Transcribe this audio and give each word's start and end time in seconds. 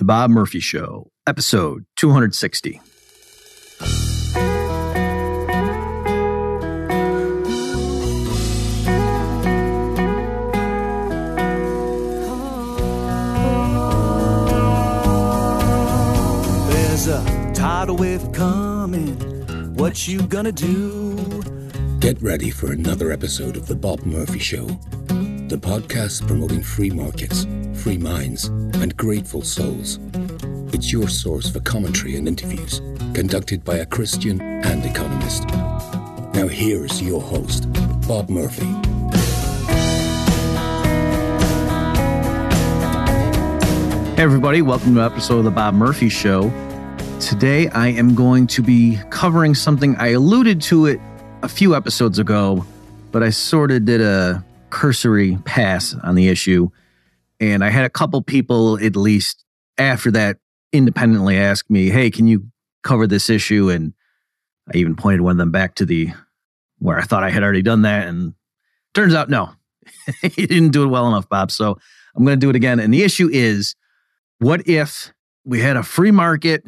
The 0.00 0.06
Bob 0.06 0.30
Murphy 0.30 0.60
Show, 0.60 1.10
episode 1.26 1.84
260. 1.96 2.80
There's 16.70 17.08
a 17.08 17.52
tidal 17.54 17.96
wave 17.96 18.32
coming. 18.32 19.16
What 19.74 20.08
you 20.08 20.22
gonna 20.22 20.50
do? 20.50 21.42
Get 21.98 22.22
ready 22.22 22.48
for 22.48 22.72
another 22.72 23.12
episode 23.12 23.58
of 23.58 23.66
The 23.66 23.76
Bob 23.76 24.06
Murphy 24.06 24.38
Show, 24.38 24.66
the 25.50 25.58
podcast 25.58 26.24
promoting 26.28 26.62
free 26.62 26.90
markets, 26.90 27.44
free 27.74 27.98
minds, 27.98 28.44
and 28.44 28.96
grateful 28.96 29.42
souls. 29.42 29.98
It's 30.72 30.92
your 30.92 31.08
source 31.08 31.50
for 31.50 31.58
commentary 31.58 32.14
and 32.14 32.28
interviews 32.28 32.80
conducted 33.14 33.64
by 33.64 33.78
a 33.78 33.86
Christian 33.86 34.40
and 34.40 34.84
economist. 34.84 35.48
Now, 36.34 36.46
here's 36.46 37.02
your 37.02 37.20
host, 37.20 37.66
Bob 38.06 38.30
Murphy. 38.30 38.64
Hey, 44.14 44.22
everybody, 44.22 44.62
welcome 44.62 44.94
to 44.94 45.00
an 45.00 45.12
episode 45.12 45.38
of 45.38 45.44
The 45.46 45.50
Bob 45.50 45.74
Murphy 45.74 46.10
Show. 46.10 46.42
Today, 47.18 47.66
I 47.70 47.88
am 47.88 48.14
going 48.14 48.46
to 48.46 48.62
be 48.62 49.00
covering 49.10 49.56
something 49.56 49.96
I 49.96 50.10
alluded 50.10 50.62
to 50.62 50.86
it 50.86 51.00
a 51.42 51.48
few 51.48 51.74
episodes 51.74 52.20
ago, 52.20 52.64
but 53.10 53.24
I 53.24 53.30
sort 53.30 53.72
of 53.72 53.84
did 53.84 54.00
a 54.00 54.44
cursory 54.70 55.38
pass 55.44 55.94
on 56.02 56.14
the 56.14 56.28
issue. 56.28 56.68
And 57.38 57.64
I 57.64 57.70
had 57.70 57.84
a 57.84 57.90
couple 57.90 58.22
people, 58.22 58.82
at 58.84 58.96
least 58.96 59.44
after 59.78 60.10
that, 60.12 60.38
independently 60.72 61.36
ask 61.36 61.68
me, 61.70 61.88
Hey, 61.88 62.10
can 62.10 62.26
you 62.26 62.46
cover 62.82 63.06
this 63.06 63.30
issue? 63.30 63.70
And 63.70 63.94
I 64.72 64.78
even 64.78 64.96
pointed 64.96 65.22
one 65.22 65.32
of 65.32 65.38
them 65.38 65.50
back 65.50 65.74
to 65.76 65.86
the 65.86 66.10
where 66.78 66.98
I 66.98 67.02
thought 67.02 67.24
I 67.24 67.30
had 67.30 67.42
already 67.42 67.62
done 67.62 67.82
that. 67.82 68.08
And 68.08 68.34
turns 68.94 69.14
out, 69.14 69.28
no, 69.28 69.50
he 70.22 70.46
didn't 70.46 70.70
do 70.70 70.84
it 70.84 70.88
well 70.88 71.08
enough, 71.08 71.28
Bob. 71.28 71.50
So 71.50 71.78
I'm 72.14 72.24
going 72.24 72.38
to 72.38 72.44
do 72.44 72.50
it 72.50 72.56
again. 72.56 72.80
And 72.80 72.92
the 72.92 73.02
issue 73.02 73.28
is 73.30 73.76
what 74.38 74.66
if 74.66 75.12
we 75.44 75.60
had 75.60 75.76
a 75.76 75.82
free 75.82 76.10
market 76.10 76.64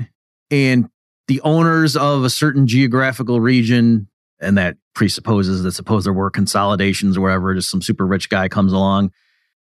and 0.50 0.88
the 1.28 1.40
owners 1.42 1.96
of 1.96 2.24
a 2.24 2.30
certain 2.30 2.66
geographical 2.66 3.40
region 3.40 4.08
and 4.40 4.58
that 4.58 4.76
presupposes 4.94 5.62
that 5.62 5.72
suppose 5.72 6.04
there 6.04 6.12
were 6.12 6.30
consolidations 6.30 7.16
or 7.16 7.22
whatever, 7.22 7.54
just 7.54 7.70
some 7.70 7.82
super 7.82 8.06
rich 8.06 8.28
guy 8.28 8.48
comes 8.48 8.72
along 8.72 9.12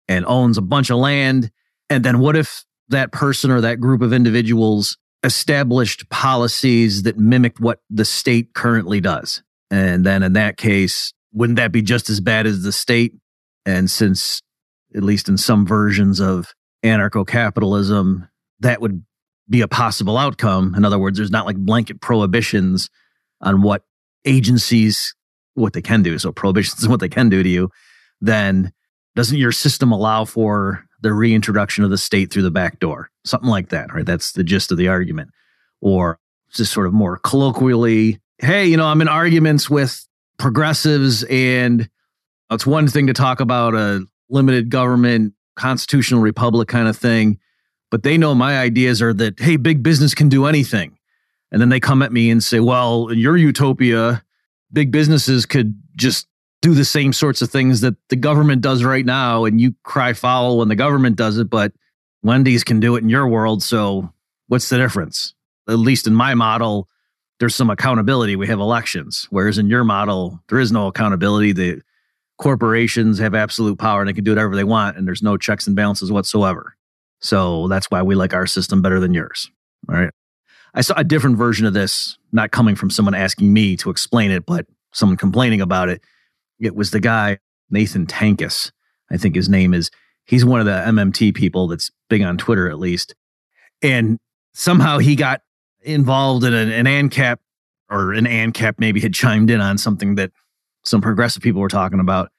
and 0.08 0.24
owns 0.26 0.58
a 0.58 0.62
bunch 0.62 0.90
of 0.90 0.98
land. 0.98 1.50
And 1.88 2.04
then 2.04 2.18
what 2.18 2.36
if 2.36 2.64
that 2.88 3.12
person 3.12 3.50
or 3.50 3.60
that 3.60 3.80
group 3.80 4.02
of 4.02 4.12
individuals 4.12 4.98
established 5.22 6.08
policies 6.08 7.02
that 7.02 7.18
mimicked 7.18 7.60
what 7.60 7.80
the 7.90 8.04
state 8.04 8.54
currently 8.54 9.00
does? 9.00 9.42
And 9.70 10.04
then 10.04 10.22
in 10.22 10.32
that 10.32 10.56
case, 10.56 11.12
wouldn't 11.32 11.58
that 11.58 11.72
be 11.72 11.82
just 11.82 12.10
as 12.10 12.20
bad 12.20 12.46
as 12.46 12.62
the 12.62 12.72
state? 12.72 13.12
And 13.64 13.90
since, 13.90 14.42
at 14.96 15.04
least 15.04 15.28
in 15.28 15.36
some 15.36 15.66
versions 15.66 16.20
of 16.20 16.52
anarcho 16.82 17.26
capitalism, 17.26 18.28
that 18.60 18.80
would 18.80 19.04
be 19.48 19.60
a 19.60 19.68
possible 19.68 20.18
outcome. 20.18 20.74
In 20.74 20.84
other 20.84 20.98
words, 20.98 21.18
there's 21.18 21.30
not 21.30 21.46
like 21.46 21.56
blanket 21.56 22.00
prohibitions 22.00 22.88
on 23.40 23.62
what 23.62 23.84
agencies 24.24 25.14
what 25.54 25.72
they 25.72 25.82
can 25.82 26.02
do. 26.02 26.18
So 26.18 26.32
prohibitions 26.32 26.82
is 26.82 26.88
what 26.88 27.00
they 27.00 27.08
can 27.08 27.28
do 27.28 27.42
to 27.42 27.48
you. 27.48 27.70
Then 28.20 28.72
doesn't 29.16 29.38
your 29.38 29.52
system 29.52 29.92
allow 29.92 30.24
for 30.24 30.84
the 31.02 31.12
reintroduction 31.12 31.84
of 31.84 31.90
the 31.90 31.98
state 31.98 32.32
through 32.32 32.42
the 32.42 32.50
back 32.50 32.78
door? 32.78 33.10
Something 33.24 33.50
like 33.50 33.70
that, 33.70 33.92
right? 33.92 34.06
That's 34.06 34.32
the 34.32 34.44
gist 34.44 34.70
of 34.70 34.78
the 34.78 34.88
argument. 34.88 35.30
Or 35.80 36.18
just 36.52 36.72
sort 36.72 36.86
of 36.86 36.92
more 36.92 37.16
colloquially, 37.18 38.20
hey, 38.38 38.66
you 38.66 38.76
know, 38.76 38.86
I'm 38.86 39.00
in 39.00 39.08
arguments 39.08 39.70
with 39.70 40.06
progressives, 40.38 41.24
and 41.24 41.88
it's 42.50 42.66
one 42.66 42.88
thing 42.88 43.06
to 43.06 43.12
talk 43.12 43.40
about 43.40 43.74
a 43.74 44.04
limited 44.28 44.70
government, 44.70 45.34
constitutional 45.56 46.20
republic 46.20 46.68
kind 46.68 46.88
of 46.88 46.96
thing, 46.96 47.38
but 47.90 48.02
they 48.02 48.16
know 48.16 48.34
my 48.34 48.58
ideas 48.58 49.02
are 49.02 49.12
that, 49.14 49.38
hey, 49.38 49.56
big 49.56 49.82
business 49.82 50.14
can 50.14 50.28
do 50.28 50.46
anything. 50.46 50.96
And 51.52 51.60
then 51.60 51.68
they 51.68 51.80
come 51.80 52.02
at 52.02 52.12
me 52.12 52.30
and 52.30 52.42
say, 52.42 52.60
well, 52.60 53.08
in 53.08 53.18
your 53.18 53.36
utopia, 53.36 54.22
big 54.72 54.90
businesses 54.90 55.46
could 55.46 55.74
just 55.96 56.26
do 56.62 56.74
the 56.74 56.84
same 56.84 57.12
sorts 57.12 57.42
of 57.42 57.50
things 57.50 57.80
that 57.80 57.96
the 58.08 58.16
government 58.16 58.62
does 58.62 58.84
right 58.84 59.04
now. 59.04 59.44
And 59.44 59.60
you 59.60 59.74
cry 59.82 60.12
foul 60.12 60.58
when 60.58 60.68
the 60.68 60.76
government 60.76 61.16
does 61.16 61.38
it, 61.38 61.48
but 61.48 61.72
Wendy's 62.22 62.64
can 62.64 62.80
do 62.80 62.96
it 62.96 63.02
in 63.02 63.08
your 63.08 63.26
world. 63.26 63.62
So 63.62 64.12
what's 64.48 64.68
the 64.68 64.76
difference? 64.76 65.34
At 65.68 65.78
least 65.78 66.06
in 66.06 66.14
my 66.14 66.34
model, 66.34 66.88
there's 67.38 67.54
some 67.54 67.70
accountability. 67.70 68.36
We 68.36 68.46
have 68.48 68.60
elections. 68.60 69.26
Whereas 69.30 69.56
in 69.56 69.68
your 69.68 69.84
model, 69.84 70.42
there 70.48 70.58
is 70.58 70.70
no 70.70 70.86
accountability. 70.88 71.52
The 71.52 71.80
corporations 72.38 73.18
have 73.18 73.34
absolute 73.34 73.78
power 73.78 74.00
and 74.00 74.08
they 74.08 74.12
can 74.12 74.24
do 74.24 74.32
whatever 74.32 74.54
they 74.54 74.64
want. 74.64 74.98
And 74.98 75.06
there's 75.06 75.22
no 75.22 75.36
checks 75.38 75.66
and 75.66 75.74
balances 75.74 76.12
whatsoever. 76.12 76.76
So 77.20 77.68
that's 77.68 77.90
why 77.90 78.02
we 78.02 78.14
like 78.14 78.34
our 78.34 78.46
system 78.46 78.82
better 78.82 79.00
than 79.00 79.14
yours. 79.14 79.50
All 79.88 79.94
right. 79.94 80.10
I 80.74 80.82
saw 80.82 80.94
a 80.96 81.04
different 81.04 81.36
version 81.36 81.66
of 81.66 81.74
this, 81.74 82.16
not 82.32 82.50
coming 82.50 82.76
from 82.76 82.90
someone 82.90 83.14
asking 83.14 83.52
me 83.52 83.76
to 83.78 83.90
explain 83.90 84.30
it, 84.30 84.46
but 84.46 84.66
someone 84.92 85.16
complaining 85.16 85.60
about 85.60 85.88
it. 85.88 86.02
It 86.60 86.74
was 86.74 86.90
the 86.90 87.00
guy, 87.00 87.38
Nathan 87.70 88.06
Tankus, 88.06 88.70
I 89.10 89.16
think 89.16 89.34
his 89.34 89.48
name 89.48 89.74
is. 89.74 89.90
He's 90.24 90.44
one 90.44 90.60
of 90.60 90.66
the 90.66 90.72
MMT 90.72 91.34
people 91.34 91.66
that's 91.66 91.90
big 92.08 92.22
on 92.22 92.38
Twitter, 92.38 92.70
at 92.70 92.78
least. 92.78 93.14
And 93.82 94.18
somehow 94.54 94.98
he 94.98 95.16
got 95.16 95.40
involved 95.80 96.44
in 96.44 96.52
an, 96.52 96.70
an 96.70 96.86
ANCAP 96.86 97.38
or 97.88 98.12
an 98.12 98.26
ANCAP 98.26 98.74
maybe 98.78 99.00
had 99.00 99.14
chimed 99.14 99.50
in 99.50 99.60
on 99.60 99.78
something 99.78 100.14
that 100.16 100.30
some 100.84 101.00
progressive 101.00 101.42
people 101.42 101.60
were 101.60 101.68
talking 101.68 102.00
about 102.00 102.30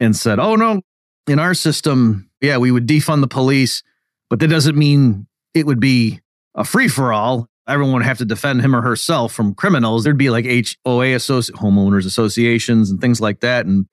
and 0.00 0.14
said, 0.14 0.38
oh, 0.38 0.56
no, 0.56 0.82
in 1.26 1.38
our 1.38 1.54
system, 1.54 2.30
yeah, 2.40 2.58
we 2.58 2.70
would 2.70 2.86
defund 2.86 3.20
the 3.20 3.28
police, 3.28 3.82
but 4.28 4.40
that 4.40 4.48
doesn't 4.48 4.76
mean 4.76 5.26
it 5.54 5.66
would 5.66 5.80
be 5.80 6.20
a 6.54 6.64
free 6.64 6.88
for 6.88 7.12
all 7.12 7.48
everyone 7.66 7.94
would 7.94 8.04
have 8.04 8.18
to 8.18 8.24
defend 8.24 8.62
him 8.62 8.74
or 8.74 8.82
herself 8.82 9.32
from 9.32 9.54
criminals. 9.54 10.04
There'd 10.04 10.18
be 10.18 10.30
like 10.30 10.44
HOA 10.44 11.16
homeowners 11.16 12.06
associations 12.06 12.90
and 12.90 13.00
things 13.00 13.20
like 13.20 13.40
that, 13.40 13.66
and 13.66 13.86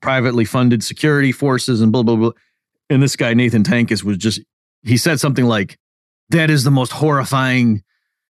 privately 0.00 0.44
funded 0.44 0.82
security 0.82 1.32
forces 1.32 1.80
and 1.80 1.92
blah 1.92 2.02
blah 2.02 2.16
blah. 2.16 2.30
And 2.90 3.02
this 3.02 3.16
guy 3.16 3.34
Nathan 3.34 3.64
Tankus 3.64 4.02
was 4.02 4.16
just 4.16 4.40
he 4.82 4.96
said 4.96 5.20
something 5.20 5.44
like, 5.44 5.78
"That 6.30 6.50
is 6.50 6.64
the 6.64 6.70
most 6.70 6.92
horrifying 6.92 7.82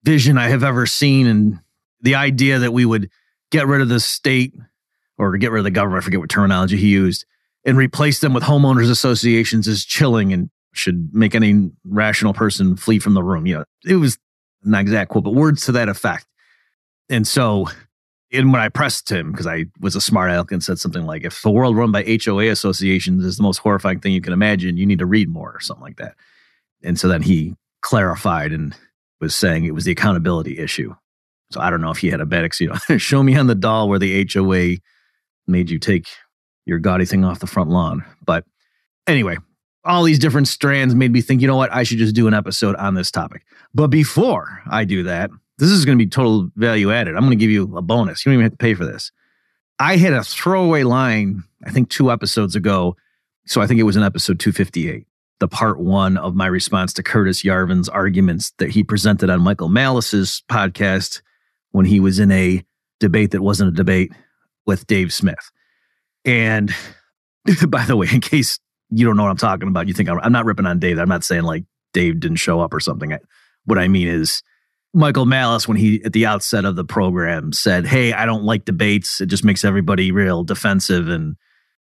vision 0.04 0.38
I 0.38 0.50
have 0.50 0.64
ever 0.64 0.86
seen." 0.86 1.28
And 1.28 1.60
the 2.02 2.16
idea 2.16 2.60
that 2.60 2.74
we 2.74 2.86
would 2.86 3.10
get 3.52 3.68
rid 3.68 3.82
of 3.82 3.90
the 3.90 4.00
state 4.00 4.54
or 5.18 5.36
get 5.38 5.52
rid 5.52 5.60
of 5.60 5.66
the 5.66 5.72
government, 5.72 6.04
I 6.04 6.06
forget 6.06 6.20
what 6.20 6.30
terminology 6.30 6.78
he 6.78 6.88
used, 6.88 7.26
and 7.66 7.78
replace 7.78 8.20
them 8.20 8.34
with 8.34 8.44
homeowners 8.44 8.90
associations 8.90 9.68
is 9.68 9.86
chilling 9.86 10.34
and 10.34 10.50
should 10.74 11.10
make 11.14 11.36
any 11.36 11.72
rational 11.84 12.34
person 12.34 12.76
flee 12.76 13.00
from 13.00 13.14
the 13.14 13.24
room. 13.24 13.46
You 13.46 13.56
know, 13.56 13.64
it 13.86 13.96
was 13.96 14.18
not 14.64 14.82
exact 14.82 15.12
quote, 15.12 15.24
but 15.24 15.34
words 15.34 15.66
to 15.66 15.72
that 15.74 15.90
effect. 15.90 16.26
And 17.10 17.28
so, 17.28 17.68
and 18.32 18.52
when 18.52 18.62
I 18.62 18.70
pressed 18.70 19.12
him, 19.12 19.32
because 19.32 19.48
I 19.48 19.66
was 19.80 19.96
a 19.96 20.02
smart 20.02 20.30
aleck 20.30 20.52
and 20.52 20.64
said 20.64 20.80
something 20.80 21.06
like, 21.06 21.24
if 21.24 21.42
the 21.42 21.50
world 21.50 21.76
run 21.76 21.92
by 21.92 22.20
HOA 22.24 22.50
associations 22.50 23.26
is 23.26 23.38
the 23.38 23.44
most 23.44 23.58
horrifying 23.58 24.00
thing 24.00 24.14
you 24.14 24.22
can 24.22 24.34
imagine, 24.34 24.78
you 24.78 24.86
need 24.86 25.00
to 25.00 25.06
read 25.06 25.30
more 25.30 25.52
or 25.52 25.60
something 25.60 25.84
like 25.84 25.98
that. 25.98 26.16
And 26.84 27.00
so 27.00 27.08
then 27.08 27.22
he 27.22 27.56
clarified 27.82 28.52
and 28.52 28.76
was 29.20 29.36
saying 29.36 29.66
it 29.66 29.74
was 29.74 29.86
the 29.86 29.92
accountability 29.92 30.60
issue. 30.60 30.96
So 31.52 31.60
I 31.60 31.70
don't 31.70 31.82
know 31.82 31.92
if 31.92 31.98
he 31.98 32.10
had 32.10 32.22
a 32.22 32.26
bad. 32.26 32.50
You 32.60 32.68
know, 32.90 32.98
show 32.98 33.24
me 33.24 33.36
on 33.36 33.48
the 33.48 33.56
doll 33.56 33.90
where 33.90 34.00
the 34.00 34.28
HOA 34.32 34.78
made 35.48 35.70
you 35.70 35.80
take 35.80 36.08
your 36.66 36.80
gaudy 36.80 37.06
thing 37.06 37.26
off 37.26 37.40
the 37.40 37.48
front 37.48 37.70
lawn. 37.70 38.06
But 38.24 38.46
anyway, 39.08 39.38
all 39.84 40.04
these 40.04 40.20
different 40.20 40.48
strands 40.48 40.94
made 40.94 41.12
me 41.12 41.22
think, 41.22 41.42
you 41.42 41.48
know 41.48 41.56
what, 41.56 41.74
I 41.74 41.84
should 41.84 41.98
just 41.98 42.16
do 42.16 42.28
an 42.28 42.34
episode 42.34 42.76
on 42.76 42.94
this 42.94 43.10
topic. 43.10 43.44
But 43.74 43.88
before 43.88 44.62
I 44.70 44.86
do 44.86 45.04
that, 45.04 45.30
this 45.58 45.70
is 45.70 45.86
going 45.86 45.98
to 45.98 46.04
be 46.04 46.10
total 46.10 46.50
value 46.56 46.92
added. 46.92 47.16
I'm 47.16 47.22
going 47.22 47.32
to 47.32 47.36
give 47.36 47.52
you 47.52 47.76
a 47.78 47.82
bonus. 47.82 48.26
You 48.26 48.30
don't 48.30 48.36
even 48.36 48.44
have 48.44 48.52
to 48.54 48.58
pay 48.58 48.74
for 48.74 48.86
this. 48.86 49.12
I 49.80 49.98
had 49.98 50.14
a 50.14 50.24
throwaway 50.24 50.84
line, 50.84 51.44
I 51.66 51.72
think 51.72 51.90
two 51.90 52.12
episodes 52.12 52.56
ago. 52.56 52.96
So 53.46 53.62
I 53.62 53.68
think 53.68 53.80
it 53.80 53.84
was 53.84 53.96
in 53.96 54.04
episode 54.04 54.40
258, 54.40 55.06
the 55.40 55.48
part 55.48 55.80
one 55.80 56.18
of 56.18 56.36
my 56.36 56.48
response 56.48 56.94
to 56.94 57.04
Curtis 57.04 57.44
Yarvin's 57.44 57.90
arguments 57.90 58.52
that 58.58 58.70
he 58.70 58.84
presented 58.84 59.30
on 59.30 59.42
Michael 59.42 59.70
Malice's 59.70 60.44
podcast 60.50 61.22
when 61.72 61.86
he 61.86 62.00
was 62.00 62.20
in 62.20 62.32
a 62.32 62.64
debate 63.00 63.32
that 63.32 63.42
wasn't 63.42 63.70
a 63.70 63.76
debate 63.76 64.12
with 64.66 64.88
Dave 64.88 65.14
Smith. 65.14 65.52
And 66.26 66.74
by 67.68 67.86
the 67.86 67.96
way, 67.96 68.08
in 68.12 68.22
case 68.22 68.60
you 68.90 69.06
don't 69.06 69.16
know 69.16 69.24
what 69.24 69.32
I'm 69.32 69.38
talking 69.38 69.68
about. 69.68 69.88
You 69.88 69.94
think 69.94 70.10
I'm, 70.10 70.20
I'm 70.20 70.32
not 70.32 70.46
ripping 70.46 70.66
on 70.66 70.80
Dave. 70.80 70.98
I'm 71.00 71.10
not 71.10 71.24
saying 71.24 71.44
like 71.44 71.64
Dave 71.94 72.20
didn't 72.20 72.38
show 72.38 72.60
up 72.60 72.74
or 72.74 72.80
something. 72.80 73.14
I, 73.14 73.20
what 73.70 73.80
I 73.80 73.88
mean 73.88 74.08
is 74.08 74.42
Michael 74.94 75.26
Malice, 75.26 75.68
when 75.68 75.78
he 75.78 76.04
at 76.04 76.14
the 76.14 76.26
outset 76.26 76.66
of 76.66 76.76
the 76.76 76.84
program 76.84 77.54
said, 77.54 77.86
Hey, 77.86 78.12
I 78.12 78.26
don't 78.26 78.44
like 78.44 78.66
debates. 78.66 79.22
It 79.22 79.28
just 79.28 79.46
makes 79.46 79.64
everybody 79.64 80.12
real 80.12 80.44
defensive. 80.44 81.08
And 81.08 81.36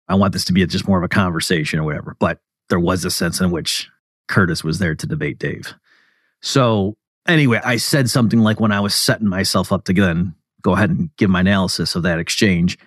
I 0.08 0.16
want 0.16 0.34
this 0.34 0.46
to 0.46 0.54
be 0.54 0.66
just 0.66 0.88
more 0.88 0.98
of 0.98 1.04
a 1.04 1.10
conversation 1.10 1.80
or 1.80 1.84
whatever. 1.84 2.16
But 2.20 2.40
there 2.70 2.80
was 2.80 3.06
a 3.06 3.12
sense 3.12 3.40
in 3.40 3.52
which 3.52 3.90
Curtis 4.28 4.64
was 4.64 4.80
there 4.80 4.96
to 4.96 5.08
debate 5.08 5.38
Dave. 5.38 5.74
So 6.42 6.98
anyway, 7.28 7.62
I 7.64 7.78
said 7.78 8.10
something 8.10 8.40
like 8.40 8.60
when 8.60 8.72
I 8.72 8.80
was 8.80 8.96
setting 8.96 9.28
myself 9.28 9.72
up 9.72 9.86
to 9.86 9.94
then 9.94 10.36
go 10.62 10.74
ahead 10.74 10.90
and 10.90 11.16
give 11.18 11.30
my 11.30 11.42
analysis 11.42 11.96
of 11.96 12.04
that 12.04 12.20
exchange, 12.20 12.78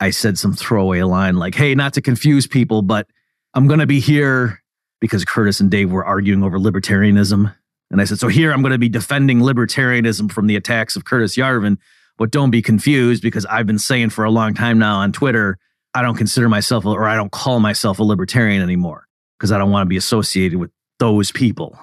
I 0.00 0.10
said 0.10 0.38
some 0.38 0.52
throwaway 0.52 1.02
line 1.02 1.36
like, 1.36 1.54
hey, 1.54 1.74
not 1.74 1.94
to 1.94 2.00
confuse 2.00 2.46
people, 2.46 2.82
but 2.82 3.06
I'm 3.54 3.68
going 3.68 3.80
to 3.80 3.86
be 3.86 4.00
here 4.00 4.62
because 5.00 5.24
Curtis 5.24 5.60
and 5.60 5.70
Dave 5.70 5.90
were 5.90 6.04
arguing 6.04 6.42
over 6.42 6.58
libertarianism. 6.58 7.54
And 7.90 8.00
I 8.00 8.04
said, 8.04 8.18
so 8.18 8.28
here 8.28 8.52
I'm 8.52 8.62
going 8.62 8.72
to 8.72 8.78
be 8.78 8.88
defending 8.88 9.40
libertarianism 9.40 10.30
from 10.30 10.46
the 10.46 10.56
attacks 10.56 10.96
of 10.96 11.04
Curtis 11.04 11.36
Yarvin. 11.36 11.78
But 12.18 12.30
don't 12.30 12.50
be 12.50 12.62
confused 12.62 13.22
because 13.22 13.46
I've 13.46 13.66
been 13.66 13.78
saying 13.78 14.10
for 14.10 14.24
a 14.24 14.30
long 14.30 14.52
time 14.52 14.78
now 14.78 14.96
on 14.96 15.12
Twitter, 15.12 15.56
I 15.94 16.02
don't 16.02 16.16
consider 16.16 16.48
myself 16.48 16.84
or 16.84 17.08
I 17.08 17.14
don't 17.14 17.32
call 17.32 17.60
myself 17.60 17.98
a 17.98 18.02
libertarian 18.02 18.62
anymore 18.62 19.06
because 19.38 19.52
I 19.52 19.58
don't 19.58 19.70
want 19.70 19.86
to 19.86 19.88
be 19.88 19.96
associated 19.96 20.58
with 20.58 20.70
those 20.98 21.30
people 21.30 21.78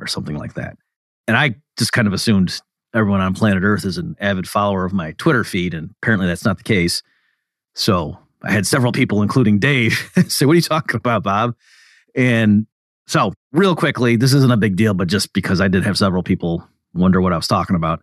or 0.00 0.06
something 0.06 0.36
like 0.36 0.54
that. 0.54 0.76
And 1.28 1.36
I 1.36 1.56
just 1.78 1.92
kind 1.92 2.08
of 2.08 2.14
assumed 2.14 2.60
everyone 2.94 3.20
on 3.20 3.34
planet 3.34 3.62
Earth 3.62 3.84
is 3.84 3.98
an 3.98 4.16
avid 4.18 4.48
follower 4.48 4.84
of 4.84 4.92
my 4.92 5.12
Twitter 5.12 5.44
feed. 5.44 5.74
And 5.74 5.90
apparently 6.02 6.26
that's 6.26 6.44
not 6.44 6.56
the 6.56 6.64
case. 6.64 7.02
So 7.74 8.18
I 8.42 8.52
had 8.52 8.66
several 8.66 8.92
people, 8.92 9.22
including 9.22 9.58
Dave, 9.58 10.10
say, 10.28 10.46
What 10.46 10.52
are 10.52 10.56
you 10.56 10.62
talking 10.62 10.96
about, 10.96 11.22
Bob? 11.22 11.54
And 12.14 12.66
so, 13.06 13.34
real 13.56 13.74
quickly, 13.74 14.16
this 14.16 14.32
isn't 14.32 14.52
a 14.52 14.56
big 14.56 14.76
deal, 14.76 14.94
but 14.94 15.08
just 15.08 15.32
because 15.32 15.60
I 15.60 15.68
did 15.68 15.84
have 15.84 15.98
several 15.98 16.22
people 16.22 16.66
wonder 16.94 17.20
what 17.20 17.32
I 17.32 17.36
was 17.36 17.48
talking 17.48 17.76
about. 17.76 18.02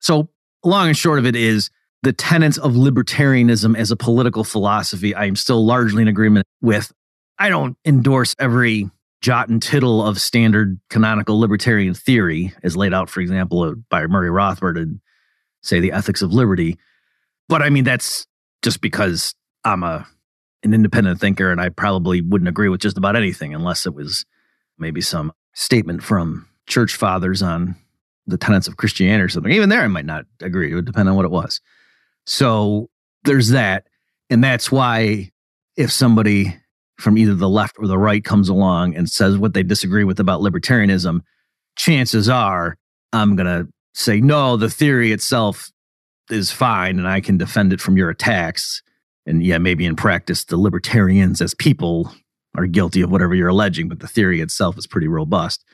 So, 0.00 0.28
long 0.64 0.88
and 0.88 0.96
short 0.96 1.18
of 1.18 1.26
it 1.26 1.36
is 1.36 1.70
the 2.02 2.12
tenets 2.12 2.58
of 2.58 2.72
libertarianism 2.72 3.76
as 3.76 3.90
a 3.90 3.96
political 3.96 4.44
philosophy, 4.44 5.14
I 5.14 5.26
am 5.26 5.36
still 5.36 5.64
largely 5.64 6.02
in 6.02 6.08
agreement 6.08 6.46
with. 6.60 6.92
I 7.38 7.48
don't 7.48 7.76
endorse 7.84 8.36
every 8.38 8.90
jot 9.20 9.48
and 9.48 9.62
tittle 9.62 10.04
of 10.04 10.20
standard 10.20 10.78
canonical 10.90 11.38
libertarian 11.38 11.94
theory 11.94 12.52
as 12.62 12.76
laid 12.76 12.92
out, 12.92 13.08
for 13.08 13.20
example, 13.20 13.74
by 13.88 14.06
Murray 14.06 14.28
Rothbard 14.28 14.76
and 14.76 15.00
say 15.62 15.80
the 15.80 15.92
ethics 15.92 16.22
of 16.22 16.32
liberty. 16.32 16.78
But 17.48 17.62
I 17.62 17.70
mean, 17.70 17.84
that's 17.84 18.26
just 18.62 18.80
because 18.80 19.34
I'm 19.64 19.82
a 19.82 20.06
an 20.64 20.74
independent 20.74 21.20
thinker 21.20 21.50
and 21.50 21.60
I 21.60 21.70
probably 21.70 22.20
wouldn't 22.20 22.48
agree 22.48 22.68
with 22.68 22.80
just 22.80 22.96
about 22.96 23.16
anything 23.16 23.54
unless 23.54 23.86
it 23.86 23.94
was 23.94 24.24
maybe 24.82 25.00
some 25.00 25.32
statement 25.54 26.02
from 26.02 26.46
church 26.66 26.94
fathers 26.94 27.42
on 27.42 27.74
the 28.26 28.36
tenets 28.36 28.68
of 28.68 28.76
Christianity 28.76 29.22
or 29.22 29.28
something. 29.28 29.52
Even 29.52 29.70
there, 29.70 29.80
I 29.80 29.88
might 29.88 30.04
not 30.04 30.26
agree. 30.40 30.70
It 30.70 30.74
would 30.74 30.84
depend 30.84 31.08
on 31.08 31.16
what 31.16 31.24
it 31.24 31.30
was. 31.30 31.60
So 32.26 32.90
there's 33.24 33.48
that. 33.48 33.86
And 34.28 34.44
that's 34.44 34.70
why 34.70 35.30
if 35.76 35.90
somebody 35.90 36.56
from 36.98 37.18
either 37.18 37.34
the 37.34 37.48
left 37.48 37.76
or 37.78 37.86
the 37.86 37.98
right 37.98 38.22
comes 38.22 38.48
along 38.48 38.94
and 38.94 39.08
says 39.08 39.38
what 39.38 39.54
they 39.54 39.62
disagree 39.62 40.04
with 40.04 40.20
about 40.20 40.40
libertarianism, 40.40 41.20
chances 41.76 42.28
are 42.28 42.76
I'm 43.12 43.36
going 43.36 43.46
to 43.46 43.70
say, 43.94 44.20
no, 44.20 44.56
the 44.56 44.70
theory 44.70 45.12
itself 45.12 45.70
is 46.30 46.50
fine 46.50 46.98
and 46.98 47.08
I 47.08 47.20
can 47.20 47.36
defend 47.36 47.72
it 47.72 47.80
from 47.80 47.96
your 47.96 48.08
attacks. 48.08 48.82
And 49.26 49.44
yeah, 49.44 49.58
maybe 49.58 49.84
in 49.84 49.96
practice, 49.96 50.44
the 50.44 50.56
libertarians 50.56 51.40
as 51.40 51.54
people 51.54 52.12
are 52.54 52.66
guilty 52.66 53.00
of 53.00 53.10
whatever 53.10 53.34
you're 53.34 53.48
alleging, 53.48 53.88
but 53.88 54.00
the 54.00 54.08
theory 54.08 54.40
itself 54.40 54.76
is 54.78 54.86
pretty 54.86 55.08
robust. 55.08 55.64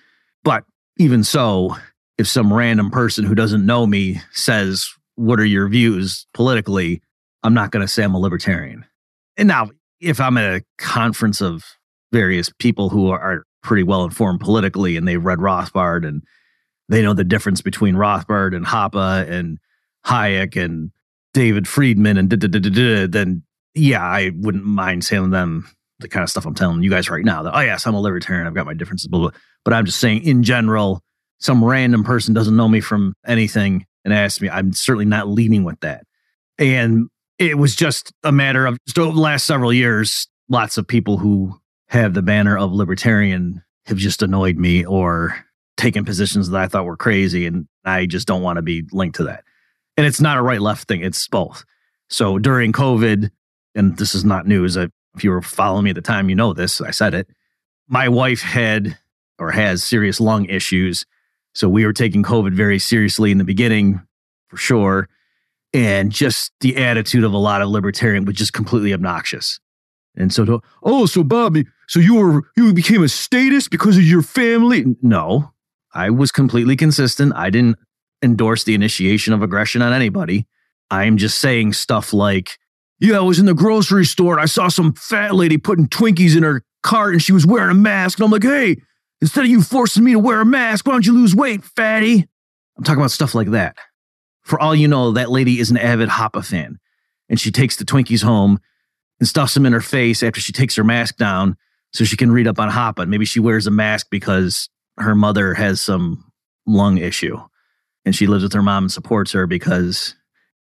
But 0.44 0.64
even 0.98 1.24
so, 1.24 1.76
if 2.16 2.26
some 2.26 2.52
random 2.52 2.90
person 2.90 3.24
who 3.24 3.34
doesn't 3.34 3.66
know 3.66 3.86
me 3.86 4.20
says, 4.32 4.88
What 5.16 5.40
are 5.40 5.44
your 5.44 5.68
views 5.68 6.26
politically? 6.34 7.02
I'm 7.42 7.54
not 7.54 7.70
going 7.70 7.86
to 7.86 7.92
say 7.92 8.02
I'm 8.02 8.14
a 8.14 8.18
libertarian. 8.18 8.84
And 9.36 9.48
now, 9.48 9.70
if 10.00 10.20
I'm 10.20 10.36
at 10.36 10.56
a 10.56 10.64
conference 10.78 11.40
of 11.40 11.64
various 12.12 12.50
people 12.58 12.88
who 12.88 13.10
are 13.10 13.44
pretty 13.62 13.82
well 13.82 14.04
informed 14.04 14.40
politically 14.40 14.96
and 14.96 15.06
they've 15.06 15.24
read 15.24 15.38
Rothbard 15.38 16.06
and 16.06 16.22
they 16.88 17.02
know 17.02 17.14
the 17.14 17.24
difference 17.24 17.60
between 17.60 17.96
Rothbard 17.96 18.56
and 18.56 18.64
Hoppe 18.64 19.28
and 19.28 19.58
Hayek 20.06 20.62
and 20.62 20.90
David 21.34 21.68
Friedman 21.68 22.16
and 22.16 22.30
da, 22.30 22.36
da, 22.36 22.48
da, 22.48 23.06
then 23.06 23.42
yeah, 23.74 24.02
I 24.02 24.30
wouldn't 24.34 24.64
mind 24.64 25.02
telling 25.02 25.30
them 25.30 25.68
the 25.98 26.08
kind 26.08 26.22
of 26.22 26.30
stuff 26.30 26.46
I'm 26.46 26.54
telling 26.54 26.82
you 26.82 26.90
guys 26.90 27.10
right 27.10 27.24
now. 27.24 27.42
That 27.42 27.56
oh 27.56 27.60
yes, 27.60 27.86
I'm 27.86 27.94
a 27.94 28.00
libertarian. 28.00 28.46
I've 28.46 28.54
got 28.54 28.66
my 28.66 28.74
differences, 28.74 29.08
blah, 29.08 29.20
blah. 29.20 29.30
But 29.64 29.74
I'm 29.74 29.84
just 29.84 30.00
saying, 30.00 30.24
in 30.24 30.42
general, 30.42 31.00
some 31.38 31.64
random 31.64 32.04
person 32.04 32.34
doesn't 32.34 32.56
know 32.56 32.68
me 32.68 32.80
from 32.80 33.14
anything 33.26 33.86
and 34.04 34.14
asks 34.14 34.40
me, 34.40 34.48
I'm 34.48 34.72
certainly 34.72 35.04
not 35.04 35.28
leaning 35.28 35.64
with 35.64 35.80
that. 35.80 36.04
And 36.58 37.08
it 37.38 37.58
was 37.58 37.76
just 37.76 38.12
a 38.24 38.32
matter 38.32 38.66
of 38.66 38.78
just 38.86 38.98
over 38.98 39.12
the 39.12 39.20
last 39.20 39.44
several 39.44 39.72
years, 39.72 40.28
lots 40.48 40.78
of 40.78 40.86
people 40.86 41.18
who 41.18 41.58
have 41.88 42.14
the 42.14 42.22
banner 42.22 42.58
of 42.58 42.72
libertarian 42.72 43.62
have 43.86 43.96
just 43.96 44.22
annoyed 44.22 44.56
me 44.56 44.84
or 44.84 45.44
taken 45.76 46.04
positions 46.04 46.50
that 46.50 46.60
I 46.60 46.66
thought 46.66 46.84
were 46.84 46.96
crazy, 46.96 47.46
and 47.46 47.66
I 47.84 48.06
just 48.06 48.26
don't 48.26 48.42
want 48.42 48.56
to 48.56 48.62
be 48.62 48.84
linked 48.92 49.16
to 49.16 49.24
that 49.24 49.44
and 49.98 50.06
it's 50.06 50.20
not 50.20 50.38
a 50.38 50.42
right 50.42 50.62
left 50.62 50.86
thing, 50.86 51.02
it's 51.02 51.26
both. 51.26 51.64
So 52.08 52.38
during 52.38 52.72
COVID, 52.72 53.30
and 53.74 53.98
this 53.98 54.14
is 54.14 54.24
not 54.24 54.46
news, 54.46 54.78
if 55.14 55.24
you 55.24 55.30
were 55.30 55.42
following 55.42 55.84
me 55.84 55.90
at 55.90 55.96
the 55.96 56.02
time, 56.02 56.28
you 56.28 56.34
know 56.34 56.52
this, 56.52 56.80
I 56.80 56.90
said 56.90 57.14
it. 57.14 57.28
My 57.88 58.08
wife 58.08 58.42
had 58.42 58.98
or 59.38 59.50
has 59.50 59.82
serious 59.82 60.20
lung 60.20 60.44
issues. 60.46 61.06
So 61.54 61.68
we 61.68 61.86
were 61.86 61.92
taking 61.92 62.22
COVID 62.22 62.52
very 62.52 62.78
seriously 62.78 63.30
in 63.30 63.38
the 63.38 63.44
beginning, 63.44 64.00
for 64.48 64.56
sure. 64.56 65.08
And 65.72 66.10
just 66.10 66.52
the 66.60 66.76
attitude 66.76 67.24
of 67.24 67.32
a 67.32 67.38
lot 67.38 67.62
of 67.62 67.68
libertarian 67.68 68.24
was 68.24 68.36
just 68.36 68.52
completely 68.52 68.92
obnoxious. 68.92 69.60
And 70.16 70.32
so, 70.32 70.44
to, 70.44 70.60
oh, 70.82 71.06
so 71.06 71.22
Bobby, 71.22 71.66
so 71.86 72.00
you 72.00 72.16
were 72.16 72.42
you 72.56 72.72
became 72.72 73.02
a 73.02 73.08
statist 73.08 73.70
because 73.70 73.96
of 73.96 74.04
your 74.04 74.22
family? 74.22 74.84
No, 75.02 75.52
I 75.94 76.10
was 76.10 76.32
completely 76.32 76.76
consistent. 76.76 77.32
I 77.36 77.50
didn't 77.50 77.76
endorse 78.22 78.64
the 78.64 78.74
initiation 78.74 79.32
of 79.32 79.42
aggression 79.42 79.82
on 79.82 79.92
anybody. 79.92 80.46
I'm 80.90 81.18
just 81.18 81.38
saying 81.38 81.74
stuff 81.74 82.12
like, 82.12 82.58
yeah, 83.00 83.18
I 83.18 83.22
was 83.22 83.38
in 83.38 83.46
the 83.46 83.54
grocery 83.54 84.04
store 84.04 84.34
and 84.34 84.42
I 84.42 84.46
saw 84.46 84.68
some 84.68 84.92
fat 84.94 85.34
lady 85.34 85.56
putting 85.56 85.86
Twinkies 85.86 86.36
in 86.36 86.42
her 86.42 86.62
cart 86.82 87.12
and 87.12 87.22
she 87.22 87.32
was 87.32 87.46
wearing 87.46 87.70
a 87.70 87.74
mask. 87.74 88.18
And 88.18 88.24
I'm 88.24 88.30
like, 88.30 88.42
hey, 88.42 88.76
instead 89.20 89.44
of 89.44 89.50
you 89.50 89.62
forcing 89.62 90.04
me 90.04 90.12
to 90.12 90.18
wear 90.18 90.40
a 90.40 90.46
mask, 90.46 90.86
why 90.86 90.92
don't 90.92 91.06
you 91.06 91.14
lose 91.14 91.34
weight, 91.34 91.62
fatty? 91.62 92.26
I'm 92.76 92.84
talking 92.84 93.00
about 93.00 93.10
stuff 93.10 93.34
like 93.34 93.50
that. 93.50 93.76
For 94.42 94.58
all 94.58 94.74
you 94.74 94.88
know, 94.88 95.12
that 95.12 95.30
lady 95.30 95.60
is 95.60 95.70
an 95.70 95.76
avid 95.76 96.08
Hoppe 96.08 96.44
fan 96.44 96.78
and 97.28 97.38
she 97.38 97.50
takes 97.50 97.76
the 97.76 97.84
Twinkies 97.84 98.22
home 98.22 98.58
and 99.20 99.28
stuffs 99.28 99.54
them 99.54 99.66
in 99.66 99.72
her 99.72 99.80
face 99.80 100.22
after 100.22 100.40
she 100.40 100.52
takes 100.52 100.76
her 100.76 100.84
mask 100.84 101.16
down 101.16 101.56
so 101.92 102.04
she 102.04 102.16
can 102.16 102.32
read 102.32 102.46
up 102.46 102.58
on 102.58 102.70
Hoppe. 102.70 103.06
Maybe 103.06 103.24
she 103.24 103.40
wears 103.40 103.66
a 103.66 103.70
mask 103.70 104.08
because 104.10 104.68
her 104.96 105.14
mother 105.14 105.54
has 105.54 105.80
some 105.80 106.32
lung 106.66 106.98
issue 106.98 107.38
and 108.04 108.14
she 108.14 108.26
lives 108.26 108.42
with 108.42 108.52
her 108.54 108.62
mom 108.62 108.84
and 108.84 108.92
supports 108.92 109.32
her 109.32 109.46
because 109.46 110.14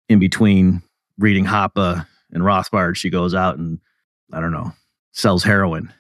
in 0.09 0.19
between 0.19 0.81
reading 1.17 1.45
Hoppe 1.45 2.05
and 2.33 2.43
Rothbard, 2.43 2.95
she 2.95 3.09
goes 3.09 3.33
out 3.33 3.57
and 3.57 3.79
I 4.31 4.41
don't 4.41 4.51
know, 4.51 4.73
sells 5.11 5.43
heroin 5.43 5.93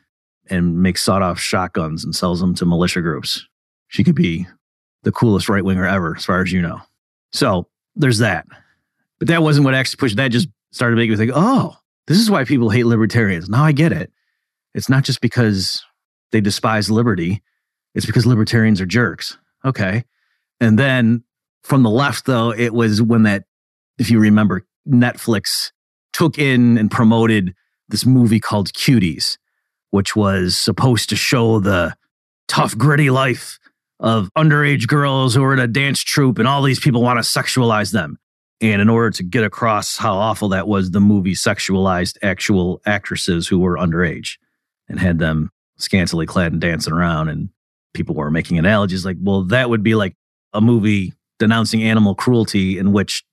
and 0.49 0.81
makes 0.81 1.01
sawed 1.01 1.21
off 1.21 1.39
shotguns 1.39 2.03
and 2.03 2.15
sells 2.15 2.41
them 2.41 2.53
to 2.55 2.65
militia 2.65 3.01
groups. 3.01 3.47
She 3.87 4.03
could 4.03 4.15
be 4.15 4.47
the 5.03 5.11
coolest 5.11 5.47
right 5.47 5.63
winger 5.63 5.85
ever, 5.85 6.15
as 6.15 6.25
far 6.25 6.41
as 6.41 6.51
you 6.51 6.61
know. 6.61 6.81
So 7.31 7.67
there's 7.95 8.17
that. 8.19 8.45
But 9.19 9.27
that 9.27 9.43
wasn't 9.43 9.65
what 9.65 9.75
actually 9.75 9.97
pushed 9.97 10.17
that 10.17 10.31
just 10.31 10.49
started 10.71 10.95
making 10.95 11.11
me 11.11 11.17
think, 11.17 11.31
oh, 11.33 11.75
this 12.07 12.17
is 12.17 12.29
why 12.29 12.43
people 12.43 12.69
hate 12.69 12.85
libertarians. 12.85 13.47
Now 13.47 13.63
I 13.63 13.71
get 13.71 13.91
it. 13.91 14.11
It's 14.73 14.89
not 14.89 15.03
just 15.03 15.21
because 15.21 15.83
they 16.31 16.41
despise 16.41 16.89
liberty, 16.89 17.43
it's 17.93 18.05
because 18.07 18.25
libertarians 18.25 18.81
are 18.81 18.85
jerks. 18.85 19.37
Okay. 19.63 20.03
And 20.59 20.79
then 20.79 21.23
from 21.63 21.83
the 21.83 21.89
left, 21.89 22.25
though, 22.25 22.51
it 22.51 22.73
was 22.73 23.01
when 23.01 23.23
that, 23.23 23.45
if 23.97 24.09
you 24.09 24.19
remember, 24.19 24.65
Netflix 24.87 25.71
took 26.23 26.39
in 26.39 26.77
and 26.77 26.89
promoted 26.89 27.53
this 27.89 28.05
movie 28.05 28.39
called 28.39 28.71
Cuties, 28.71 29.37
which 29.89 30.15
was 30.15 30.55
supposed 30.55 31.09
to 31.09 31.17
show 31.17 31.59
the 31.59 31.93
tough, 32.47 32.77
gritty 32.77 33.09
life 33.09 33.59
of 33.99 34.29
underage 34.37 34.87
girls 34.87 35.35
who 35.35 35.43
are 35.43 35.51
in 35.51 35.59
a 35.59 35.67
dance 35.67 35.99
troupe, 35.99 36.39
and 36.39 36.47
all 36.47 36.63
these 36.63 36.79
people 36.79 37.01
want 37.01 37.17
to 37.17 37.29
sexualize 37.29 37.91
them. 37.91 38.17
And 38.61 38.81
in 38.81 38.87
order 38.87 39.09
to 39.11 39.23
get 39.23 39.43
across 39.43 39.97
how 39.97 40.13
awful 40.15 40.47
that 40.49 40.65
was, 40.65 40.91
the 40.91 41.01
movie 41.01 41.33
sexualized 41.33 42.17
actual 42.21 42.81
actresses 42.85 43.45
who 43.49 43.59
were 43.59 43.75
underage 43.75 44.37
and 44.87 44.97
had 44.97 45.19
them 45.19 45.51
scantily 45.77 46.25
clad 46.25 46.53
and 46.53 46.61
dancing 46.61 46.93
around. 46.93 47.27
And 47.27 47.49
people 47.93 48.15
were 48.15 48.31
making 48.31 48.57
analogies 48.57 49.05
like, 49.05 49.17
well, 49.19 49.43
that 49.47 49.69
would 49.69 49.83
be 49.83 49.95
like 49.95 50.15
a 50.53 50.61
movie 50.61 51.11
denouncing 51.37 51.83
animal 51.83 52.15
cruelty 52.15 52.77
in 52.77 52.93
which 52.93 53.25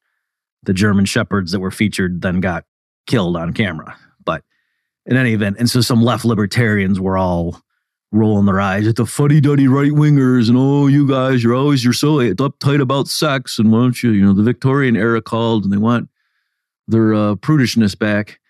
the 0.65 0.75
German 0.75 1.05
shepherds 1.05 1.53
that 1.53 1.61
were 1.61 1.71
featured 1.71 2.23
then 2.23 2.41
got 2.41 2.65
killed 3.11 3.37
on 3.37 3.53
camera. 3.53 3.97
But 4.25 4.45
in 5.05 5.17
any 5.17 5.33
event, 5.35 5.57
and 5.59 5.69
so 5.69 5.81
some 5.81 6.03
left 6.03 6.25
libertarians 6.25 7.01
were 7.01 7.19
all 7.19 7.61
rolling 8.13 8.47
their 8.47 8.61
eyes 8.61 8.87
at 8.87 8.97
the 8.97 9.07
fuddy 9.07 9.41
duddy 9.41 9.69
right 9.69 9.93
wingers 9.93 10.49
and 10.49 10.57
oh, 10.57 10.87
you 10.87 11.07
guys, 11.07 11.43
you're 11.43 11.55
always 11.55 11.85
you're 11.85 11.93
so 11.93 12.19
uptight 12.19 12.81
about 12.81 13.09
sex 13.09 13.59
and 13.59 13.71
why 13.71 13.79
don't 13.79 14.03
you, 14.03 14.11
you 14.11 14.25
know, 14.25 14.33
the 14.33 14.43
Victorian 14.43 14.97
era 14.97 15.21
called 15.21 15.65
and 15.65 15.73
they 15.73 15.77
want 15.77 16.09
their 16.89 17.13
uh, 17.15 17.35
prudishness 17.37 17.99
back. 17.99 18.41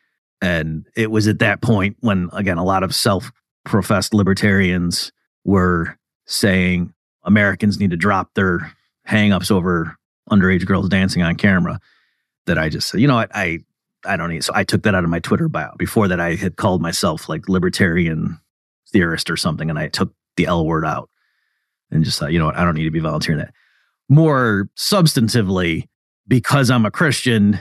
And 0.43 0.87
it 0.97 1.11
was 1.11 1.27
at 1.27 1.39
that 1.41 1.61
point 1.61 1.97
when, 2.01 2.31
again, 2.33 2.59
a 2.59 2.65
lot 2.65 2.83
of 2.83 2.95
self 2.95 3.33
professed 3.65 4.15
libertarians 4.15 5.13
were 5.45 5.99
saying, 6.27 6.93
Americans 7.25 7.79
need 7.79 7.91
to 7.91 7.97
drop 7.97 8.33
their 8.35 8.73
hangups 9.07 9.51
over 9.51 9.97
underage 10.31 10.65
girls 10.65 10.89
dancing 10.89 11.23
on 11.23 11.35
camera. 11.37 11.81
That 12.47 12.59
I 12.59 12.71
just 12.71 12.89
said, 12.89 13.01
you 13.01 13.07
know 13.07 13.17
what, 13.17 13.31
I 13.35 13.61
I 14.05 14.17
don't 14.17 14.31
need. 14.31 14.45
So 14.45 14.53
I 14.55 14.65
took 14.65 14.83
that 14.83 14.95
out 14.95 15.05
of 15.05 15.11
my 15.11 15.21
Twitter 15.21 15.49
bio. 15.49 15.75
Before 15.79 16.09
that, 16.09 16.21
I 16.21 16.35
had 16.35 16.57
called 16.57 16.81
myself 16.81 17.29
like 17.29 17.49
libertarian 17.49 18.39
theorist 18.93 19.31
or 19.31 19.37
something, 19.37 19.71
and 19.71 19.79
I 19.79 19.89
took 19.89 20.13
the 20.37 20.47
L 20.47 20.67
word 20.67 20.85
out 20.85 21.11
and 21.91 22.05
just 22.05 22.19
thought, 22.19 22.33
you 22.33 22.39
know 22.39 22.47
what, 22.47 22.57
I 22.57 22.65
don't 22.65 22.75
need 22.75 22.85
to 22.85 22.91
be 22.91 23.01
volunteering 23.01 23.39
that. 23.39 23.53
More 24.09 24.69
substantively, 24.77 25.89
because 26.27 26.71
I'm 26.71 26.87
a 26.87 26.91
Christian, 26.91 27.59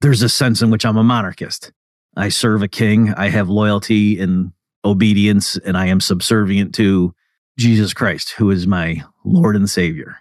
there's 0.00 0.22
a 0.22 0.28
sense 0.28 0.62
in 0.62 0.70
which 0.70 0.84
I'm 0.84 0.96
a 0.96 1.04
monarchist. 1.04 1.72
I 2.16 2.28
serve 2.28 2.62
a 2.62 2.68
king. 2.68 3.12
I 3.14 3.28
have 3.28 3.48
loyalty 3.48 4.20
and 4.20 4.52
obedience, 4.84 5.56
and 5.58 5.76
I 5.76 5.86
am 5.86 6.00
subservient 6.00 6.74
to 6.76 7.14
Jesus 7.58 7.94
Christ, 7.94 8.30
who 8.32 8.50
is 8.50 8.66
my 8.66 9.02
Lord 9.24 9.56
and 9.56 9.68
Savior. 9.68 10.16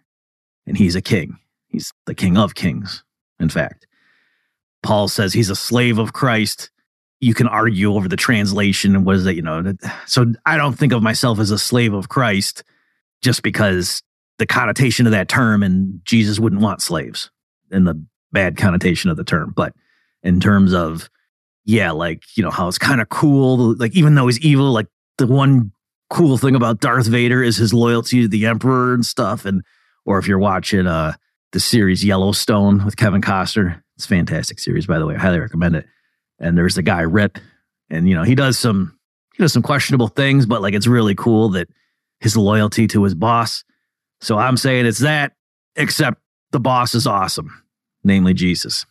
And 0.66 0.78
he's 0.78 0.96
a 0.96 1.02
king. 1.02 1.38
He's 1.68 1.92
the 2.06 2.16
king 2.16 2.38
of 2.38 2.56
kings, 2.56 3.04
in 3.40 3.50
fact. 3.50 3.88
Paul 4.84 5.08
says 5.08 5.34
he's 5.34 5.50
a 5.50 5.56
slave 5.56 5.98
of 5.98 6.14
Christ. 6.14 6.70
You 7.20 7.34
can 7.34 7.48
argue 7.48 7.94
over 7.94 8.08
the 8.08 8.16
translation 8.16 8.96
and 8.96 9.06
what 9.06 9.16
is 9.16 9.26
that, 9.26 9.36
you 9.36 9.42
know. 9.42 9.74
So 10.08 10.34
I 10.46 10.58
don't 10.58 10.78
think 10.78 10.92
of 10.92 11.04
myself 11.04 11.40
as 11.40 11.52
a 11.52 11.60
slave 11.60 11.94
of 11.94 12.10
Christ 12.10 12.64
just 13.22 13.44
because 13.44 14.02
the 14.40 14.48
connotation 14.48 15.06
of 15.06 15.12
that 15.12 15.30
term 15.30 15.62
and 15.62 16.02
Jesus 16.04 16.40
wouldn't 16.40 16.62
want 16.62 16.82
slaves 16.82 17.30
and 17.70 17.88
the 17.88 18.04
bad 18.32 18.58
connotation 18.58 19.12
of 19.12 19.18
the 19.18 19.24
term. 19.24 19.54
But 19.56 19.74
in 20.24 20.40
terms 20.40 20.74
of, 20.74 21.10
yeah, 21.64 21.92
like, 21.92 22.24
you 22.36 22.44
know, 22.44 22.50
how 22.50 22.68
it's 22.68 22.80
kind 22.80 23.02
of 23.02 23.10
cool, 23.10 23.76
like, 23.76 23.96
even 23.96 24.16
though 24.16 24.26
he's 24.26 24.40
evil, 24.40 24.72
like, 24.72 24.88
the 25.20 25.28
one 25.28 25.72
cool 26.10 26.40
thing 26.40 26.56
about 26.56 26.80
Darth 26.80 27.06
Vader 27.06 27.44
is 27.44 27.58
his 27.58 27.72
loyalty 27.72 28.22
to 28.22 28.28
the 28.28 28.48
Emperor 28.48 28.96
and 28.96 29.06
stuff. 29.06 29.46
And, 29.46 29.62
or 30.06 30.18
if 30.18 30.28
you're 30.28 30.40
watching 30.40 30.88
uh, 30.88 31.14
the 31.52 31.60
series 31.60 32.04
Yellowstone 32.04 32.84
with 32.84 32.98
Kevin 32.98 33.22
Costner, 33.22 33.84
it's 34.02 34.08
fantastic 34.08 34.58
series, 34.58 34.88
by 34.88 34.98
the 34.98 35.06
way. 35.06 35.14
I 35.14 35.20
highly 35.20 35.40
recommend 35.40 35.76
it. 35.76 35.86
And 36.40 36.58
there's 36.58 36.74
the 36.74 36.82
guy 36.82 37.02
Rip, 37.02 37.38
and 37.92 38.10
you 38.10 38.16
know 38.16 38.24
he 38.24 38.34
does 38.34 38.58
some 38.58 38.98
he 39.36 39.44
does 39.44 39.54
some 39.54 39.62
questionable 39.62 40.08
things, 40.08 40.48
but 40.48 40.60
like 40.64 40.74
it's 40.74 40.88
really 40.88 41.14
cool 41.14 41.50
that 41.50 41.68
his 42.20 42.36
loyalty 42.36 42.88
to 42.88 43.04
his 43.04 43.14
boss. 43.14 43.64
So 44.20 44.40
I'm 44.40 44.58
saying 44.58 44.88
it's 44.88 45.00
that, 45.00 45.34
except 45.76 46.20
the 46.52 46.60
boss 46.60 46.96
is 46.96 47.06
awesome, 47.06 47.64
namely 48.04 48.34
Jesus. 48.34 48.88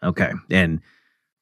Okay, 0.00 0.30
and 0.48 0.80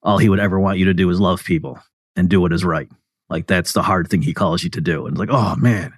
all 0.02 0.16
he 0.16 0.30
would 0.30 0.40
ever 0.40 0.58
want 0.58 0.78
you 0.78 0.86
to 0.86 0.94
do 0.94 1.10
is 1.10 1.20
love 1.20 1.44
people 1.44 1.78
and 2.16 2.30
do 2.30 2.40
what 2.40 2.54
is 2.54 2.64
right. 2.64 2.88
Like 3.28 3.46
that's 3.46 3.74
the 3.74 3.82
hard 3.82 4.08
thing 4.08 4.22
he 4.22 4.32
calls 4.32 4.64
you 4.64 4.70
to 4.70 4.80
do. 4.80 5.06
And 5.06 5.18
like, 5.18 5.28
oh 5.30 5.56
man, 5.56 5.92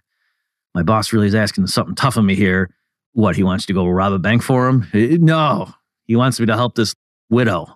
my 0.74 0.82
boss 0.82 1.12
really 1.12 1.28
is 1.28 1.36
asking 1.36 1.68
something 1.68 1.94
tough 1.94 2.16
of 2.16 2.24
me 2.24 2.34
here. 2.34 2.74
What 3.12 3.36
he 3.36 3.44
wants 3.44 3.68
you 3.68 3.74
to 3.74 3.80
go 3.80 3.88
rob 3.88 4.12
a 4.12 4.18
bank 4.18 4.42
for 4.42 4.66
him? 4.66 4.88
Eh, 4.92 5.18
no, 5.20 5.72
he 6.04 6.16
wants 6.16 6.40
me 6.40 6.46
to 6.46 6.56
help 6.56 6.74
this 6.74 6.96
widow. 7.32 7.66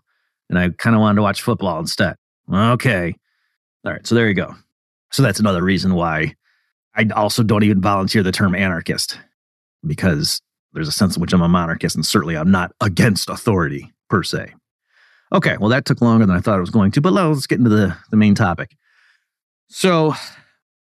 And 0.48 0.58
I 0.58 0.70
kind 0.78 0.94
of 0.94 1.00
wanted 1.00 1.16
to 1.16 1.22
watch 1.22 1.42
football 1.42 1.80
instead. 1.80 2.14
Okay. 2.52 3.14
All 3.84 3.92
right. 3.92 4.06
So 4.06 4.14
there 4.14 4.28
you 4.28 4.34
go. 4.34 4.54
So 5.10 5.22
that's 5.22 5.40
another 5.40 5.62
reason 5.62 5.94
why 5.94 6.34
I 6.94 7.08
also 7.14 7.42
don't 7.42 7.64
even 7.64 7.80
volunteer 7.80 8.22
the 8.22 8.32
term 8.32 8.54
anarchist 8.54 9.18
because 9.84 10.40
there's 10.72 10.88
a 10.88 10.92
sense 10.92 11.16
in 11.16 11.20
which 11.20 11.32
I'm 11.32 11.42
a 11.42 11.48
monarchist 11.48 11.96
and 11.96 12.06
certainly 12.06 12.36
I'm 12.36 12.50
not 12.50 12.72
against 12.80 13.28
authority 13.28 13.92
per 14.08 14.22
se. 14.22 14.52
Okay. 15.32 15.56
Well, 15.58 15.70
that 15.70 15.84
took 15.84 16.00
longer 16.00 16.26
than 16.26 16.36
I 16.36 16.40
thought 16.40 16.58
it 16.58 16.60
was 16.60 16.70
going 16.70 16.92
to, 16.92 17.00
but 17.00 17.12
let's 17.12 17.46
get 17.46 17.58
into 17.58 17.70
the, 17.70 17.96
the 18.10 18.16
main 18.16 18.34
topic. 18.34 18.76
So, 19.68 20.14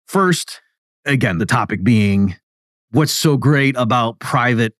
first, 0.06 0.60
again, 1.04 1.38
the 1.38 1.46
topic 1.46 1.82
being 1.82 2.36
what's 2.92 3.12
so 3.12 3.36
great 3.36 3.74
about 3.76 4.20
private 4.20 4.74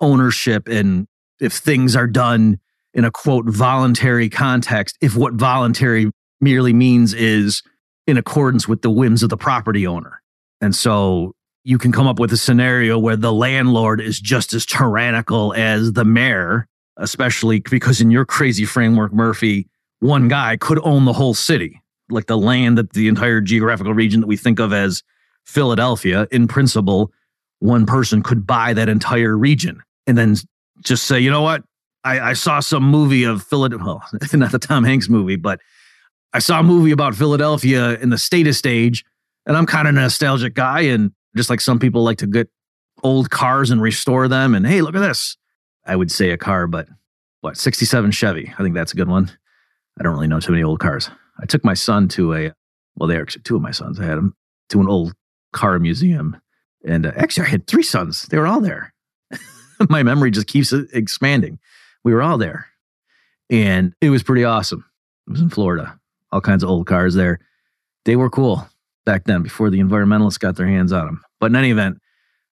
ownership 0.00 0.68
and 0.68 1.06
if 1.40 1.54
things 1.54 1.96
are 1.96 2.06
done 2.06 2.58
in 2.94 3.04
a 3.04 3.10
quote 3.10 3.46
voluntary 3.46 4.28
context 4.28 4.96
if 5.00 5.16
what 5.16 5.34
voluntary 5.34 6.10
merely 6.40 6.72
means 6.72 7.14
is 7.14 7.62
in 8.06 8.16
accordance 8.16 8.66
with 8.66 8.82
the 8.82 8.90
whims 8.90 9.22
of 9.22 9.28
the 9.28 9.36
property 9.36 9.86
owner. 9.86 10.22
And 10.60 10.74
so 10.74 11.34
you 11.64 11.78
can 11.78 11.92
come 11.92 12.06
up 12.06 12.18
with 12.18 12.32
a 12.32 12.36
scenario 12.36 12.98
where 12.98 13.16
the 13.16 13.32
landlord 13.32 14.00
is 14.00 14.18
just 14.18 14.54
as 14.54 14.64
tyrannical 14.64 15.52
as 15.54 15.92
the 15.92 16.04
mayor, 16.04 16.66
especially 16.96 17.60
because 17.60 18.00
in 18.00 18.10
your 18.10 18.24
crazy 18.24 18.64
framework, 18.64 19.12
Murphy, 19.12 19.68
one 20.00 20.28
guy 20.28 20.56
could 20.56 20.80
own 20.82 21.04
the 21.04 21.12
whole 21.12 21.34
city, 21.34 21.82
like 22.08 22.26
the 22.26 22.38
land 22.38 22.78
that 22.78 22.92
the 22.92 23.08
entire 23.08 23.40
geographical 23.40 23.92
region 23.92 24.20
that 24.20 24.26
we 24.26 24.36
think 24.36 24.58
of 24.58 24.72
as 24.72 25.02
Philadelphia. 25.44 26.26
In 26.30 26.48
principle, 26.48 27.12
one 27.58 27.84
person 27.84 28.22
could 28.22 28.46
buy 28.46 28.72
that 28.72 28.88
entire 28.88 29.36
region 29.36 29.82
and 30.06 30.16
then 30.16 30.36
just 30.82 31.04
say, 31.04 31.18
you 31.20 31.30
know 31.30 31.42
what? 31.42 31.64
I, 32.04 32.30
I 32.30 32.32
saw 32.32 32.60
some 32.60 32.84
movie 32.84 33.24
of 33.24 33.42
Philadelphia, 33.42 33.84
well, 33.84 34.02
not 34.32 34.52
the 34.52 34.58
Tom 34.58 34.84
Hanks 34.84 35.08
movie, 35.08 35.36
but 35.36 35.60
I 36.32 36.38
saw 36.38 36.60
a 36.60 36.62
movie 36.62 36.90
about 36.90 37.14
Philadelphia 37.14 37.94
in 37.94 38.10
the 38.10 38.18
status 38.18 38.58
stage, 38.58 39.04
and 39.46 39.56
I'm 39.56 39.66
kind 39.66 39.88
of 39.88 39.94
a 39.94 40.00
nostalgic 40.00 40.54
guy, 40.54 40.80
and 40.82 41.12
just 41.36 41.50
like 41.50 41.60
some 41.60 41.78
people 41.78 42.02
like 42.04 42.18
to 42.18 42.26
get 42.26 42.48
old 43.02 43.30
cars 43.30 43.70
and 43.70 43.80
restore 43.80 44.28
them, 44.28 44.54
and 44.54 44.66
hey, 44.66 44.82
look 44.82 44.94
at 44.94 45.00
this. 45.00 45.36
I 45.86 45.96
would 45.96 46.10
say 46.10 46.30
a 46.30 46.36
car, 46.36 46.66
but 46.66 46.88
what 47.40 47.56
67 47.56 48.10
Chevy? 48.10 48.52
I 48.58 48.62
think 48.62 48.74
that's 48.74 48.92
a 48.92 48.96
good 48.96 49.08
one. 49.08 49.30
I 49.98 50.02
don't 50.02 50.12
really 50.12 50.28
know 50.28 50.40
too 50.40 50.52
many 50.52 50.64
old 50.64 50.80
cars. 50.80 51.10
I 51.40 51.46
took 51.46 51.64
my 51.64 51.74
son 51.74 52.08
to 52.08 52.34
a 52.34 52.52
well, 52.96 53.08
they 53.08 53.16
are 53.16 53.24
two 53.24 53.56
of 53.56 53.62
my 53.62 53.70
sons. 53.70 54.00
I 54.00 54.04
had 54.04 54.18
them 54.18 54.34
to 54.70 54.80
an 54.80 54.88
old 54.88 55.14
car 55.52 55.78
museum, 55.78 56.36
and 56.84 57.06
uh, 57.06 57.12
actually 57.16 57.46
I 57.46 57.50
had 57.50 57.66
three 57.66 57.82
sons. 57.82 58.26
They 58.26 58.38
were 58.38 58.46
all 58.46 58.60
there. 58.60 58.92
my 59.88 60.02
memory 60.02 60.30
just 60.30 60.46
keeps 60.46 60.72
expanding 60.72 61.58
we 62.04 62.12
were 62.12 62.22
all 62.22 62.38
there 62.38 62.66
and 63.50 63.94
it 64.00 64.10
was 64.10 64.22
pretty 64.22 64.44
awesome. 64.44 64.84
It 65.26 65.32
was 65.32 65.40
in 65.40 65.50
Florida, 65.50 65.98
all 66.32 66.40
kinds 66.40 66.62
of 66.62 66.70
old 66.70 66.86
cars 66.86 67.14
there. 67.14 67.40
They 68.04 68.16
were 68.16 68.30
cool 68.30 68.66
back 69.04 69.24
then 69.24 69.42
before 69.42 69.70
the 69.70 69.80
environmentalists 69.80 70.38
got 70.38 70.56
their 70.56 70.66
hands 70.66 70.92
on 70.92 71.06
them. 71.06 71.22
But 71.40 71.46
in 71.46 71.56
any 71.56 71.70
event, 71.70 71.98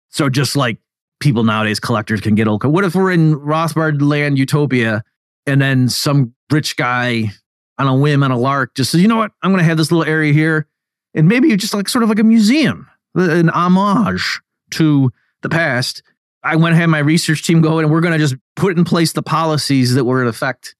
so 0.08 0.28
just 0.28 0.56
like 0.56 0.78
people 1.20 1.44
nowadays, 1.44 1.80
collectors 1.80 2.20
can 2.20 2.34
get 2.34 2.48
old 2.48 2.60
cars. 2.62 2.72
What 2.72 2.84
if 2.84 2.94
we're 2.94 3.12
in 3.12 3.36
Rothbard 3.36 4.00
land 4.02 4.38
utopia 4.38 5.02
and 5.46 5.60
then 5.60 5.88
some 5.88 6.34
rich 6.50 6.76
guy 6.76 7.30
on 7.78 7.86
a 7.86 7.96
whim 7.96 8.22
on 8.22 8.30
a 8.30 8.38
lark 8.38 8.74
just 8.74 8.90
says, 8.90 9.00
you 9.00 9.08
know 9.08 9.16
what, 9.16 9.32
I'm 9.42 9.50
going 9.50 9.62
to 9.62 9.68
have 9.68 9.76
this 9.76 9.90
little 9.90 10.10
area 10.10 10.32
here 10.32 10.66
and 11.14 11.28
maybe 11.28 11.54
just 11.56 11.74
like 11.74 11.88
sort 11.88 12.02
of 12.02 12.08
like 12.08 12.18
a 12.18 12.24
museum, 12.24 12.88
an 13.14 13.48
homage 13.50 14.40
to 14.72 15.12
the 15.42 15.48
past 15.48 16.02
I 16.42 16.56
went 16.56 16.72
ahead 16.72 16.84
and 16.84 16.92
my 16.92 17.00
research 17.00 17.46
team 17.46 17.60
go 17.60 17.78
and 17.78 17.90
we're 17.90 18.00
going 18.00 18.12
to 18.12 18.18
just 18.18 18.36
put 18.56 18.76
in 18.76 18.84
place 18.84 19.12
the 19.12 19.22
policies 19.22 19.94
that 19.94 20.04
were 20.04 20.22
in 20.22 20.28
effect 20.28 20.74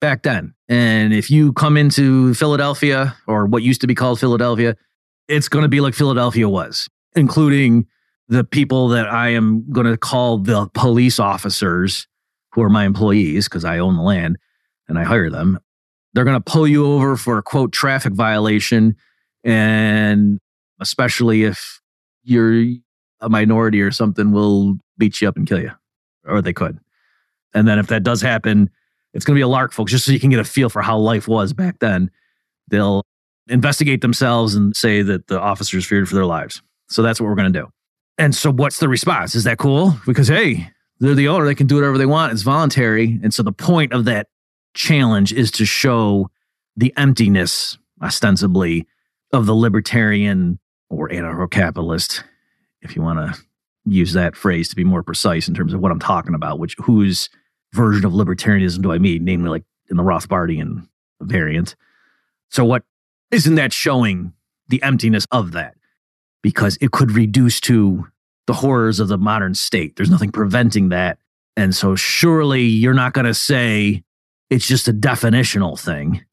back 0.00 0.22
then. 0.22 0.54
And 0.68 1.14
if 1.14 1.30
you 1.30 1.52
come 1.52 1.76
into 1.76 2.34
Philadelphia 2.34 3.16
or 3.26 3.46
what 3.46 3.62
used 3.62 3.80
to 3.82 3.86
be 3.86 3.94
called 3.94 4.18
Philadelphia, 4.18 4.76
it's 5.28 5.48
going 5.48 5.62
to 5.62 5.68
be 5.68 5.80
like 5.80 5.94
Philadelphia 5.94 6.48
was, 6.48 6.88
including 7.14 7.86
the 8.28 8.44
people 8.44 8.88
that 8.88 9.08
I 9.08 9.30
am 9.30 9.70
going 9.70 9.86
to 9.86 9.96
call 9.96 10.38
the 10.38 10.68
police 10.74 11.18
officers 11.18 12.08
who 12.52 12.62
are 12.62 12.70
my 12.70 12.84
employees 12.84 13.48
because 13.48 13.64
I 13.64 13.78
own 13.78 13.96
the 13.96 14.02
land 14.02 14.38
and 14.88 14.98
I 14.98 15.04
hire 15.04 15.30
them. 15.30 15.58
They're 16.12 16.24
going 16.24 16.40
to 16.40 16.52
pull 16.52 16.66
you 16.66 16.86
over 16.86 17.16
for 17.16 17.38
a 17.38 17.42
quote 17.42 17.72
traffic 17.72 18.12
violation. 18.12 18.96
And 19.42 20.38
especially 20.80 21.44
if 21.44 21.80
you're 22.22 22.64
a 23.24 23.28
minority 23.28 23.80
or 23.80 23.90
something, 23.90 24.32
will 24.32 24.76
beat 24.98 25.20
you 25.20 25.28
up 25.28 25.36
and 25.36 25.46
kill 25.46 25.60
you, 25.60 25.72
or 26.26 26.42
they 26.42 26.52
could. 26.52 26.78
And 27.54 27.66
then 27.66 27.78
if 27.78 27.86
that 27.88 28.02
does 28.02 28.20
happen, 28.20 28.70
it's 29.12 29.24
going 29.24 29.34
to 29.34 29.38
be 29.38 29.42
a 29.42 29.48
lark, 29.48 29.72
folks, 29.72 29.92
just 29.92 30.04
so 30.04 30.12
you 30.12 30.20
can 30.20 30.30
get 30.30 30.40
a 30.40 30.44
feel 30.44 30.68
for 30.68 30.82
how 30.82 30.98
life 30.98 31.28
was 31.28 31.52
back 31.52 31.78
then. 31.78 32.10
They'll 32.68 33.04
investigate 33.48 34.00
themselves 34.00 34.54
and 34.54 34.74
say 34.74 35.02
that 35.02 35.28
the 35.28 35.40
officers 35.40 35.86
feared 35.86 36.08
for 36.08 36.14
their 36.14 36.26
lives. 36.26 36.62
So 36.88 37.02
that's 37.02 37.20
what 37.20 37.28
we're 37.28 37.36
going 37.36 37.52
to 37.52 37.60
do. 37.60 37.68
And 38.18 38.34
so, 38.34 38.50
what's 38.52 38.78
the 38.78 38.88
response? 38.88 39.34
Is 39.34 39.44
that 39.44 39.58
cool? 39.58 39.96
Because, 40.06 40.28
hey, 40.28 40.70
they're 41.00 41.14
the 41.14 41.28
owner, 41.28 41.44
they 41.44 41.54
can 41.54 41.66
do 41.66 41.76
whatever 41.76 41.98
they 41.98 42.06
want. 42.06 42.32
It's 42.32 42.42
voluntary. 42.42 43.18
And 43.22 43.34
so, 43.34 43.42
the 43.42 43.52
point 43.52 43.92
of 43.92 44.04
that 44.04 44.28
challenge 44.74 45.32
is 45.32 45.50
to 45.52 45.64
show 45.64 46.30
the 46.76 46.92
emptiness, 46.96 47.78
ostensibly, 48.02 48.86
of 49.32 49.46
the 49.46 49.54
libertarian 49.54 50.58
or 50.90 51.08
anarcho 51.08 51.50
capitalist, 51.50 52.24
if 52.84 52.94
you 52.94 53.02
want 53.02 53.18
to 53.18 53.42
use 53.86 54.12
that 54.12 54.36
phrase 54.36 54.68
to 54.68 54.76
be 54.76 54.84
more 54.84 55.02
precise 55.02 55.48
in 55.48 55.54
terms 55.54 55.74
of 55.74 55.80
what 55.80 55.92
I'm 55.92 55.98
talking 55.98 56.34
about, 56.34 56.58
which 56.58 56.76
whose 56.78 57.28
version 57.72 58.04
of 58.04 58.12
libertarianism 58.12 58.82
do 58.82 58.92
I 58.92 58.98
mean, 58.98 59.24
namely 59.24 59.50
like 59.50 59.64
in 59.90 59.96
the 59.96 60.02
Rothbardian 60.02 60.88
variant. 61.20 61.74
So 62.50 62.64
what 62.64 62.84
isn't 63.30 63.56
that 63.56 63.72
showing 63.72 64.32
the 64.68 64.82
emptiness 64.82 65.26
of 65.30 65.52
that? 65.52 65.74
Because 66.42 66.78
it 66.80 66.92
could 66.92 67.12
reduce 67.12 67.60
to 67.62 68.06
the 68.46 68.52
horrors 68.52 69.00
of 69.00 69.08
the 69.08 69.18
modern 69.18 69.54
state. 69.54 69.96
There's 69.96 70.10
nothing 70.10 70.30
preventing 70.30 70.90
that. 70.90 71.18
And 71.56 71.74
so 71.74 71.96
surely 71.96 72.62
you're 72.62 72.94
not 72.94 73.12
going 73.12 73.26
to 73.26 73.34
say 73.34 74.02
it's 74.50 74.66
just 74.66 74.88
a 74.88 74.92
definitional 74.92 75.78
thing. 75.78 76.24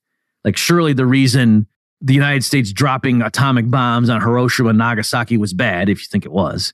Like 0.44 0.58
surely 0.58 0.94
the 0.94 1.06
reason 1.06 1.68
the 2.02 2.14
United 2.14 2.44
States 2.44 2.74
dropping 2.74 3.22
atomic 3.22 3.70
bombs 3.70 4.10
on 4.10 4.22
Hiroshima 4.22 4.70
and 4.70 4.78
Nagasaki 4.78 5.38
was 5.38 5.54
bad, 5.54 5.88
if 5.88 6.00
you 6.00 6.08
think 6.10 6.26
it 6.26 6.32
was, 6.32 6.74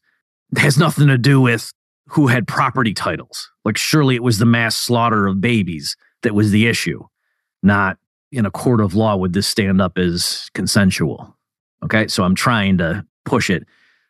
has 0.57 0.77
nothing 0.77 1.07
to 1.07 1.17
do 1.17 1.41
with 1.41 1.74
who 2.07 2.27
had 2.27 2.48
property 2.48 2.93
titles. 2.93 3.51
Like, 3.65 3.77
surely 3.77 4.15
it 4.15 4.24
was 4.24 4.38
the 4.38 4.46
mass 4.46 4.75
slaughter 4.75 5.27
of 5.27 5.41
babies 5.41 5.98
that 6.24 6.34
was 6.34 6.51
the 6.51 6.67
issue, 6.67 7.03
not 7.62 7.98
in 8.31 8.46
a 8.46 8.51
court 8.51 8.79
of 8.79 8.96
law 8.96 9.17
would 9.17 9.34
this 9.34 9.48
stand 9.48 9.81
up 9.81 9.98
as 9.98 10.50
consensual. 10.53 11.36
Okay. 11.84 12.07
So 12.07 12.24
I'm 12.24 12.36
trying 12.36 12.77
to 12.77 13.05
push 13.25 13.50
it. 13.50 13.65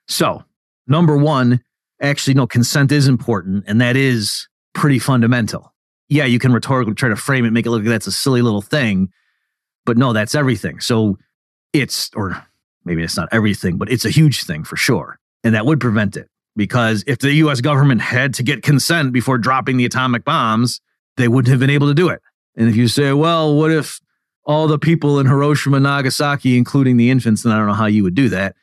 So, 0.08 0.44
number 0.88 1.18
one, 1.18 1.62
actually, 2.02 2.36
no, 2.36 2.48
consent 2.48 2.92
is 2.92 3.08
important, 3.08 3.66
and 3.68 3.82
that 3.82 3.96
is 3.96 4.48
pretty 4.74 5.00
fundamental. 5.00 5.74
Yeah, 6.08 6.26
you 6.26 6.40
can 6.40 6.54
rhetorically 6.54 6.94
try 6.94 7.10
to 7.10 7.16
frame 7.16 7.44
it, 7.46 7.52
make 7.52 7.66
it 7.66 7.72
look 7.72 7.82
like 7.82 7.90
that's 7.90 8.08
a 8.08 8.12
silly 8.12 8.42
little 8.42 8.62
thing, 8.62 9.10
but 9.88 9.98
no, 9.98 10.14
that's 10.14 10.36
everything. 10.36 10.82
So 10.82 11.18
it's, 11.74 12.12
or 12.14 12.46
maybe 12.84 13.02
it's 13.02 13.18
not 13.18 13.30
everything, 13.32 13.78
but 13.78 13.90
it's 13.90 14.06
a 14.06 14.10
huge 14.10 14.44
thing 14.44 14.64
for 14.66 14.76
sure. 14.76 15.18
And 15.44 15.56
that 15.56 15.66
would 15.66 15.80
prevent 15.80 16.18
it 16.18 16.30
because 16.58 17.06
if 17.08 17.20
the 17.20 17.32
US 17.36 17.62
government 17.62 18.02
had 18.02 18.34
to 18.36 18.44
get 18.44 18.64
consent 18.64 19.14
before 19.14 19.38
dropping 19.38 19.78
the 19.78 19.86
atomic 19.86 20.26
bombs, 20.26 20.82
they 21.16 21.30
wouldn't 21.30 21.50
have 21.50 21.62
been 21.62 21.70
able 21.70 21.88
to 21.88 21.94
do 21.94 22.10
it. 22.10 22.22
And 22.58 22.68
if 22.68 22.76
you 22.76 22.90
say, 22.90 23.14
well, 23.14 23.56
what 23.56 23.72
if 23.72 24.02
all 24.44 24.68
the 24.68 24.78
people 24.78 25.20
in 25.20 25.26
Hiroshima, 25.26 25.80
Nagasaki, 25.80 26.58
including 26.58 26.98
the 26.98 27.10
infants, 27.10 27.46
and 27.46 27.54
I 27.54 27.58
don't 27.58 27.68
know 27.68 27.74
how 27.74 27.86
you 27.86 28.04
would 28.04 28.16
do 28.16 28.28
that, 28.30 28.56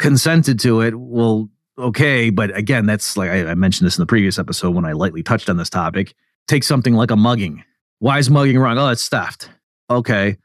consented 0.00 0.58
to 0.60 0.80
it? 0.80 0.98
Well, 0.98 1.48
okay. 1.78 2.30
But 2.30 2.56
again, 2.56 2.86
that's 2.86 3.16
like 3.16 3.30
I, 3.30 3.50
I 3.50 3.54
mentioned 3.54 3.86
this 3.86 3.96
in 3.96 4.02
the 4.02 4.06
previous 4.06 4.38
episode 4.38 4.74
when 4.74 4.84
I 4.84 4.92
lightly 4.92 5.22
touched 5.22 5.48
on 5.48 5.58
this 5.58 5.70
topic. 5.70 6.14
Take 6.48 6.64
something 6.64 6.94
like 6.94 7.12
a 7.12 7.16
mugging. 7.16 7.62
Why 7.98 8.18
is 8.18 8.28
mugging 8.30 8.58
wrong? 8.58 8.78
Oh, 8.78 8.88
it's 8.88 9.08
theft. 9.08 9.48
Okay. 9.88 10.38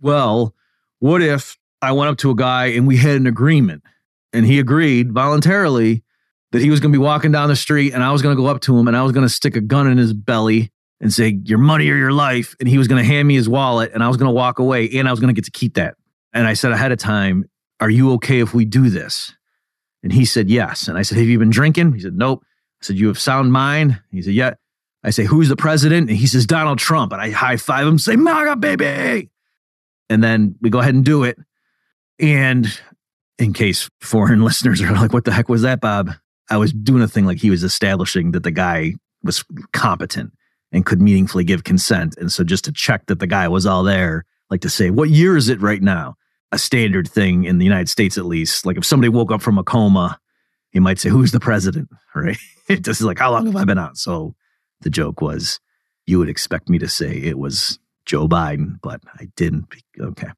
Well, 0.00 0.54
what 0.98 1.22
if 1.22 1.56
I 1.82 1.92
went 1.92 2.10
up 2.10 2.18
to 2.18 2.30
a 2.30 2.34
guy 2.34 2.66
and 2.66 2.86
we 2.86 2.96
had 2.96 3.16
an 3.16 3.26
agreement 3.26 3.82
and 4.32 4.46
he 4.46 4.58
agreed 4.58 5.12
voluntarily 5.12 6.02
that 6.52 6.62
he 6.62 6.70
was 6.70 6.80
going 6.80 6.92
to 6.92 6.98
be 6.98 7.02
walking 7.02 7.32
down 7.32 7.48
the 7.48 7.56
street 7.56 7.94
and 7.94 8.02
I 8.02 8.12
was 8.12 8.22
going 8.22 8.36
to 8.36 8.40
go 8.40 8.48
up 8.48 8.60
to 8.62 8.78
him 8.78 8.88
and 8.88 8.96
I 8.96 9.02
was 9.02 9.12
going 9.12 9.26
to 9.26 9.32
stick 9.32 9.56
a 9.56 9.60
gun 9.60 9.86
in 9.86 9.98
his 9.98 10.12
belly 10.12 10.72
and 11.00 11.12
say, 11.12 11.38
Your 11.44 11.58
money 11.58 11.88
or 11.90 11.96
your 11.96 12.12
life. 12.12 12.54
And 12.60 12.68
he 12.68 12.78
was 12.78 12.88
going 12.88 13.02
to 13.02 13.06
hand 13.06 13.28
me 13.28 13.34
his 13.34 13.48
wallet 13.48 13.92
and 13.92 14.02
I 14.02 14.08
was 14.08 14.16
going 14.16 14.28
to 14.28 14.34
walk 14.34 14.58
away 14.58 14.88
and 14.90 15.08
I 15.08 15.10
was 15.10 15.20
going 15.20 15.34
to 15.34 15.38
get 15.38 15.44
to 15.44 15.50
keep 15.50 15.74
that. 15.74 15.96
And 16.32 16.46
I 16.46 16.54
said 16.54 16.72
ahead 16.72 16.92
of 16.92 16.98
time, 16.98 17.44
Are 17.80 17.90
you 17.90 18.12
okay 18.14 18.40
if 18.40 18.54
we 18.54 18.64
do 18.64 18.88
this? 18.88 19.32
And 20.02 20.12
he 20.12 20.24
said, 20.24 20.48
Yes. 20.48 20.88
And 20.88 20.96
I 20.96 21.02
said, 21.02 21.18
Have 21.18 21.26
you 21.26 21.38
been 21.38 21.50
drinking? 21.50 21.92
He 21.92 22.00
said, 22.00 22.16
Nope. 22.16 22.42
I 22.80 22.84
said, 22.84 22.96
You 22.96 23.08
have 23.08 23.18
sound 23.18 23.52
mind? 23.52 24.00
He 24.10 24.22
said, 24.22 24.34
Yeah. 24.34 24.54
I 25.02 25.10
say, 25.10 25.24
Who's 25.24 25.48
the 25.48 25.56
president? 25.56 26.08
And 26.08 26.16
he 26.16 26.26
says, 26.26 26.46
Donald 26.46 26.78
Trump. 26.78 27.12
And 27.12 27.20
I 27.20 27.30
high 27.30 27.56
five 27.56 27.86
him, 27.86 27.98
say, 27.98 28.16
MAGA, 28.16 28.56
baby. 28.56 29.30
And 30.08 30.22
then 30.22 30.56
we 30.60 30.70
go 30.70 30.80
ahead 30.80 30.94
and 30.94 31.04
do 31.04 31.24
it. 31.24 31.38
And 32.20 32.66
in 33.38 33.52
case 33.52 33.88
foreign 34.00 34.42
listeners 34.44 34.80
are 34.82 34.92
like, 34.92 35.12
What 35.12 35.24
the 35.24 35.32
heck 35.32 35.48
was 35.48 35.62
that, 35.62 35.80
Bob? 35.80 36.10
I 36.50 36.58
was 36.58 36.72
doing 36.72 37.02
a 37.02 37.08
thing 37.08 37.24
like 37.24 37.38
he 37.38 37.50
was 37.50 37.64
establishing 37.64 38.32
that 38.32 38.42
the 38.42 38.50
guy 38.50 38.94
was 39.22 39.44
competent 39.72 40.32
and 40.72 40.84
could 40.84 41.00
meaningfully 41.00 41.44
give 41.44 41.64
consent. 41.64 42.16
And 42.18 42.30
so 42.30 42.44
just 42.44 42.64
to 42.64 42.72
check 42.72 43.06
that 43.06 43.18
the 43.18 43.26
guy 43.26 43.48
was 43.48 43.64
all 43.64 43.82
there, 43.82 44.24
like 44.50 44.60
to 44.62 44.70
say, 44.70 44.90
What 44.90 45.10
year 45.10 45.36
is 45.36 45.48
it 45.48 45.60
right 45.60 45.82
now? 45.82 46.16
a 46.54 46.58
standard 46.58 47.08
thing 47.08 47.44
in 47.44 47.58
the 47.58 47.64
United 47.64 47.88
States, 47.88 48.16
at 48.16 48.24
least. 48.24 48.64
Like 48.64 48.76
if 48.76 48.84
somebody 48.84 49.08
woke 49.08 49.32
up 49.32 49.42
from 49.42 49.58
a 49.58 49.64
coma, 49.64 50.18
he 50.70 50.78
might 50.80 51.00
say, 51.00 51.10
Who's 51.10 51.32
the 51.32 51.40
president? 51.40 51.88
Right? 52.14 52.38
Just 52.68 53.00
is 53.00 53.02
like, 53.02 53.18
How 53.18 53.32
long 53.32 53.46
have 53.46 53.56
I 53.56 53.64
been 53.64 53.78
out? 53.78 53.96
So 53.96 54.36
the 54.82 54.90
joke 54.90 55.20
was, 55.20 55.58
You 56.06 56.20
would 56.20 56.28
expect 56.28 56.68
me 56.68 56.78
to 56.78 56.88
say 56.88 57.10
it 57.16 57.38
was 57.38 57.80
Joe 58.06 58.28
Biden, 58.28 58.78
but 58.82 59.00
I 59.18 59.28
didn't. 59.36 59.66
Okay. 59.98 60.28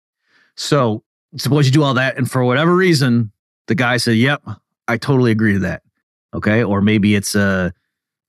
So 0.56 1.02
suppose 1.36 1.66
you 1.66 1.72
do 1.72 1.82
all 1.82 1.94
that. 1.94 2.16
And 2.16 2.30
for 2.30 2.44
whatever 2.44 2.74
reason, 2.74 3.32
the 3.66 3.74
guy 3.74 3.96
said, 3.96 4.16
Yep, 4.16 4.42
I 4.88 4.96
totally 4.96 5.30
agree 5.30 5.54
to 5.54 5.58
that. 5.60 5.82
Okay. 6.34 6.62
Or 6.62 6.80
maybe 6.80 7.14
it's 7.14 7.34
a, 7.34 7.72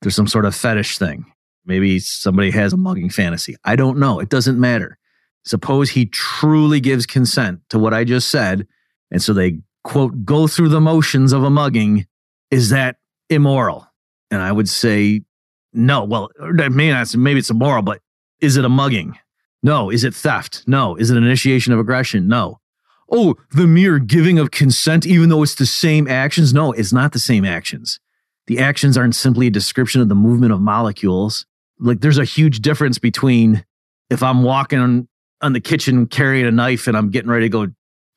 there's 0.02 0.14
some 0.14 0.28
sort 0.28 0.44
of 0.44 0.54
fetish 0.54 0.98
thing. 0.98 1.26
Maybe 1.64 1.98
somebody 1.98 2.50
has 2.50 2.72
a 2.72 2.76
mugging 2.76 3.10
fantasy. 3.10 3.56
I 3.64 3.76
don't 3.76 3.98
know. 3.98 4.20
It 4.20 4.30
doesn't 4.30 4.58
matter. 4.58 4.98
Suppose 5.44 5.90
he 5.90 6.06
truly 6.06 6.80
gives 6.80 7.06
consent 7.06 7.60
to 7.70 7.78
what 7.78 7.94
I 7.94 8.04
just 8.04 8.30
said. 8.30 8.66
And 9.10 9.22
so 9.22 9.32
they, 9.32 9.58
quote, 9.84 10.24
go 10.24 10.46
through 10.46 10.70
the 10.70 10.80
motions 10.80 11.32
of 11.32 11.44
a 11.44 11.50
mugging. 11.50 12.06
Is 12.50 12.70
that 12.70 12.96
immoral? 13.28 13.86
And 14.30 14.40
I 14.40 14.52
would 14.52 14.68
say, 14.68 15.22
no. 15.72 16.04
Well, 16.04 16.30
maybe, 16.40 16.94
maybe 17.16 17.38
it's 17.38 17.50
immoral, 17.50 17.82
but 17.82 18.00
is 18.40 18.56
it 18.56 18.64
a 18.64 18.68
mugging? 18.68 19.18
No. 19.62 19.90
Is 19.90 20.04
it 20.04 20.14
theft? 20.14 20.64
No. 20.66 20.96
Is 20.96 21.10
it 21.10 21.16
initiation 21.16 21.72
of 21.72 21.78
aggression? 21.78 22.28
No. 22.28 22.60
Oh, 23.10 23.36
the 23.52 23.66
mere 23.66 23.98
giving 23.98 24.38
of 24.38 24.50
consent, 24.50 25.06
even 25.06 25.30
though 25.30 25.42
it's 25.42 25.54
the 25.54 25.66
same 25.66 26.06
actions? 26.06 26.52
No, 26.52 26.72
it's 26.72 26.92
not 26.92 27.12
the 27.12 27.18
same 27.18 27.44
actions. 27.44 27.98
The 28.46 28.58
actions 28.58 28.96
aren't 28.96 29.14
simply 29.14 29.46
a 29.46 29.50
description 29.50 30.00
of 30.00 30.08
the 30.08 30.14
movement 30.14 30.52
of 30.52 30.60
molecules. 30.60 31.46
Like 31.78 32.00
there's 32.00 32.18
a 32.18 32.24
huge 32.24 32.60
difference 32.60 32.98
between 32.98 33.64
if 34.10 34.22
I'm 34.22 34.42
walking 34.42 35.08
on 35.40 35.52
the 35.52 35.60
kitchen 35.60 36.06
carrying 36.06 36.46
a 36.46 36.50
knife 36.50 36.86
and 36.86 36.96
I'm 36.96 37.10
getting 37.10 37.30
ready 37.30 37.46
to 37.46 37.50
go 37.50 37.66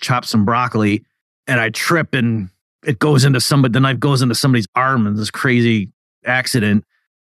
chop 0.02 0.26
some 0.26 0.46
broccoli 0.46 1.06
and 1.48 1.60
I 1.60 1.70
trip 1.70 2.14
and 2.14 2.50
it 2.86 3.00
goes 3.00 3.24
into 3.24 3.40
somebody, 3.40 3.74
the 3.74 3.80
knife 3.80 4.00
goes 4.00 4.22
into 4.22 4.36
somebody's 4.36 4.68
arm 4.76 5.06
in 5.08 5.16
this 5.16 5.32
crazy 5.32 5.92
accident 6.26 6.84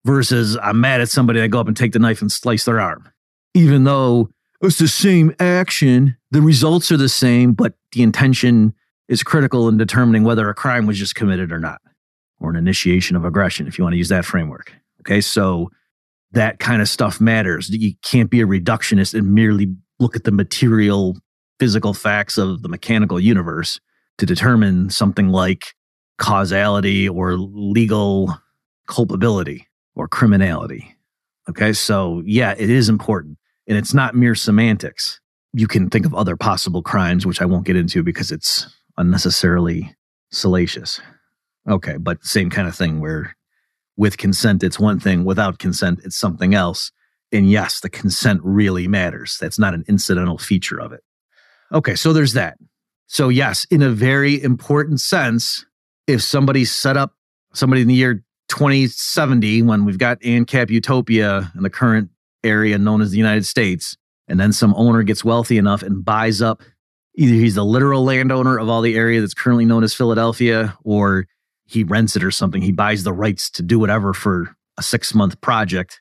versus 0.04 0.56
I'm 0.60 0.80
mad 0.80 1.00
at 1.00 1.08
somebody. 1.08 1.40
I 1.40 1.46
go 1.46 1.60
up 1.60 1.68
and 1.68 1.76
take 1.76 1.92
the 1.92 1.98
knife 1.98 2.22
and 2.22 2.32
slice 2.32 2.64
their 2.64 2.80
arm. 2.80 3.08
Even 3.54 3.84
though 3.84 4.30
it's 4.62 4.78
the 4.78 4.88
same 4.88 5.34
action, 5.38 6.16
the 6.30 6.42
results 6.42 6.90
are 6.90 6.96
the 6.96 7.08
same, 7.08 7.52
but 7.52 7.74
the 7.92 8.02
intention 8.02 8.72
is 9.08 9.22
critical 9.22 9.68
in 9.68 9.76
determining 9.76 10.24
whether 10.24 10.48
a 10.48 10.54
crime 10.54 10.86
was 10.86 10.98
just 10.98 11.14
committed 11.14 11.52
or 11.52 11.58
not, 11.58 11.80
or 12.40 12.50
an 12.50 12.56
initiation 12.56 13.16
of 13.16 13.24
aggression, 13.24 13.66
if 13.66 13.76
you 13.76 13.84
want 13.84 13.92
to 13.92 13.98
use 13.98 14.08
that 14.08 14.24
framework. 14.24 14.72
Okay. 15.00 15.20
So 15.20 15.70
that 16.30 16.60
kind 16.60 16.80
of 16.80 16.88
stuff 16.88 17.20
matters. 17.20 17.68
You 17.68 17.92
can't 18.02 18.30
be 18.30 18.40
a 18.40 18.46
reductionist 18.46 19.14
and 19.14 19.34
merely 19.34 19.74
look 19.98 20.16
at 20.16 20.24
the 20.24 20.32
material, 20.32 21.18
physical 21.60 21.92
facts 21.92 22.38
of 22.38 22.62
the 22.62 22.68
mechanical 22.68 23.20
universe 23.20 23.80
to 24.18 24.26
determine 24.26 24.88
something 24.90 25.28
like 25.28 25.74
causality 26.18 27.08
or 27.08 27.36
legal 27.36 28.38
culpability 28.86 29.66
or 29.94 30.08
criminality. 30.08 30.96
Okay. 31.50 31.72
So, 31.72 32.22
yeah, 32.24 32.54
it 32.56 32.70
is 32.70 32.88
important. 32.88 33.36
And 33.72 33.78
it's 33.78 33.94
not 33.94 34.14
mere 34.14 34.34
semantics. 34.34 35.18
You 35.54 35.66
can 35.66 35.88
think 35.88 36.04
of 36.04 36.14
other 36.14 36.36
possible 36.36 36.82
crimes, 36.82 37.24
which 37.24 37.40
I 37.40 37.46
won't 37.46 37.64
get 37.64 37.74
into 37.74 38.02
because 38.02 38.30
it's 38.30 38.66
unnecessarily 38.98 39.96
salacious. 40.30 41.00
Okay. 41.66 41.96
But 41.96 42.22
same 42.22 42.50
kind 42.50 42.68
of 42.68 42.76
thing 42.76 43.00
where 43.00 43.34
with 43.96 44.18
consent, 44.18 44.62
it's 44.62 44.78
one 44.78 45.00
thing. 45.00 45.24
Without 45.24 45.58
consent, 45.58 46.00
it's 46.04 46.18
something 46.18 46.54
else. 46.54 46.92
And 47.32 47.50
yes, 47.50 47.80
the 47.80 47.88
consent 47.88 48.42
really 48.44 48.86
matters. 48.88 49.38
That's 49.40 49.58
not 49.58 49.72
an 49.72 49.84
incidental 49.88 50.36
feature 50.36 50.78
of 50.78 50.92
it. 50.92 51.00
Okay, 51.72 51.94
so 51.94 52.12
there's 52.12 52.34
that. 52.34 52.58
So, 53.06 53.30
yes, 53.30 53.66
in 53.70 53.80
a 53.80 53.88
very 53.88 54.42
important 54.42 55.00
sense, 55.00 55.64
if 56.06 56.20
somebody 56.20 56.66
set 56.66 56.98
up 56.98 57.14
somebody 57.54 57.80
in 57.80 57.88
the 57.88 57.94
year 57.94 58.22
2070, 58.48 59.62
when 59.62 59.86
we've 59.86 59.96
got 59.96 60.20
ANCAP 60.20 60.68
utopia 60.68 61.50
and 61.54 61.64
the 61.64 61.70
current 61.70 62.10
area 62.44 62.78
known 62.78 63.00
as 63.00 63.10
the 63.10 63.18
United 63.18 63.46
States, 63.46 63.96
and 64.28 64.38
then 64.38 64.52
some 64.52 64.74
owner 64.76 65.02
gets 65.02 65.24
wealthy 65.24 65.58
enough 65.58 65.82
and 65.82 66.04
buys 66.04 66.40
up 66.42 66.62
either 67.14 67.34
he's 67.34 67.54
the 67.54 67.64
literal 67.64 68.04
landowner 68.04 68.58
of 68.58 68.68
all 68.68 68.80
the 68.80 68.96
area 68.96 69.20
that's 69.20 69.34
currently 69.34 69.64
known 69.64 69.84
as 69.84 69.94
Philadelphia, 69.94 70.76
or 70.84 71.26
he 71.66 71.84
rents 71.84 72.16
it 72.16 72.24
or 72.24 72.30
something. 72.30 72.62
He 72.62 72.72
buys 72.72 73.04
the 73.04 73.12
rights 73.12 73.50
to 73.50 73.62
do 73.62 73.78
whatever 73.78 74.14
for 74.14 74.54
a 74.78 74.82
six 74.82 75.14
month 75.14 75.40
project 75.40 76.00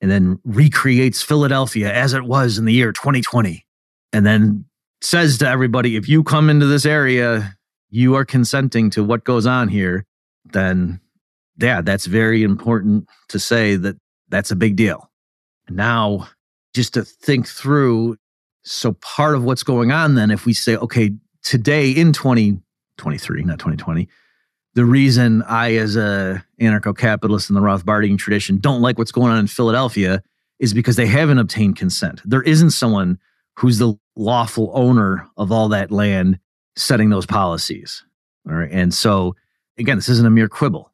and 0.00 0.10
then 0.10 0.38
recreates 0.44 1.22
Philadelphia 1.22 1.92
as 1.92 2.12
it 2.12 2.24
was 2.24 2.58
in 2.58 2.64
the 2.64 2.72
year 2.72 2.92
2020. 2.92 3.64
And 4.12 4.24
then 4.24 4.64
says 5.00 5.38
to 5.38 5.48
everybody, 5.48 5.96
if 5.96 6.08
you 6.08 6.22
come 6.22 6.50
into 6.50 6.66
this 6.66 6.86
area, 6.86 7.56
you 7.90 8.14
are 8.14 8.24
consenting 8.24 8.90
to 8.90 9.04
what 9.04 9.24
goes 9.24 9.46
on 9.46 9.68
here, 9.68 10.04
then 10.44 11.00
yeah, 11.56 11.80
that's 11.80 12.06
very 12.06 12.42
important 12.42 13.08
to 13.28 13.38
say 13.38 13.76
that 13.76 13.96
that's 14.28 14.50
a 14.50 14.56
big 14.56 14.76
deal. 14.76 15.07
Now, 15.70 16.28
just 16.74 16.94
to 16.94 17.04
think 17.04 17.46
through, 17.46 18.16
so 18.62 18.92
part 18.94 19.34
of 19.34 19.44
what's 19.44 19.62
going 19.62 19.92
on 19.92 20.14
then, 20.14 20.30
if 20.30 20.46
we 20.46 20.52
say, 20.52 20.76
okay, 20.76 21.12
today 21.42 21.90
in 21.90 22.12
2023, 22.12 23.42
not 23.44 23.58
2020, 23.58 24.08
the 24.74 24.84
reason 24.84 25.42
I, 25.42 25.74
as 25.74 25.96
a 25.96 26.44
anarcho-capitalist 26.60 27.50
in 27.50 27.54
the 27.54 27.60
Rothbardian 27.62 28.18
tradition, 28.18 28.58
don't 28.58 28.82
like 28.82 28.98
what's 28.98 29.12
going 29.12 29.32
on 29.32 29.38
in 29.38 29.46
Philadelphia 29.46 30.22
is 30.58 30.74
because 30.74 30.96
they 30.96 31.06
haven't 31.06 31.38
obtained 31.38 31.76
consent. 31.76 32.20
There 32.24 32.42
isn't 32.42 32.70
someone 32.70 33.18
who's 33.56 33.78
the 33.78 33.94
lawful 34.16 34.70
owner 34.74 35.26
of 35.36 35.50
all 35.50 35.68
that 35.70 35.90
land 35.90 36.38
setting 36.76 37.10
those 37.10 37.26
policies. 37.26 38.04
All 38.48 38.54
right. 38.54 38.70
And 38.70 38.94
so 38.94 39.34
again, 39.78 39.96
this 39.96 40.08
isn't 40.08 40.26
a 40.26 40.30
mere 40.30 40.48
quibble. 40.48 40.92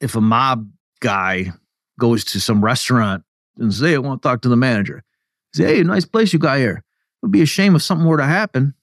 If 0.00 0.14
a 0.14 0.20
mob 0.20 0.70
guy 1.00 1.52
goes 1.98 2.24
to 2.24 2.40
some 2.40 2.64
restaurant 2.64 3.24
and 3.58 3.72
say 3.72 3.94
I 3.94 3.98
want 3.98 4.22
to 4.22 4.28
talk 4.28 4.42
to 4.42 4.48
the 4.48 4.56
manager. 4.56 5.02
Say, 5.54 5.76
hey, 5.76 5.82
nice 5.82 6.04
place 6.04 6.32
you 6.32 6.38
got 6.38 6.58
here. 6.58 6.76
It 6.76 7.22
would 7.22 7.32
be 7.32 7.42
a 7.42 7.46
shame 7.46 7.76
if 7.76 7.82
something 7.82 8.06
were 8.06 8.18
to 8.18 8.24
happen. 8.24 8.74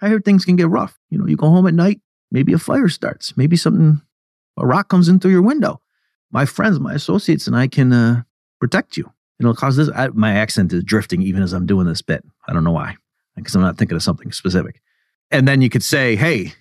I 0.00 0.08
hear 0.08 0.20
things 0.20 0.44
can 0.44 0.56
get 0.56 0.68
rough. 0.68 0.98
You 1.10 1.18
know, 1.18 1.26
you 1.26 1.36
go 1.36 1.48
home 1.48 1.66
at 1.66 1.74
night, 1.74 2.00
maybe 2.30 2.52
a 2.52 2.58
fire 2.58 2.88
starts, 2.88 3.36
maybe 3.36 3.56
something 3.56 4.00
a 4.56 4.66
rock 4.66 4.88
comes 4.88 5.08
in 5.08 5.20
through 5.20 5.30
your 5.30 5.42
window. 5.42 5.80
My 6.30 6.44
friends, 6.46 6.80
my 6.80 6.94
associates, 6.94 7.46
and 7.46 7.56
I 7.56 7.68
can 7.68 7.92
uh, 7.92 8.22
protect 8.60 8.96
you. 8.96 9.12
It'll 9.38 9.54
cause 9.54 9.76
this. 9.76 9.90
I, 9.94 10.08
my 10.08 10.32
accent 10.32 10.72
is 10.72 10.84
drifting 10.84 11.22
even 11.22 11.42
as 11.42 11.52
I'm 11.52 11.66
doing 11.66 11.86
this 11.86 12.02
bit. 12.02 12.24
I 12.46 12.52
don't 12.52 12.64
know 12.64 12.72
why, 12.72 12.96
because 13.36 13.54
I'm 13.54 13.62
not 13.62 13.76
thinking 13.76 13.96
of 13.96 14.02
something 14.02 14.32
specific. 14.32 14.80
And 15.30 15.48
then 15.48 15.62
you 15.62 15.68
could 15.68 15.82
say, 15.82 16.16
hey, 16.16 16.54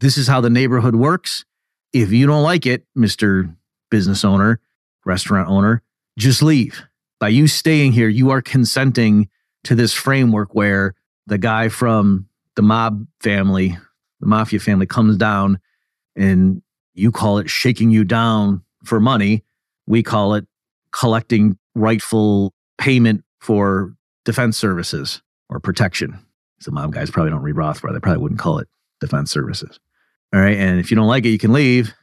this 0.00 0.18
is 0.18 0.28
how 0.28 0.40
the 0.40 0.50
neighborhood 0.50 0.96
works. 0.96 1.44
If 1.92 2.12
you 2.12 2.26
don't 2.26 2.42
like 2.42 2.66
it, 2.66 2.84
Mr. 2.96 3.54
Business 3.90 4.24
owner, 4.24 4.60
restaurant 5.04 5.48
owner, 5.48 5.82
just 6.18 6.42
leave. 6.42 6.84
By 7.18 7.28
you 7.28 7.46
staying 7.46 7.92
here, 7.92 8.08
you 8.08 8.30
are 8.30 8.42
consenting 8.42 9.28
to 9.64 9.74
this 9.74 9.92
framework 9.92 10.54
where 10.54 10.94
the 11.26 11.38
guy 11.38 11.68
from 11.68 12.28
the 12.54 12.62
mob 12.62 13.06
family, 13.20 13.76
the 14.20 14.26
mafia 14.26 14.60
family 14.60 14.86
comes 14.86 15.16
down 15.16 15.58
and 16.14 16.62
you 16.94 17.10
call 17.10 17.38
it 17.38 17.50
shaking 17.50 17.90
you 17.90 18.04
down 18.04 18.62
for 18.84 19.00
money. 19.00 19.44
We 19.86 20.02
call 20.02 20.34
it 20.34 20.46
collecting 20.92 21.58
rightful 21.74 22.54
payment 22.78 23.24
for 23.40 23.94
defense 24.24 24.56
services 24.56 25.22
or 25.48 25.60
protection. 25.60 26.18
So 26.60 26.70
mob 26.70 26.92
guys 26.92 27.10
probably 27.10 27.30
don't 27.30 27.42
read 27.42 27.54
Rothbard. 27.54 27.92
They 27.92 28.00
probably 28.00 28.22
wouldn't 28.22 28.40
call 28.40 28.58
it 28.58 28.68
defense 29.00 29.30
services. 29.30 29.78
All 30.34 30.40
right. 30.40 30.56
And 30.56 30.80
if 30.80 30.90
you 30.90 30.96
don't 30.96 31.06
like 31.06 31.24
it, 31.24 31.30
you 31.30 31.38
can 31.38 31.52
leave. 31.52 31.94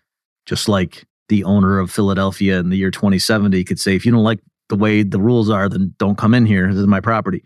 Just 0.45 0.67
like 0.67 1.06
the 1.30 1.43
owner 1.43 1.80
of 1.80 1.91
Philadelphia 1.91 2.60
in 2.60 2.69
the 2.69 2.78
year 2.78 2.91
2070 2.91 3.63
could 3.63 3.80
say, 3.80 3.95
if 3.95 4.06
you 4.06 4.12
don't 4.12 4.23
like 4.23 4.39
the 4.74 4.78
way 4.78 5.04
the 5.04 5.20
rules 5.20 5.52
are, 5.52 5.70
then 5.70 5.94
don't 6.00 6.18
come 6.18 6.34
in 6.34 6.48
here. 6.48 6.68
This 6.68 6.82
is 6.82 6.88
my 6.88 7.00
property. 7.00 7.44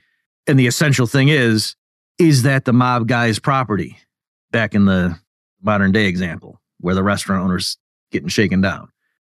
And 0.48 0.58
the 0.58 0.68
essential 0.68 1.08
thing 1.08 1.28
is, 1.28 1.76
is 2.18 2.44
that 2.44 2.64
the 2.64 2.72
mob 2.72 3.08
guy's 3.08 3.38
property 3.38 3.98
back 4.52 4.74
in 4.74 4.86
the 4.86 5.20
modern 5.62 5.92
day 5.92 6.06
example 6.06 6.62
where 6.80 6.96
the 6.96 7.04
restaurant 7.04 7.44
owner's 7.44 7.78
getting 8.12 8.30
shaken 8.30 8.62
down? 8.62 8.88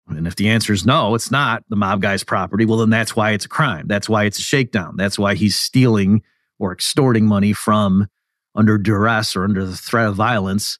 And 0.07 0.27
if 0.27 0.35
the 0.35 0.49
answer 0.49 0.71
is 0.71 0.85
no, 0.85 1.15
it's 1.15 1.31
not 1.31 1.63
the 1.69 1.75
mob 1.75 2.01
guy's 2.01 2.23
property, 2.23 2.63
well, 2.65 2.77
then 2.77 2.91
that's 2.91 3.15
why 3.15 3.31
it's 3.31 3.45
a 3.45 3.49
crime. 3.49 3.87
That's 3.87 4.07
why 4.07 4.25
it's 4.25 4.37
a 4.37 4.43
shakedown. 4.43 4.95
That's 4.95 5.17
why 5.17 5.33
he's 5.33 5.57
stealing 5.57 6.21
or 6.59 6.71
extorting 6.71 7.25
money 7.25 7.53
from 7.53 8.07
under 8.53 8.77
duress 8.77 9.35
or 9.35 9.43
under 9.43 9.65
the 9.65 9.75
threat 9.75 10.07
of 10.07 10.15
violence, 10.15 10.77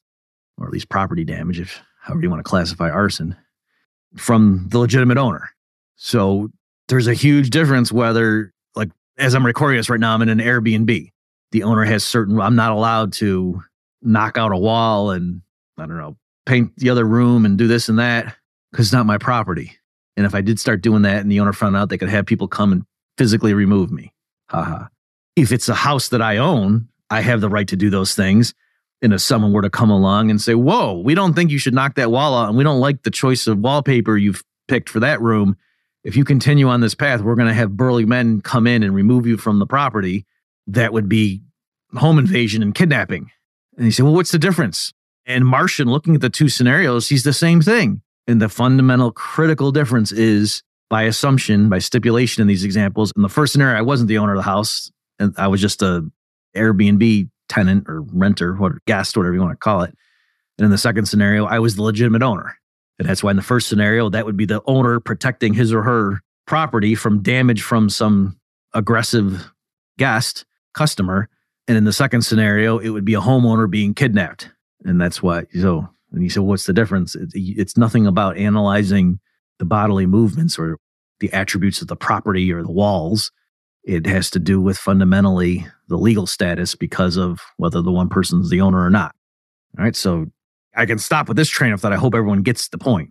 or 0.58 0.68
at 0.68 0.74
least 0.74 0.90
property 0.90 1.24
damage, 1.24 1.60
if 1.60 1.82
however 2.02 2.22
you 2.22 2.30
want 2.30 2.40
to 2.40 2.50
classify 2.50 2.90
arson, 2.90 3.36
from 4.16 4.68
the 4.70 4.78
legitimate 4.78 5.18
owner. 5.18 5.50
So 5.96 6.50
there's 6.90 7.08
a 7.08 7.14
huge 7.14 7.52
difference 7.52 7.92
whether, 7.92 8.54
like, 8.76 8.90
as 9.18 9.34
I'm 9.36 9.46
recording 9.46 9.78
this 9.78 9.90
right 9.90 10.00
now, 10.00 10.14
I'm 10.14 10.22
in 10.22 10.30
an 10.30 10.40
Airbnb. 10.40 11.12
The 11.52 11.64
owner 11.64 11.84
has 11.84 12.04
certain, 12.04 12.40
I'm 12.40 12.56
not 12.56 12.72
allowed 12.72 13.14
to 13.14 13.64
knock 14.02 14.38
out 14.38 14.52
a 14.52 14.58
wall 14.58 15.12
and, 15.12 15.42
I 15.78 15.86
don't 15.86 15.98
know, 15.98 16.18
paint 16.46 16.76
the 16.78 16.90
other 16.90 17.06
room 17.06 17.46
and 17.46 17.58
do 17.58 17.68
this 17.68 17.90
and 17.90 18.00
that 18.00 18.36
because 18.72 18.88
it's 18.88 18.94
not 18.94 19.06
my 19.06 19.18
property. 19.18 19.78
And 20.18 20.26
if 20.26 20.36
I 20.36 20.42
did 20.42 20.60
start 20.60 20.82
doing 20.82 21.04
that 21.04 21.22
and 21.22 21.32
the 21.32 21.40
owner 21.40 21.54
found 21.54 21.78
out, 21.78 21.90
they 21.90 21.98
could 21.98 22.10
have 22.10 22.26
people 22.26 22.48
come 22.48 22.72
and 22.72 22.84
physically 23.18 23.54
remove 23.54 23.92
me. 23.92 24.14
Haha. 24.50 24.88
If 25.36 25.52
it's 25.52 25.70
a 25.70 25.76
house 25.76 26.10
that 26.10 26.22
I 26.22 26.38
own, 26.38 26.90
I 27.10 27.22
have 27.22 27.42
the 27.42 27.50
right 27.50 27.68
to 27.70 27.76
do 27.76 27.90
those 27.90 28.16
things. 28.16 28.54
And 29.02 29.14
if 29.14 29.22
someone 29.22 29.54
were 29.54 29.62
to 29.62 29.70
come 29.70 29.90
along 29.90 30.30
and 30.30 30.42
say, 30.42 30.56
Whoa, 30.56 31.00
we 31.00 31.16
don't 31.16 31.34
think 31.34 31.52
you 31.52 31.58
should 31.58 31.74
knock 31.74 31.96
that 31.96 32.12
wall 32.12 32.38
out, 32.38 32.50
and 32.50 32.58
we 32.58 32.64
don't 32.64 32.82
like 32.82 33.04
the 33.04 33.12
choice 33.12 33.48
of 33.48 33.60
wallpaper 33.60 34.18
you've 34.18 34.44
picked 34.68 34.90
for 34.90 35.00
that 35.00 35.22
room. 35.22 35.56
If 36.04 36.16
you 36.16 36.24
continue 36.24 36.68
on 36.70 36.82
this 36.82 36.96
path, 36.96 37.22
we're 37.22 37.36
going 37.36 37.48
to 37.48 37.54
have 37.54 37.76
burly 37.76 38.06
men 38.06 38.42
come 38.42 38.68
in 38.68 38.84
and 38.84 38.96
remove 38.96 39.28
you 39.28 39.38
from 39.38 39.60
the 39.60 39.66
property. 39.66 40.26
That 40.68 40.94
would 40.94 41.10
be 41.10 41.42
home 41.96 42.20
invasion 42.20 42.62
and 42.62 42.74
kidnapping. 42.74 43.32
And 43.76 43.86
you 43.86 43.92
say, 43.92 44.04
Well, 44.04 44.14
what's 44.14 44.32
the 44.32 44.40
difference? 44.40 44.94
And 45.26 45.46
Martian, 45.46 45.90
looking 45.90 46.16
at 46.16 46.22
the 46.22 46.30
two 46.30 46.50
scenarios, 46.50 47.10
he's 47.10 47.24
the 47.24 47.34
same 47.34 47.62
thing. 47.62 48.02
And 48.28 48.42
the 48.42 48.50
fundamental 48.50 49.12
critical 49.12 49.72
difference 49.72 50.12
is 50.12 50.64
by 50.90 51.04
assumption, 51.04 51.70
by 51.70 51.80
stipulation 51.80 52.42
in 52.42 52.48
these 52.48 52.64
examples. 52.64 53.12
In 53.16 53.22
the 53.22 53.30
first 53.30 53.54
scenario, 53.54 53.78
I 53.78 53.82
wasn't 53.82 54.08
the 54.08 54.18
owner 54.18 54.34
of 54.34 54.38
the 54.38 54.44
house, 54.44 54.92
and 55.20 55.34
I 55.38 55.48
was 55.48 55.62
just 55.62 55.82
a 55.82 56.10
Airbnb 56.56 57.30
tenant 57.48 57.86
or 57.88 58.02
renter, 58.02 58.58
or 58.60 58.80
guest, 58.86 59.18
whatever 59.18 59.34
you 59.34 59.42
want 59.42 59.54
to 59.54 59.58
call 59.58 59.82
it. 59.82 59.96
And 60.58 60.66
in 60.66 60.72
the 60.72 60.78
second 60.78 61.06
scenario, 61.06 61.46
I 61.46 61.60
was 61.60 61.76
the 61.76 61.84
legitimate 61.84 62.22
owner. 62.22 62.59
And 63.00 63.08
that's 63.08 63.24
why 63.24 63.32
in 63.32 63.38
the 63.38 63.42
first 63.42 63.70
scenario, 63.70 64.10
that 64.10 64.26
would 64.26 64.38
be 64.38 64.46
the 64.46 64.62
owner 64.66 65.00
protecting 65.00 65.54
his 65.54 65.74
or 65.74 65.84
her 65.84 66.22
property 66.46 66.96
from 66.96 67.22
damage 67.22 67.62
from 67.62 67.90
some 67.90 68.38
aggressive 68.74 69.52
guest, 69.98 70.46
customer. 70.74 71.30
And 71.68 71.78
in 71.78 71.86
the 71.86 71.94
second 71.94 72.24
scenario, 72.24 72.78
it 72.78 72.90
would 72.90 73.06
be 73.06 73.14
a 73.14 73.22
homeowner 73.22 73.70
being 73.70 73.94
kidnapped. 73.94 74.50
And 74.84 75.00
that's 75.00 75.24
why, 75.24 75.46
so, 75.60 75.88
and 76.12 76.24
you 76.24 76.30
said, 76.30 76.44
what's 76.44 76.66
the 76.66 76.74
difference? 76.74 77.16
It's 77.34 77.78
nothing 77.78 78.06
about 78.06 78.38
analyzing 78.38 79.20
the 79.60 79.66
bodily 79.66 80.06
movements 80.06 80.58
or 80.58 80.78
the 81.20 81.32
attributes 81.32 81.82
of 81.82 81.88
the 81.88 81.96
property 81.96 82.52
or 82.52 82.64
the 82.64 82.72
walls. 82.72 83.32
It 83.84 84.06
has 84.08 84.30
to 84.32 84.40
do 84.40 84.60
with 84.60 84.78
fundamentally 84.78 85.68
the 85.88 85.98
legal 85.98 86.28
status 86.28 86.76
because 86.76 87.18
of 87.18 87.40
whether 87.58 87.82
the 87.82 87.92
one 87.92 88.10
person's 88.10 88.50
the 88.50 88.62
owner 88.62 88.84
or 88.84 88.90
not. 88.90 89.16
All 89.78 89.86
right. 89.86 89.96
So 89.96 90.28
I 90.76 90.86
can 90.86 91.00
stop 91.00 91.28
with 91.28 91.38
this 91.38 91.50
train 91.50 91.74
of 91.74 91.82
thought. 91.82 91.94
I 91.94 91.98
hope 91.98 92.16
everyone 92.16 92.44
gets 92.44 92.70
the 92.70 92.78
point 92.78 93.10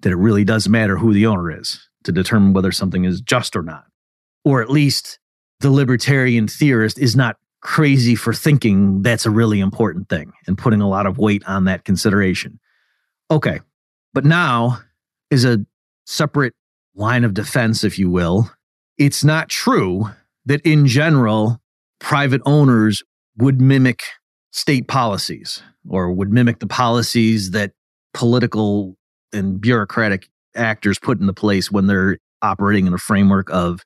that 0.00 0.12
it 0.12 0.16
really 0.16 0.44
does 0.44 0.68
matter 0.68 0.96
who 0.96 1.12
the 1.12 1.26
owner 1.26 1.50
is 1.50 1.88
to 2.04 2.12
determine 2.12 2.52
whether 2.52 2.72
something 2.72 3.04
is 3.04 3.20
just 3.20 3.56
or 3.56 3.62
not. 3.62 3.84
Or 4.44 4.62
at 4.62 4.70
least 4.70 5.18
the 5.60 5.70
libertarian 5.70 6.48
theorist 6.48 6.98
is 6.98 7.16
not 7.16 7.36
crazy 7.60 8.14
for 8.14 8.32
thinking 8.32 9.02
that's 9.02 9.26
a 9.26 9.30
really 9.30 9.60
important 9.60 10.08
thing 10.08 10.32
and 10.46 10.58
putting 10.58 10.80
a 10.80 10.88
lot 10.88 11.06
of 11.06 11.18
weight 11.18 11.42
on 11.48 11.64
that 11.64 11.84
consideration. 11.84 12.60
Okay. 13.30 13.60
But 14.14 14.24
now 14.24 14.80
is 15.30 15.44
a 15.44 15.64
separate 16.04 16.54
line 16.94 17.24
of 17.24 17.34
defense, 17.34 17.82
if 17.82 17.98
you 17.98 18.08
will. 18.10 18.50
It's 18.98 19.24
not 19.24 19.48
true 19.48 20.10
that 20.44 20.60
in 20.62 20.86
general, 20.86 21.60
private 21.98 22.40
owners 22.46 23.02
would 23.36 23.60
mimic 23.60 24.02
state 24.56 24.88
policies 24.88 25.62
or 25.86 26.10
would 26.10 26.32
mimic 26.32 26.60
the 26.60 26.66
policies 26.66 27.50
that 27.50 27.72
political 28.14 28.96
and 29.30 29.60
bureaucratic 29.60 30.28
actors 30.54 30.98
put 30.98 31.20
into 31.20 31.34
place 31.34 31.70
when 31.70 31.86
they're 31.86 32.16
operating 32.40 32.86
in 32.86 32.94
a 32.94 32.98
framework 32.98 33.50
of 33.50 33.82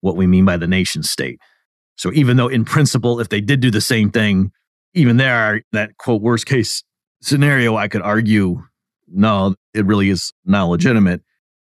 what 0.00 0.16
we 0.16 0.26
mean 0.26 0.44
by 0.44 0.56
the 0.56 0.66
nation 0.66 1.04
state. 1.04 1.38
So 1.96 2.12
even 2.12 2.36
though 2.36 2.48
in 2.48 2.64
principle, 2.64 3.20
if 3.20 3.28
they 3.28 3.40
did 3.40 3.60
do 3.60 3.70
the 3.70 3.80
same 3.80 4.10
thing, 4.10 4.50
even 4.92 5.18
there, 5.18 5.62
that 5.70 5.96
quote 5.98 6.20
worst 6.20 6.46
case 6.46 6.82
scenario, 7.22 7.76
I 7.76 7.86
could 7.86 8.02
argue, 8.02 8.64
no, 9.06 9.54
it 9.72 9.86
really 9.86 10.10
is 10.10 10.32
not 10.44 10.64
legitimate. 10.66 11.22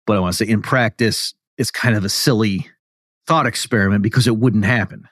But 0.07 0.19
I 0.19 0.21
want 0.21 0.35
to 0.35 0.45
say 0.45 0.51
in 0.51 0.61
practice, 0.61 1.33
it's 1.57 1.71
kind 1.71 1.97
of 1.97 2.05
a 2.05 2.11
silly 2.11 2.67
thought 3.27 3.47
experiment 3.47 4.03
because 4.03 4.27
it 4.27 4.37
wouldn't 4.37 4.67
happen. 4.67 5.09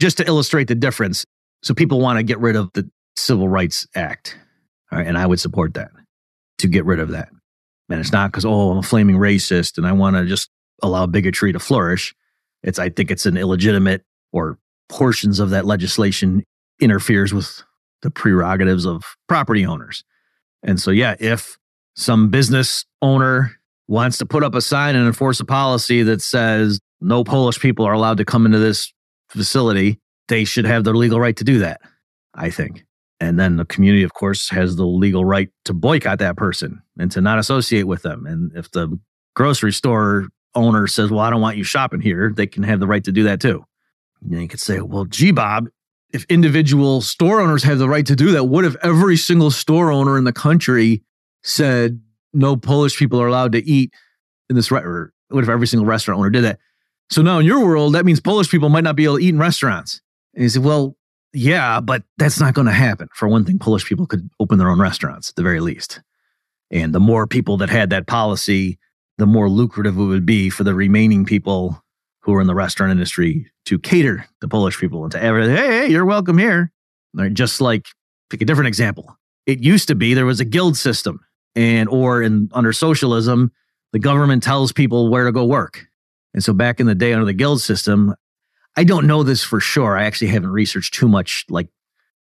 Just 0.00 0.16
to 0.16 0.26
illustrate 0.26 0.68
the 0.68 0.74
difference. 0.74 1.26
So 1.62 1.74
people 1.74 2.00
want 2.00 2.18
to 2.18 2.22
get 2.22 2.38
rid 2.38 2.56
of 2.56 2.70
the 2.72 2.90
Civil 3.16 3.48
Rights 3.48 3.86
Act. 3.94 4.36
And 4.90 5.16
I 5.16 5.26
would 5.26 5.40
support 5.40 5.74
that 5.74 5.90
to 6.58 6.68
get 6.68 6.84
rid 6.84 7.00
of 7.00 7.10
that. 7.10 7.28
And 7.88 8.00
it's 8.00 8.12
not 8.12 8.30
because, 8.30 8.44
oh, 8.44 8.70
I'm 8.70 8.78
a 8.78 8.82
flaming 8.82 9.16
racist 9.16 9.78
and 9.78 9.86
I 9.86 9.92
want 9.92 10.16
to 10.16 10.26
just 10.26 10.50
allow 10.82 11.06
bigotry 11.06 11.52
to 11.52 11.58
flourish. 11.58 12.14
It's, 12.62 12.78
I 12.78 12.88
think 12.88 13.10
it's 13.10 13.26
an 13.26 13.36
illegitimate 13.36 14.04
or 14.32 14.58
portions 14.88 15.40
of 15.40 15.50
that 15.50 15.64
legislation 15.64 16.44
interferes 16.80 17.32
with 17.32 17.62
the 18.02 18.10
prerogatives 18.10 18.86
of 18.86 19.02
property 19.28 19.64
owners. 19.64 20.04
And 20.62 20.80
so, 20.80 20.90
yeah, 20.90 21.16
if 21.20 21.56
some 21.96 22.30
business 22.30 22.84
owner 23.00 23.52
wants 23.88 24.18
to 24.18 24.26
put 24.26 24.42
up 24.42 24.54
a 24.54 24.60
sign 24.60 24.96
and 24.96 25.06
enforce 25.06 25.40
a 25.40 25.44
policy 25.44 26.02
that 26.02 26.22
says 26.22 26.80
no 27.00 27.24
Polish 27.24 27.60
people 27.60 27.84
are 27.86 27.92
allowed 27.92 28.18
to 28.18 28.24
come 28.24 28.46
into 28.46 28.58
this 28.58 28.92
facility, 29.28 29.98
they 30.28 30.44
should 30.44 30.64
have 30.64 30.84
the 30.84 30.92
legal 30.92 31.20
right 31.20 31.36
to 31.36 31.44
do 31.44 31.58
that, 31.58 31.80
I 32.34 32.50
think. 32.50 32.84
And 33.20 33.38
then 33.38 33.56
the 33.56 33.64
community, 33.64 34.02
of 34.02 34.14
course, 34.14 34.48
has 34.50 34.76
the 34.76 34.86
legal 34.86 35.24
right 35.24 35.48
to 35.66 35.74
boycott 35.74 36.18
that 36.18 36.36
person 36.36 36.82
and 36.98 37.10
to 37.12 37.20
not 37.20 37.38
associate 37.38 37.84
with 37.84 38.02
them. 38.02 38.26
And 38.26 38.50
if 38.56 38.70
the 38.70 38.98
grocery 39.34 39.72
store 39.72 40.26
owner 40.54 40.86
says, 40.86 41.10
Well, 41.10 41.20
I 41.20 41.30
don't 41.30 41.40
want 41.40 41.56
you 41.56 41.64
shopping 41.64 42.00
here, 42.00 42.32
they 42.34 42.46
can 42.46 42.62
have 42.64 42.80
the 42.80 42.86
right 42.86 43.04
to 43.04 43.12
do 43.12 43.22
that 43.24 43.40
too. 43.40 43.64
And 44.20 44.42
you 44.42 44.48
could 44.48 44.60
say, 44.60 44.80
Well, 44.80 45.04
gee, 45.04 45.30
Bob, 45.30 45.68
if 46.12 46.24
individual 46.28 47.00
store 47.00 47.40
owners 47.40 47.62
have 47.62 47.78
the 47.78 47.88
right 47.88 48.06
to 48.06 48.16
do 48.16 48.32
that, 48.32 48.44
what 48.44 48.64
if 48.64 48.76
every 48.82 49.16
single 49.16 49.50
store 49.50 49.90
owner 49.90 50.18
in 50.18 50.24
the 50.24 50.32
country 50.32 51.02
said 51.42 52.00
no 52.32 52.56
Polish 52.56 52.98
people 52.98 53.20
are 53.20 53.26
allowed 53.26 53.52
to 53.52 53.64
eat 53.64 53.92
in 54.50 54.56
this, 54.56 54.70
re- 54.70 54.82
or 54.82 55.12
what 55.28 55.44
if 55.44 55.50
every 55.50 55.66
single 55.66 55.86
restaurant 55.86 56.18
owner 56.18 56.30
did 56.30 56.44
that? 56.44 56.58
So 57.10 57.22
now 57.22 57.38
in 57.38 57.46
your 57.46 57.64
world, 57.64 57.94
that 57.94 58.04
means 58.04 58.20
Polish 58.20 58.50
people 58.50 58.68
might 58.68 58.84
not 58.84 58.96
be 58.96 59.04
able 59.04 59.18
to 59.18 59.24
eat 59.24 59.30
in 59.30 59.38
restaurants. 59.38 60.00
And 60.34 60.42
he 60.42 60.48
said, 60.48 60.64
well, 60.64 60.96
yeah, 61.32 61.80
but 61.80 62.02
that's 62.18 62.40
not 62.40 62.54
going 62.54 62.66
to 62.66 62.72
happen. 62.72 63.08
For 63.14 63.28
one 63.28 63.44
thing, 63.44 63.58
Polish 63.58 63.86
people 63.86 64.06
could 64.06 64.28
open 64.38 64.58
their 64.58 64.70
own 64.70 64.80
restaurants 64.80 65.30
at 65.30 65.36
the 65.36 65.42
very 65.42 65.60
least. 65.60 66.00
And 66.70 66.94
the 66.94 67.00
more 67.00 67.26
people 67.26 67.56
that 67.58 67.70
had 67.70 67.90
that 67.90 68.06
policy, 68.06 68.78
the 69.18 69.26
more 69.26 69.48
lucrative 69.48 69.96
it 69.98 70.02
would 70.02 70.26
be 70.26 70.50
for 70.50 70.64
the 70.64 70.74
remaining 70.74 71.24
people 71.24 71.82
who 72.20 72.34
are 72.34 72.40
in 72.40 72.46
the 72.46 72.54
restaurant 72.54 72.92
industry 72.92 73.50
to 73.66 73.78
cater 73.78 74.26
to 74.40 74.48
Polish 74.48 74.78
people 74.78 75.02
and 75.02 75.12
to. 75.12 75.18
Hey, 75.18 75.56
hey, 75.56 75.86
you're 75.88 76.04
welcome 76.04 76.38
here. 76.38 76.72
Right, 77.14 77.32
Just 77.32 77.60
like, 77.60 77.86
pick 78.30 78.40
a 78.40 78.44
different 78.44 78.68
example. 78.68 79.16
It 79.46 79.60
used 79.60 79.88
to 79.88 79.94
be 79.94 80.14
there 80.14 80.24
was 80.24 80.40
a 80.40 80.44
guild 80.44 80.76
system 80.76 81.20
And 81.54 81.88
or 81.88 82.22
in 82.22 82.48
under 82.52 82.72
socialism, 82.72 83.52
the 83.92 83.98
government 83.98 84.42
tells 84.42 84.72
people 84.72 85.10
where 85.10 85.26
to 85.26 85.32
go 85.32 85.44
work. 85.44 85.86
And 86.32 86.42
so 86.42 86.54
back 86.54 86.80
in 86.80 86.86
the 86.86 86.94
day 86.94 87.12
under 87.12 87.26
the 87.26 87.34
guild 87.34 87.60
system, 87.60 88.14
I 88.76 88.84
don't 88.84 89.06
know 89.06 89.22
this 89.22 89.42
for 89.42 89.60
sure. 89.60 89.96
I 89.96 90.04
actually 90.04 90.28
haven't 90.28 90.50
researched 90.50 90.94
too 90.94 91.08
much 91.08 91.44
like 91.48 91.68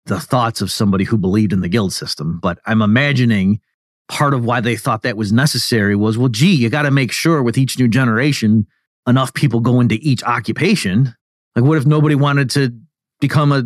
the 0.06 0.20
thoughts 0.20 0.60
of 0.60 0.70
somebody 0.70 1.04
who 1.04 1.18
believed 1.18 1.52
in 1.52 1.60
the 1.60 1.68
guild 1.68 1.92
system, 1.92 2.38
but 2.40 2.58
I'm 2.66 2.82
imagining 2.82 3.60
part 4.08 4.34
of 4.34 4.44
why 4.44 4.60
they 4.60 4.76
thought 4.76 5.02
that 5.02 5.16
was 5.16 5.32
necessary 5.32 5.96
was 5.96 6.16
well, 6.16 6.28
gee, 6.28 6.54
you 6.54 6.70
got 6.70 6.82
to 6.82 6.90
make 6.90 7.10
sure 7.10 7.42
with 7.42 7.58
each 7.58 7.78
new 7.78 7.88
generation, 7.88 8.66
enough 9.06 9.34
people 9.34 9.60
go 9.60 9.80
into 9.80 9.98
each 10.00 10.22
occupation. 10.22 11.14
Like, 11.54 11.64
what 11.64 11.78
if 11.78 11.86
nobody 11.86 12.14
wanted 12.14 12.50
to 12.50 12.78
become 13.20 13.52
a 13.52 13.64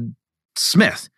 smith? 0.57 1.09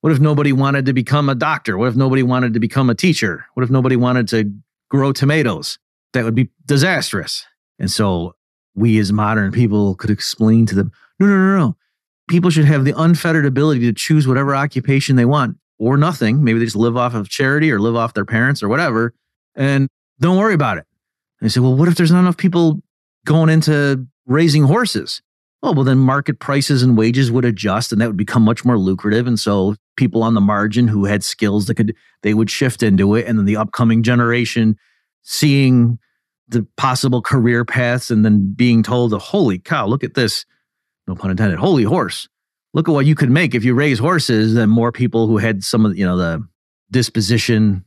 What 0.00 0.12
if 0.12 0.20
nobody 0.20 0.52
wanted 0.52 0.86
to 0.86 0.92
become 0.92 1.28
a 1.28 1.34
doctor? 1.34 1.76
What 1.76 1.88
if 1.88 1.96
nobody 1.96 2.22
wanted 2.22 2.54
to 2.54 2.60
become 2.60 2.88
a 2.88 2.94
teacher? 2.94 3.46
What 3.54 3.64
if 3.64 3.70
nobody 3.70 3.96
wanted 3.96 4.28
to 4.28 4.52
grow 4.88 5.12
tomatoes? 5.12 5.78
That 6.12 6.24
would 6.24 6.36
be 6.36 6.50
disastrous. 6.64 7.44
And 7.78 7.90
so 7.90 8.36
we 8.74 8.98
as 8.98 9.12
modern 9.12 9.50
people 9.50 9.96
could 9.96 10.10
explain 10.10 10.66
to 10.66 10.76
them 10.76 10.92
no, 11.18 11.26
no, 11.26 11.36
no, 11.36 11.58
no. 11.58 11.76
People 12.28 12.50
should 12.50 12.66
have 12.66 12.84
the 12.84 12.94
unfettered 12.96 13.46
ability 13.46 13.80
to 13.80 13.92
choose 13.92 14.28
whatever 14.28 14.54
occupation 14.54 15.16
they 15.16 15.24
want 15.24 15.56
or 15.78 15.96
nothing. 15.96 16.44
Maybe 16.44 16.58
they 16.58 16.66
just 16.66 16.76
live 16.76 16.96
off 16.96 17.14
of 17.14 17.28
charity 17.28 17.70
or 17.72 17.78
live 17.78 17.96
off 17.96 18.14
their 18.14 18.24
parents 18.24 18.62
or 18.62 18.68
whatever. 18.68 19.14
And 19.54 19.88
don't 20.20 20.36
worry 20.36 20.54
about 20.54 20.78
it. 20.78 20.86
And 21.40 21.48
they 21.48 21.52
say, 21.52 21.60
well, 21.60 21.74
what 21.74 21.88
if 21.88 21.94
there's 21.94 22.10
not 22.10 22.20
enough 22.20 22.36
people 22.36 22.80
going 23.24 23.48
into 23.48 24.06
raising 24.26 24.64
horses? 24.64 25.22
Oh, 25.62 25.72
well, 25.72 25.84
then 25.84 25.98
market 25.98 26.38
prices 26.38 26.82
and 26.82 26.96
wages 26.96 27.32
would 27.32 27.44
adjust 27.44 27.90
and 27.90 28.00
that 28.00 28.06
would 28.06 28.16
become 28.16 28.42
much 28.42 28.64
more 28.64 28.78
lucrative. 28.78 29.26
And 29.26 29.40
so 29.40 29.74
people 29.96 30.22
on 30.22 30.34
the 30.34 30.40
margin 30.40 30.86
who 30.86 31.06
had 31.06 31.24
skills 31.24 31.66
that 31.66 31.74
could, 31.74 31.96
they 32.22 32.34
would 32.34 32.50
shift 32.50 32.82
into 32.82 33.14
it. 33.14 33.26
And 33.26 33.38
then 33.38 33.46
the 33.46 33.56
upcoming 33.56 34.02
generation 34.02 34.76
seeing 35.22 35.98
the 36.46 36.66
possible 36.76 37.22
career 37.22 37.64
paths 37.64 38.10
and 38.10 38.24
then 38.24 38.52
being 38.54 38.82
told, 38.82 39.12
holy 39.12 39.58
cow, 39.58 39.86
look 39.86 40.04
at 40.04 40.14
this 40.14 40.44
no 41.08 41.14
pun 41.14 41.30
intended, 41.30 41.58
holy 41.58 41.84
horse. 41.84 42.28
Look 42.74 42.88
at 42.88 42.92
what 42.92 43.06
you 43.06 43.14
could 43.14 43.30
make 43.30 43.54
if 43.54 43.64
you 43.64 43.74
raise 43.74 43.98
horses. 43.98 44.54
Then 44.54 44.68
more 44.68 44.92
people 44.92 45.26
who 45.26 45.38
had 45.38 45.64
some 45.64 45.86
of 45.86 45.96
you 45.96 46.04
know 46.04 46.16
the 46.16 46.46
disposition 46.90 47.84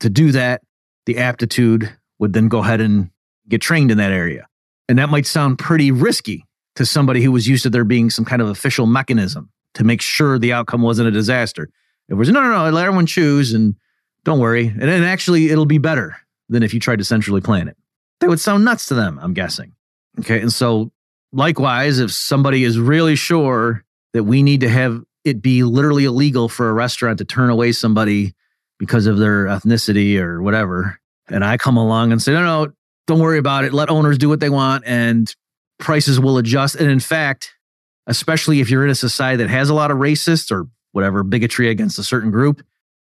to 0.00 0.10
do 0.10 0.32
that, 0.32 0.62
the 1.06 1.18
aptitude 1.18 1.90
would 2.18 2.32
then 2.32 2.48
go 2.48 2.58
ahead 2.58 2.80
and 2.80 3.10
get 3.48 3.60
trained 3.60 3.90
in 3.90 3.98
that 3.98 4.12
area. 4.12 4.46
And 4.88 4.98
that 4.98 5.08
might 5.08 5.26
sound 5.26 5.58
pretty 5.58 5.90
risky 5.90 6.44
to 6.76 6.84
somebody 6.84 7.22
who 7.22 7.32
was 7.32 7.46
used 7.46 7.62
to 7.62 7.70
there 7.70 7.84
being 7.84 8.10
some 8.10 8.24
kind 8.24 8.42
of 8.42 8.48
official 8.48 8.86
mechanism 8.86 9.50
to 9.74 9.84
make 9.84 10.00
sure 10.00 10.38
the 10.38 10.52
outcome 10.52 10.82
wasn't 10.82 11.08
a 11.08 11.12
disaster. 11.12 11.70
It 12.08 12.14
was 12.14 12.28
no, 12.28 12.42
no, 12.42 12.50
no, 12.50 12.70
let 12.70 12.84
everyone 12.84 13.06
choose 13.06 13.52
and 13.52 13.76
don't 14.24 14.40
worry. 14.40 14.66
And 14.66 14.82
then 14.82 15.04
actually, 15.04 15.48
it'll 15.48 15.66
be 15.66 15.78
better 15.78 16.16
than 16.48 16.62
if 16.62 16.74
you 16.74 16.80
tried 16.80 16.98
to 16.98 17.04
centrally 17.04 17.40
plan 17.40 17.68
it. 17.68 17.76
That 18.20 18.28
would 18.28 18.40
sound 18.40 18.64
nuts 18.64 18.86
to 18.86 18.94
them, 18.94 19.18
I'm 19.22 19.34
guessing. 19.34 19.72
Okay. 20.20 20.40
And 20.40 20.52
so 20.52 20.92
likewise, 21.34 21.98
if 21.98 22.12
somebody 22.12 22.64
is 22.64 22.78
really 22.78 23.16
sure 23.16 23.84
that 24.12 24.24
we 24.24 24.42
need 24.42 24.60
to 24.60 24.68
have 24.68 25.02
it 25.24 25.42
be 25.42 25.64
literally 25.64 26.04
illegal 26.04 26.48
for 26.48 26.68
a 26.68 26.72
restaurant 26.72 27.18
to 27.18 27.24
turn 27.24 27.50
away 27.50 27.72
somebody 27.72 28.34
because 28.78 29.06
of 29.06 29.18
their 29.18 29.46
ethnicity 29.46 30.18
or 30.18 30.42
whatever, 30.42 30.98
and 31.28 31.44
I 31.44 31.56
come 31.56 31.76
along 31.76 32.12
and 32.12 32.22
say, 32.22 32.32
no, 32.32 32.42
no, 32.42 32.72
don't 33.06 33.20
worry 33.20 33.38
about 33.38 33.64
it. 33.64 33.72
Let 33.72 33.90
owners 33.90 34.18
do 34.18 34.28
what 34.28 34.40
they 34.40 34.50
want 34.50 34.84
and 34.86 35.34
prices 35.78 36.20
will 36.20 36.38
adjust. 36.38 36.76
And 36.76 36.90
in 36.90 37.00
fact, 37.00 37.52
especially 38.06 38.60
if 38.60 38.70
you're 38.70 38.84
in 38.84 38.90
a 38.90 38.94
society 38.94 39.42
that 39.42 39.50
has 39.50 39.70
a 39.70 39.74
lot 39.74 39.90
of 39.90 39.98
racists 39.98 40.52
or 40.52 40.68
whatever 40.92 41.22
bigotry 41.22 41.70
against 41.70 41.98
a 41.98 42.04
certain 42.04 42.30
group, 42.30 42.64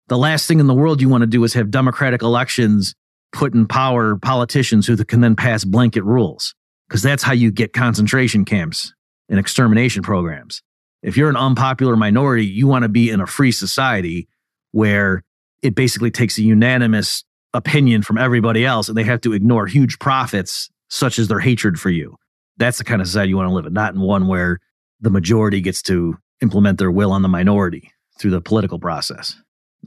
the 0.07 0.17
last 0.17 0.47
thing 0.47 0.59
in 0.59 0.67
the 0.67 0.73
world 0.73 1.01
you 1.01 1.09
want 1.09 1.21
to 1.21 1.27
do 1.27 1.43
is 1.43 1.53
have 1.53 1.71
democratic 1.71 2.21
elections 2.21 2.95
put 3.31 3.53
in 3.53 3.67
power 3.67 4.15
politicians 4.15 4.85
who 4.85 4.95
can 4.97 5.21
then 5.21 5.35
pass 5.35 5.63
blanket 5.63 6.03
rules 6.03 6.53
because 6.93 7.01
that's 7.01 7.23
how 7.23 7.33
you 7.33 7.49
get 7.49 7.73
concentration 7.73 8.45
camps 8.45 8.93
and 9.27 9.39
extermination 9.39 10.03
programs. 10.03 10.61
If 11.01 11.17
you're 11.17 11.27
an 11.27 11.35
unpopular 11.35 11.95
minority, 11.95 12.45
you 12.45 12.67
want 12.67 12.83
to 12.83 12.87
be 12.87 13.09
in 13.09 13.19
a 13.19 13.25
free 13.25 13.51
society 13.51 14.27
where 14.73 15.23
it 15.63 15.73
basically 15.73 16.11
takes 16.11 16.37
a 16.37 16.43
unanimous 16.43 17.23
opinion 17.51 18.03
from 18.03 18.19
everybody 18.19 18.63
else 18.63 18.89
and 18.89 18.95
they 18.95 19.05
have 19.05 19.21
to 19.21 19.33
ignore 19.33 19.65
huge 19.65 19.97
profits 19.97 20.69
such 20.87 21.17
as 21.17 21.29
their 21.29 21.39
hatred 21.39 21.79
for 21.79 21.89
you. 21.89 22.15
That's 22.57 22.77
the 22.77 22.83
kind 22.83 23.01
of 23.01 23.07
society 23.07 23.29
you 23.29 23.37
want 23.37 23.49
to 23.49 23.55
live 23.55 23.65
in, 23.65 23.73
not 23.73 23.95
in 23.95 23.99
one 23.99 24.27
where 24.27 24.59
the 25.01 25.09
majority 25.09 25.61
gets 25.61 25.81
to 25.83 26.19
implement 26.43 26.77
their 26.77 26.91
will 26.91 27.11
on 27.11 27.23
the 27.23 27.27
minority 27.27 27.91
through 28.19 28.29
the 28.29 28.41
political 28.41 28.77
process. 28.77 29.35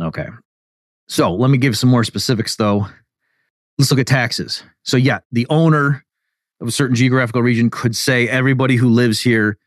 Okay. 0.02 0.26
So 1.06 1.32
let 1.36 1.52
me 1.52 1.58
give 1.58 1.78
some 1.78 1.88
more 1.88 2.02
specifics 2.02 2.56
though. 2.56 2.88
Let's 3.78 3.92
look 3.92 4.00
at 4.00 4.08
taxes. 4.08 4.64
So, 4.82 4.96
yeah, 4.96 5.18
the 5.30 5.46
owner 5.50 6.02
of 6.60 6.68
a 6.68 6.72
certain 6.72 6.96
geographical 6.96 7.42
region 7.42 7.70
could 7.70 7.96
say 7.96 8.28
everybody 8.28 8.76
who 8.76 8.88
lives 8.88 9.20
here 9.20 9.58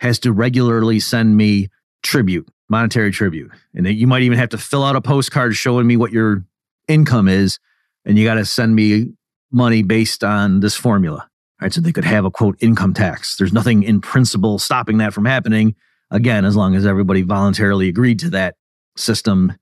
has 0.00 0.18
to 0.20 0.32
regularly 0.32 0.98
send 1.00 1.36
me 1.36 1.68
tribute, 2.02 2.48
monetary 2.68 3.10
tribute. 3.10 3.50
And 3.74 3.86
you 3.86 4.06
might 4.06 4.22
even 4.22 4.38
have 4.38 4.48
to 4.50 4.58
fill 4.58 4.82
out 4.82 4.96
a 4.96 5.00
postcard 5.00 5.54
showing 5.54 5.86
me 5.86 5.96
what 5.96 6.12
your 6.12 6.44
income 6.88 7.28
is. 7.28 7.58
And 8.04 8.18
you 8.18 8.24
got 8.24 8.34
to 8.34 8.46
send 8.46 8.74
me 8.74 9.12
money 9.52 9.82
based 9.82 10.24
on 10.24 10.60
this 10.60 10.74
formula. 10.74 11.18
All 11.18 11.66
right. 11.66 11.72
So 11.72 11.80
they 11.82 11.92
could 11.92 12.04
have 12.04 12.24
a 12.24 12.30
quote 12.30 12.56
income 12.60 12.94
tax. 12.94 13.36
There's 13.36 13.52
nothing 13.52 13.82
in 13.82 14.00
principle 14.00 14.58
stopping 14.58 14.98
that 14.98 15.12
from 15.12 15.26
happening. 15.26 15.74
Again, 16.10 16.44
as 16.44 16.56
long 16.56 16.74
as 16.74 16.86
everybody 16.86 17.22
voluntarily 17.22 17.88
agreed 17.88 18.18
to 18.20 18.30
that 18.30 18.56
system 18.96 19.52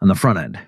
on 0.00 0.08
the 0.08 0.14
front 0.14 0.38
end. 0.38 0.58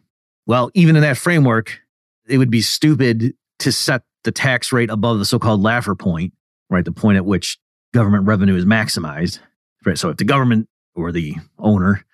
Well, 0.47 0.71
even 0.75 0.95
in 0.95 1.03
that 1.03 1.19
framework, 1.19 1.81
it 2.29 2.39
would 2.39 2.51
be 2.51 2.63
stupid 2.63 3.35
to 3.59 3.73
set 3.73 4.03
the 4.27 4.33
tax 4.33 4.71
rate 4.73 4.91
above 4.91 5.19
the 5.19 5.25
so-called 5.25 5.63
Laffer 5.63 5.99
point, 5.99 6.35
right? 6.69 6.85
The 6.85 6.93
point 6.93 7.17
at 7.17 7.25
which 7.25 7.59
government 7.95 8.27
revenue 8.27 8.57
is 8.57 8.67
maximized. 8.67 9.39
Right. 9.87 9.97
So 9.97 10.11
if 10.11 10.17
the 10.17 10.25
government 10.25 10.69
or 10.95 11.13
the 11.13 11.37
owner 11.59 12.05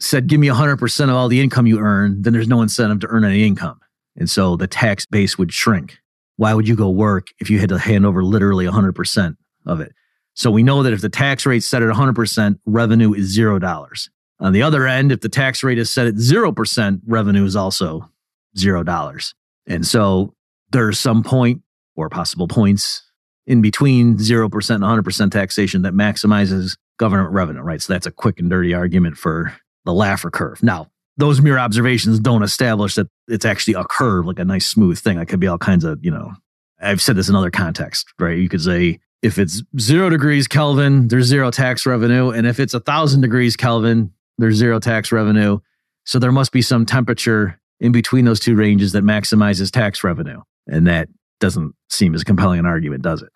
said, 0.00 0.26
give 0.26 0.40
me 0.40 0.48
100% 0.48 1.02
of 1.04 1.14
all 1.14 1.28
the 1.28 1.40
income 1.40 1.66
you 1.66 1.78
earn, 1.78 2.20
then 2.20 2.32
there's 2.32 2.48
no 2.48 2.62
incentive 2.62 2.98
to 3.00 3.06
earn 3.06 3.24
any 3.24 3.46
income. 3.46 3.80
And 4.16 4.28
so 4.28 4.56
the 4.56 4.66
tax 4.66 5.06
base 5.06 5.38
would 5.38 5.52
shrink. 5.52 5.98
Why 6.36 6.52
would 6.52 6.66
you 6.66 6.74
go 6.74 6.90
work 6.90 7.28
if 7.38 7.48
you 7.48 7.60
had 7.60 7.68
to 7.68 7.78
hand 7.78 8.04
over 8.04 8.24
literally 8.24 8.66
100% 8.66 9.36
of 9.66 9.80
it? 9.80 9.92
So 10.34 10.50
we 10.50 10.64
know 10.64 10.82
that 10.82 10.92
if 10.92 11.00
the 11.00 11.08
tax 11.08 11.46
rate 11.46 11.62
set 11.62 11.82
at 11.82 11.94
100%, 11.94 12.58
revenue 12.66 13.14
is 13.14 13.36
$0. 13.38 14.08
On 14.40 14.52
the 14.52 14.62
other 14.62 14.88
end, 14.88 15.12
if 15.12 15.20
the 15.20 15.28
tax 15.28 15.62
rate 15.62 15.78
is 15.78 15.90
set 15.90 16.08
at 16.08 16.14
0%, 16.14 17.00
revenue 17.06 17.44
is 17.44 17.54
also 17.54 18.10
$0. 18.56 19.34
And 19.68 19.86
so 19.86 20.34
there's 20.72 20.98
some 20.98 21.22
point 21.22 21.62
or 21.94 22.08
possible 22.08 22.48
points 22.48 23.02
in 23.46 23.60
between 23.60 24.16
0% 24.16 24.74
and 24.74 24.84
100% 24.84 25.30
taxation 25.30 25.82
that 25.82 25.92
maximizes 25.92 26.76
government 26.98 27.32
revenue, 27.32 27.60
right? 27.60 27.82
So 27.82 27.92
that's 27.92 28.06
a 28.06 28.12
quick 28.12 28.38
and 28.38 28.48
dirty 28.48 28.74
argument 28.74 29.16
for 29.16 29.54
the 29.84 29.92
Laffer 29.92 30.30
curve. 30.30 30.62
Now, 30.62 30.88
those 31.16 31.40
mere 31.40 31.58
observations 31.58 32.20
don't 32.20 32.42
establish 32.42 32.94
that 32.94 33.08
it's 33.28 33.44
actually 33.44 33.74
a 33.74 33.84
curve, 33.84 34.26
like 34.26 34.38
a 34.38 34.44
nice 34.44 34.66
smooth 34.66 34.98
thing. 34.98 35.18
It 35.18 35.26
could 35.26 35.40
be 35.40 35.46
all 35.46 35.58
kinds 35.58 35.84
of, 35.84 36.02
you 36.04 36.10
know, 36.10 36.32
I've 36.80 37.02
said 37.02 37.16
this 37.16 37.28
in 37.28 37.34
other 37.34 37.50
context, 37.50 38.12
right? 38.18 38.38
You 38.38 38.48
could 38.48 38.62
say 38.62 39.00
if 39.22 39.38
it's 39.38 39.62
zero 39.78 40.10
degrees 40.10 40.48
Kelvin, 40.48 41.08
there's 41.08 41.26
zero 41.26 41.50
tax 41.50 41.86
revenue. 41.86 42.30
And 42.30 42.46
if 42.46 42.58
it's 42.58 42.74
a 42.74 42.80
thousand 42.80 43.20
degrees 43.20 43.56
Kelvin, 43.56 44.12
there's 44.38 44.56
zero 44.56 44.80
tax 44.80 45.12
revenue. 45.12 45.58
So 46.04 46.18
there 46.18 46.32
must 46.32 46.50
be 46.50 46.62
some 46.62 46.86
temperature 46.86 47.60
in 47.78 47.92
between 47.92 48.24
those 48.24 48.40
two 48.40 48.56
ranges 48.56 48.92
that 48.92 49.04
maximizes 49.04 49.70
tax 49.70 50.02
revenue. 50.02 50.40
And 50.66 50.86
that 50.86 51.08
doesn't 51.40 51.74
seem 51.90 52.14
as 52.14 52.24
compelling 52.24 52.60
an 52.60 52.66
argument, 52.66 53.02
does 53.02 53.22
it? 53.22 53.30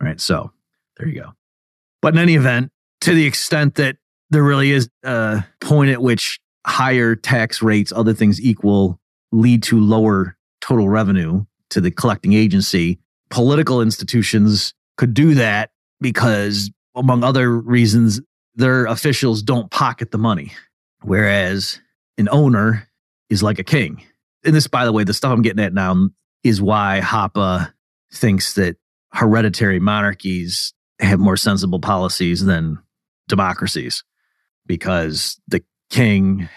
Right. 0.00 0.20
So 0.20 0.50
there 0.96 1.08
you 1.08 1.20
go. 1.20 1.32
But 2.02 2.14
in 2.14 2.18
any 2.20 2.34
event, 2.34 2.70
to 3.02 3.14
the 3.14 3.26
extent 3.26 3.76
that 3.76 3.96
there 4.30 4.42
really 4.42 4.70
is 4.70 4.88
a 5.02 5.44
point 5.60 5.90
at 5.90 6.02
which 6.02 6.40
higher 6.66 7.14
tax 7.14 7.62
rates, 7.62 7.92
other 7.92 8.14
things 8.14 8.40
equal, 8.40 8.98
lead 9.32 9.62
to 9.64 9.78
lower 9.78 10.36
total 10.60 10.88
revenue 10.88 11.44
to 11.70 11.80
the 11.80 11.90
collecting 11.90 12.32
agency, 12.32 12.98
political 13.30 13.82
institutions 13.82 14.74
could 14.96 15.12
do 15.12 15.34
that 15.34 15.70
because, 16.00 16.70
among 16.94 17.24
other 17.24 17.50
reasons, 17.50 18.20
their 18.54 18.86
officials 18.86 19.42
don't 19.42 19.70
pocket 19.70 20.10
the 20.10 20.18
money. 20.18 20.52
Whereas 21.02 21.80
an 22.16 22.28
owner 22.30 22.88
is 23.28 23.42
like 23.42 23.58
a 23.58 23.64
king. 23.64 24.02
And 24.44 24.54
this, 24.54 24.66
by 24.66 24.84
the 24.84 24.92
way, 24.92 25.04
the 25.04 25.14
stuff 25.14 25.32
I'm 25.32 25.42
getting 25.42 25.64
at 25.64 25.74
now 25.74 26.10
is 26.44 26.62
why 26.62 27.00
Hoppe 27.02 27.72
thinks 28.12 28.54
that 28.54 28.76
hereditary 29.12 29.80
monarchies 29.80 30.74
have 31.00 31.18
more 31.18 31.36
sensible 31.36 31.80
policies 31.80 32.44
than 32.44 32.78
democracies 33.26 34.04
because 34.66 35.40
the 35.48 35.64
king, 35.90 36.48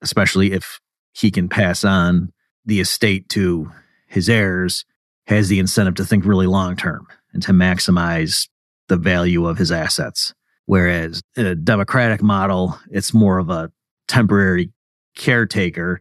especially 0.00 0.52
if 0.52 0.80
he 1.12 1.30
can 1.30 1.48
pass 1.48 1.84
on 1.84 2.32
the 2.64 2.80
estate 2.80 3.28
to 3.30 3.70
his 4.06 4.28
heirs, 4.28 4.84
has 5.26 5.48
the 5.48 5.58
incentive 5.58 5.94
to 5.96 6.04
think 6.04 6.24
really 6.24 6.46
long 6.46 6.76
term 6.76 7.06
and 7.32 7.42
to 7.42 7.52
maximize 7.52 8.48
the 8.88 8.96
value 8.96 9.46
of 9.46 9.58
his 9.58 9.72
assets. 9.72 10.34
Whereas 10.66 11.22
in 11.36 11.46
a 11.46 11.54
democratic 11.54 12.22
model, 12.22 12.78
it's 12.90 13.14
more 13.14 13.38
of 13.38 13.50
a 13.50 13.72
temporary 14.08 14.72
caretaker. 15.16 16.00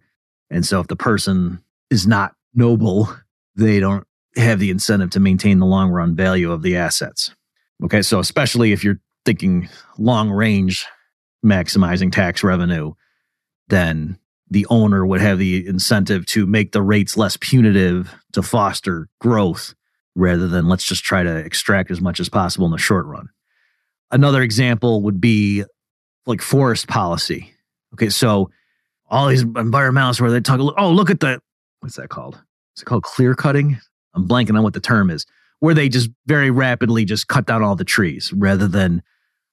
And 0.49 0.65
so 0.65 0.79
if 0.79 0.87
the 0.87 0.95
person 0.95 1.63
is 1.89 2.05
not 2.05 2.33
noble, 2.53 3.09
they 3.55 3.79
don't 3.79 4.05
have 4.35 4.59
the 4.59 4.69
incentive 4.69 5.09
to 5.11 5.19
maintain 5.19 5.59
the 5.59 5.65
long 5.65 5.89
run 5.89 6.15
value 6.15 6.51
of 6.51 6.61
the 6.61 6.77
assets. 6.77 7.33
Okay, 7.83 8.01
so 8.01 8.19
especially 8.19 8.71
if 8.71 8.83
you're 8.83 8.99
thinking 9.25 9.69
long 9.97 10.29
range 10.29 10.85
maximizing 11.45 12.11
tax 12.11 12.43
revenue, 12.43 12.93
then 13.67 14.17
the 14.49 14.65
owner 14.69 15.05
would 15.05 15.21
have 15.21 15.39
the 15.39 15.65
incentive 15.65 16.25
to 16.27 16.45
make 16.45 16.71
the 16.71 16.81
rates 16.81 17.17
less 17.17 17.37
punitive 17.37 18.13
to 18.33 18.43
foster 18.43 19.07
growth 19.19 19.73
rather 20.15 20.47
than 20.47 20.67
let's 20.67 20.83
just 20.83 21.03
try 21.03 21.23
to 21.23 21.37
extract 21.37 21.89
as 21.89 22.01
much 22.01 22.19
as 22.19 22.29
possible 22.29 22.65
in 22.65 22.71
the 22.71 22.77
short 22.77 23.05
run. 23.05 23.29
Another 24.11 24.41
example 24.41 25.01
would 25.03 25.21
be 25.21 25.63
like 26.25 26.41
forest 26.41 26.87
policy. 26.87 27.53
Okay, 27.93 28.09
so 28.09 28.49
all 29.09 29.27
these 29.27 29.43
environmentalists 29.43 30.21
where 30.21 30.31
they 30.31 30.41
talk, 30.41 30.59
oh, 30.59 30.91
look 30.91 31.09
at 31.09 31.21
the, 31.21 31.41
what's 31.79 31.95
that 31.95 32.09
called? 32.09 32.41
Is 32.81 32.83
it 32.83 32.87
called 32.87 33.03
clear 33.03 33.35
cutting? 33.35 33.79
I'm 34.15 34.27
blanking 34.27 34.57
on 34.57 34.63
what 34.63 34.73
the 34.73 34.79
term 34.79 35.11
is, 35.11 35.27
where 35.59 35.75
they 35.75 35.87
just 35.87 36.09
very 36.25 36.49
rapidly 36.49 37.05
just 37.05 37.27
cut 37.27 37.45
down 37.45 37.61
all 37.61 37.75
the 37.75 37.85
trees 37.85 38.33
rather 38.33 38.67
than 38.67 39.03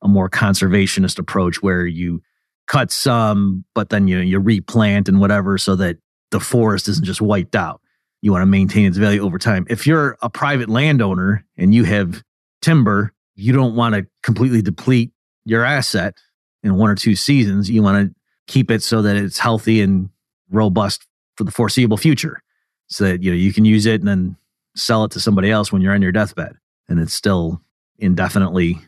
a 0.00 0.08
more 0.08 0.30
conservationist 0.30 1.18
approach 1.18 1.62
where 1.62 1.84
you 1.84 2.22
cut 2.68 2.90
some, 2.90 3.66
but 3.74 3.90
then 3.90 4.08
you 4.08 4.20
you 4.20 4.40
replant 4.40 5.10
and 5.10 5.20
whatever 5.20 5.58
so 5.58 5.76
that 5.76 5.98
the 6.30 6.40
forest 6.40 6.88
isn't 6.88 7.04
just 7.04 7.20
wiped 7.20 7.54
out. 7.54 7.82
You 8.22 8.32
want 8.32 8.40
to 8.40 8.46
maintain 8.46 8.86
its 8.86 8.96
value 8.96 9.22
over 9.22 9.36
time. 9.36 9.66
If 9.68 9.86
you're 9.86 10.16
a 10.22 10.30
private 10.30 10.70
landowner 10.70 11.44
and 11.58 11.74
you 11.74 11.84
have 11.84 12.22
timber, 12.62 13.12
you 13.34 13.52
don't 13.52 13.76
want 13.76 13.94
to 13.94 14.06
completely 14.22 14.62
deplete 14.62 15.12
your 15.44 15.64
asset 15.64 16.14
in 16.62 16.76
one 16.76 16.88
or 16.88 16.94
two 16.94 17.14
seasons. 17.14 17.68
You 17.68 17.82
want 17.82 18.08
to 18.08 18.14
keep 18.46 18.70
it 18.70 18.82
so 18.82 19.02
that 19.02 19.16
it's 19.16 19.38
healthy 19.38 19.82
and 19.82 20.08
robust 20.50 21.06
for 21.36 21.44
the 21.44 21.50
foreseeable 21.50 21.98
future 21.98 22.42
so 22.88 23.04
that 23.04 23.22
you 23.22 23.30
know 23.30 23.36
you 23.36 23.52
can 23.52 23.64
use 23.64 23.86
it 23.86 24.00
and 24.00 24.08
then 24.08 24.36
sell 24.74 25.04
it 25.04 25.10
to 25.12 25.20
somebody 25.20 25.50
else 25.50 25.72
when 25.72 25.82
you're 25.82 25.94
on 25.94 26.02
your 26.02 26.12
deathbed 26.12 26.56
and 26.88 26.98
it's 26.98 27.14
still 27.14 27.60
indefinitely 27.98 28.78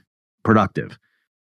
productive. 0.43 0.99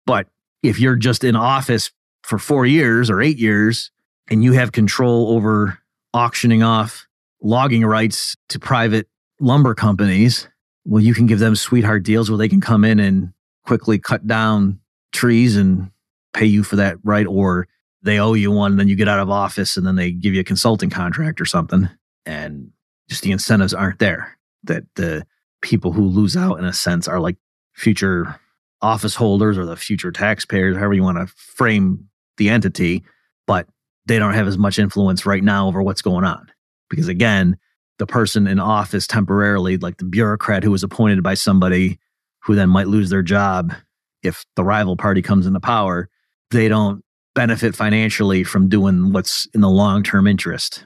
But 0.05 0.27
if 0.63 0.79
you're 0.79 0.95
just 0.95 1.23
in 1.23 1.35
office 1.35 1.91
for 2.23 2.39
four 2.39 2.65
years 2.65 3.09
or 3.09 3.21
eight 3.21 3.37
years 3.37 3.91
and 4.29 4.43
you 4.43 4.53
have 4.53 4.71
control 4.71 5.31
over 5.31 5.79
auctioning 6.13 6.63
off 6.63 7.07
logging 7.41 7.85
rights 7.85 8.35
to 8.49 8.59
private 8.59 9.07
lumber 9.39 9.75
companies, 9.75 10.47
well, 10.85 11.03
you 11.03 11.13
can 11.13 11.25
give 11.25 11.39
them 11.39 11.55
sweetheart 11.55 12.03
deals 12.03 12.29
where 12.29 12.37
they 12.37 12.49
can 12.49 12.61
come 12.61 12.83
in 12.85 12.99
and 12.99 13.33
quickly 13.65 13.99
cut 13.99 14.25
down 14.25 14.79
trees 15.11 15.55
and 15.55 15.91
pay 16.33 16.45
you 16.45 16.63
for 16.63 16.75
that 16.75 16.97
right. 17.03 17.25
Or 17.25 17.67
they 18.03 18.19
owe 18.19 18.33
you 18.33 18.51
one, 18.51 18.71
and 18.71 18.79
then 18.79 18.87
you 18.87 18.95
get 18.95 19.07
out 19.07 19.19
of 19.19 19.29
office 19.29 19.77
and 19.77 19.85
then 19.85 19.95
they 19.95 20.11
give 20.11 20.33
you 20.33 20.41
a 20.41 20.45
consulting 20.45 20.91
contract 20.91 21.41
or 21.41 21.45
something. 21.45 21.89
And 22.25 22.71
just 23.09 23.21
the 23.21 23.31
incentives 23.31 23.73
aren't 23.73 23.99
there. 23.99 24.37
That 24.63 24.83
the 24.95 25.25
people 25.61 25.91
who 25.91 26.05
lose 26.05 26.35
out 26.35 26.59
in 26.59 26.65
a 26.65 26.73
sense 26.73 27.07
are 27.07 27.19
like 27.19 27.37
future 27.73 28.39
office 28.81 29.15
holders 29.15 29.57
or 29.57 29.65
the 29.65 29.75
future 29.75 30.11
taxpayers, 30.11 30.75
however 30.75 30.93
you 30.93 31.03
want 31.03 31.17
to 31.17 31.27
frame 31.35 32.07
the 32.37 32.49
entity, 32.49 33.03
but 33.47 33.67
they 34.05 34.19
don't 34.19 34.33
have 34.33 34.47
as 34.47 34.57
much 34.57 34.79
influence 34.79 35.25
right 35.25 35.43
now 35.43 35.67
over 35.67 35.81
what's 35.81 36.01
going 36.01 36.23
on. 36.23 36.51
Because 36.89 37.07
again, 37.07 37.57
the 37.97 38.05
person 38.05 38.47
in 38.47 38.59
office 38.59 39.07
temporarily, 39.07 39.77
like 39.77 39.97
the 39.97 40.05
bureaucrat 40.05 40.63
who 40.63 40.71
was 40.71 40.83
appointed 40.83 41.23
by 41.23 41.33
somebody 41.33 41.99
who 42.43 42.55
then 42.55 42.69
might 42.69 42.87
lose 42.87 43.09
their 43.09 43.23
job 43.23 43.73
if 44.21 44.45
the 44.55 44.63
rival 44.63 44.97
party 44.97 45.21
comes 45.21 45.45
into 45.45 45.59
power, 45.59 46.09
they 46.51 46.67
don't 46.67 47.03
benefit 47.33 47.75
financially 47.75 48.43
from 48.43 48.69
doing 48.69 49.11
what's 49.11 49.47
in 49.53 49.61
the 49.61 49.69
long 49.69 50.03
term 50.03 50.27
interest 50.27 50.85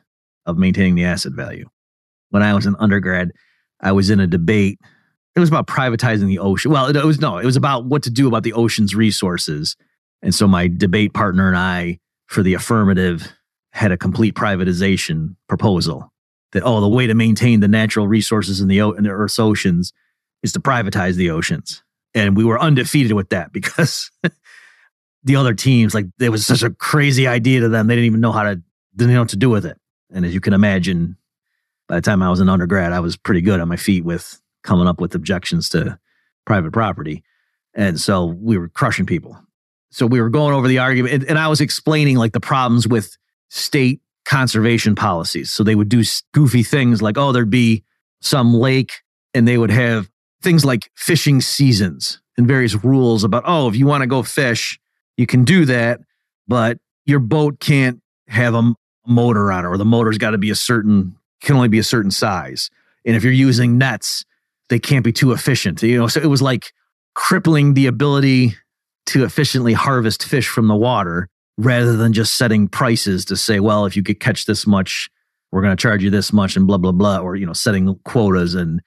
of 0.50 0.58
maintaining 0.58 0.96
the 0.96 1.06
asset 1.06 1.34
value. 1.34 1.70
When 2.30 2.44
I 2.44 2.54
was 2.54 2.66
an 2.66 2.76
undergrad, 2.80 3.32
I 3.82 3.92
was 3.92 4.10
in 4.10 4.20
a 4.20 4.28
debate. 4.28 4.80
It 5.36 5.40
was 5.40 5.50
about 5.50 5.68
privatizing 5.68 6.28
the 6.28 6.40
ocean. 6.40 6.72
Well, 6.72 6.96
it 6.96 7.06
was 7.06 7.20
no, 7.20 7.38
it 7.38 7.46
was 7.46 7.56
about 7.56 7.86
what 7.86 8.04
to 8.04 8.10
do 8.10 8.28
about 8.28 8.44
the 8.44 8.54
ocean's 8.54 8.94
resources 8.94 9.76
and 10.22 10.36
so 10.36 10.48
my 10.48 10.68
debate 10.68 11.14
partner 11.14 11.48
and 11.48 11.58
I, 11.58 12.00
for 12.28 12.44
the 12.44 12.54
affirmative, 12.54 13.32
had 13.72 13.92
a 13.92 13.98
complete 13.98 14.36
privatization 14.36 15.36
proposal 15.48 16.12
that, 16.52 16.64
oh, 16.64 16.82
the 16.82 16.88
way 16.88 17.08
to 17.08 17.14
maintain 17.14 17.60
the 17.60 17.68
natural 17.68 18.08
resources 18.08 18.62
in 18.62 18.68
the, 18.68 18.80
in 18.80 19.04
the 19.04 19.10
Earth's 19.10 19.40
oceans 19.40 19.94
is 20.44 20.52
to 20.54 20.60
privatize 20.60 21.16
the 21.16 21.30
oceans. 21.30 21.84
And 22.16 22.36
we 22.36 22.44
were 22.44 22.60
undefeated 22.60 23.14
with 23.14 23.30
that 23.30 23.54
because 23.54 24.12
the 25.24 25.36
other 25.36 25.54
teams, 25.54 25.94
like, 25.94 26.08
it 26.20 26.30
was 26.30 26.46
such 26.46 26.64
a 26.64 26.72
crazy 26.72 27.28
idea 27.28 27.62
to 27.62 27.70
them. 27.70 27.88
They 27.88 27.96
didn't 27.96 28.08
even 28.08 28.22
know 28.22 28.32
how 28.32 28.44
to, 28.44 28.62
didn't 28.96 29.14
know 29.14 29.22
what 29.22 29.30
to 29.30 29.38
do 29.38 29.50
with 29.50 29.66
it. 29.66 29.78
And 30.12 30.26
as 30.26 30.34
you 30.34 30.42
can 30.42 30.54
imagine, 30.54 31.18
by 31.88 31.96
the 31.96 32.02
time 32.02 32.22
I 32.22 32.30
was 32.30 32.40
an 32.40 32.50
undergrad, 32.50 32.92
I 32.92 33.00
was 33.00 33.18
pretty 33.18 33.42
good 33.42 33.60
on 33.60 33.68
my 33.68 33.76
feet 33.76 34.04
with 34.04 34.42
coming 34.64 34.88
up 34.88 35.00
with 35.00 35.16
objections 35.16 35.70
to 35.70 36.00
private 36.46 36.74
property. 36.74 37.24
And 37.74 38.00
so 38.00 38.26
we 38.26 38.58
were 38.58 38.70
crushing 38.70 39.06
people 39.06 39.38
so 39.92 40.06
we 40.06 40.22
were 40.22 40.30
going 40.30 40.54
over 40.54 40.68
the 40.68 40.80
argument 40.80 41.14
and, 41.14 41.24
and 41.26 41.40
I 41.40 41.48
was 41.48 41.62
explaining 41.62 42.18
like 42.18 42.34
the 42.34 42.40
problems 42.40 42.88
with 42.88 43.18
state 43.50 44.02
conservation 44.26 44.96
policies. 44.96 45.50
So 45.50 45.64
they 45.64 45.76
would 45.76 45.90
do 45.90 46.04
goofy 46.34 46.64
things 46.64 47.02
like, 47.02 47.18
oh, 47.18 47.32
there'd 47.32 47.50
be 47.50 47.84
some 48.22 48.54
lake 48.54 49.02
and 49.34 49.48
they 49.48 49.58
would 49.58 49.72
have 49.72 50.10
things 50.42 50.64
like 50.64 50.92
fishing 50.96 51.42
seasons 51.42 52.22
and 52.38 52.48
various 52.48 52.84
rules 52.84 53.24
about, 53.24 53.44
oh, 53.46 53.68
if 53.68 53.76
you 53.76 53.88
want 53.88 54.02
to 54.02 54.08
go 54.08 54.22
fish, 54.22 54.80
you 55.18 55.26
can 55.26 55.44
do 55.44 55.66
that, 55.66 56.00
but 56.48 56.78
your 57.06 57.20
boat 57.20 57.60
can't 57.60 58.02
have 58.28 58.54
a 58.54 58.74
motor 59.10 59.52
on 59.52 59.66
it 59.66 59.68
or 59.68 59.78
the 59.78 59.86
motor's 59.86 60.18
got 60.18 60.32
to 60.32 60.38
be 60.38 60.50
a 60.50 60.56
certain, 60.56 61.16
can 61.42 61.56
only 61.56 61.68
be 61.68 61.80
a 61.80 61.84
certain 61.84 62.12
size. 62.12 62.70
And 63.06 63.16
if 63.16 63.24
you're 63.24 63.34
using 63.34 63.78
nets, 63.78 64.26
they 64.70 64.80
can't 64.80 65.04
be 65.04 65.12
too 65.12 65.32
efficient. 65.32 65.82
You 65.82 65.98
know, 65.98 66.08
so 66.08 66.22
it 66.22 66.28
was 66.28 66.42
like 66.42 66.74
crippling 67.16 67.74
the 67.74 67.88
ability 67.88 68.56
to 69.08 69.24
efficiently 69.24 69.74
harvest 69.74 70.24
fish 70.24 70.48
from 70.48 70.68
the 70.68 70.76
water 70.76 71.28
rather 71.58 71.98
than 71.98 72.14
just 72.14 72.38
setting 72.38 72.68
prices 72.68 73.26
to 73.26 73.36
say, 73.36 73.60
well, 73.60 73.86
if 73.86 73.96
you 73.98 74.04
could 74.04 74.20
catch 74.20 74.46
this 74.46 74.66
much, 74.66 75.10
we're 75.52 75.62
going 75.62 75.76
to 75.76 75.82
charge 75.82 76.04
you 76.04 76.10
this 76.10 76.32
much 76.32 76.56
and 76.56 76.68
blah, 76.68 76.78
blah, 76.78 76.92
blah, 76.92 77.18
or, 77.18 77.36
you 77.36 77.46
know, 77.46 77.54
setting 77.54 78.00
quotas. 78.06 78.54
And 78.54 78.82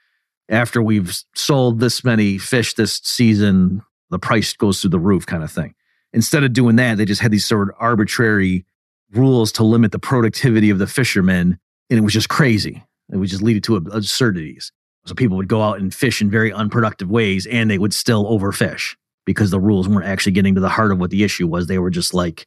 after 0.48 0.80
we've 0.80 1.14
sold 1.34 1.80
this 1.80 2.04
many 2.04 2.38
fish 2.38 2.74
this 2.74 3.00
season, 3.02 3.82
the 4.10 4.18
price 4.18 4.52
goes 4.52 4.80
through 4.80 4.90
the 4.90 5.00
roof 5.00 5.26
kind 5.26 5.42
of 5.42 5.50
thing. 5.50 5.74
Instead 6.12 6.44
of 6.44 6.52
doing 6.52 6.76
that, 6.76 6.98
they 6.98 7.04
just 7.04 7.20
had 7.20 7.32
these 7.32 7.44
sort 7.44 7.68
of 7.68 7.74
arbitrary 7.78 8.64
rules 9.12 9.52
to 9.52 9.64
limit 9.64 9.92
the 9.92 9.98
productivity 9.98 10.70
of 10.70 10.78
the 10.78 10.86
fishermen. 10.86 11.58
And 11.90 11.98
it 11.98 12.02
was 12.02 12.12
just 12.12 12.28
crazy. 12.28 12.82
It 13.12 13.16
would 13.16 13.28
just 13.28 13.42
lead 13.42 13.62
to 13.64 13.76
absurdities. 13.76 14.72
So 15.04 15.14
people 15.14 15.36
would 15.36 15.48
go 15.48 15.62
out 15.62 15.80
and 15.80 15.92
fish 15.92 16.22
in 16.22 16.30
very 16.30 16.52
unproductive 16.52 17.10
ways 17.10 17.46
and 17.46 17.70
they 17.70 17.78
would 17.78 17.92
still 17.92 18.24
overfish 18.24 18.94
because 19.24 19.50
the 19.50 19.60
rules 19.60 19.88
weren't 19.88 20.06
actually 20.06 20.32
getting 20.32 20.54
to 20.54 20.60
the 20.60 20.68
heart 20.68 20.92
of 20.92 20.98
what 20.98 21.10
the 21.10 21.24
issue 21.24 21.46
was. 21.46 21.66
They 21.66 21.78
were 21.78 21.90
just 21.90 22.14
like 22.14 22.46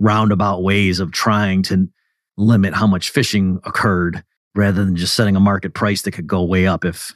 roundabout 0.00 0.62
ways 0.62 1.00
of 1.00 1.12
trying 1.12 1.62
to 1.64 1.88
limit 2.36 2.74
how 2.74 2.86
much 2.86 3.10
fishing 3.10 3.60
occurred 3.64 4.24
rather 4.54 4.84
than 4.84 4.96
just 4.96 5.14
setting 5.14 5.36
a 5.36 5.40
market 5.40 5.74
price 5.74 6.02
that 6.02 6.12
could 6.12 6.26
go 6.26 6.42
way 6.42 6.66
up 6.66 6.84
if 6.84 7.12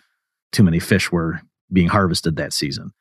too 0.53 0.63
many 0.63 0.79
fish 0.79 1.11
were 1.11 1.41
being 1.73 1.89
harvested 1.89 2.37
that 2.37 2.53
season. 2.53 2.93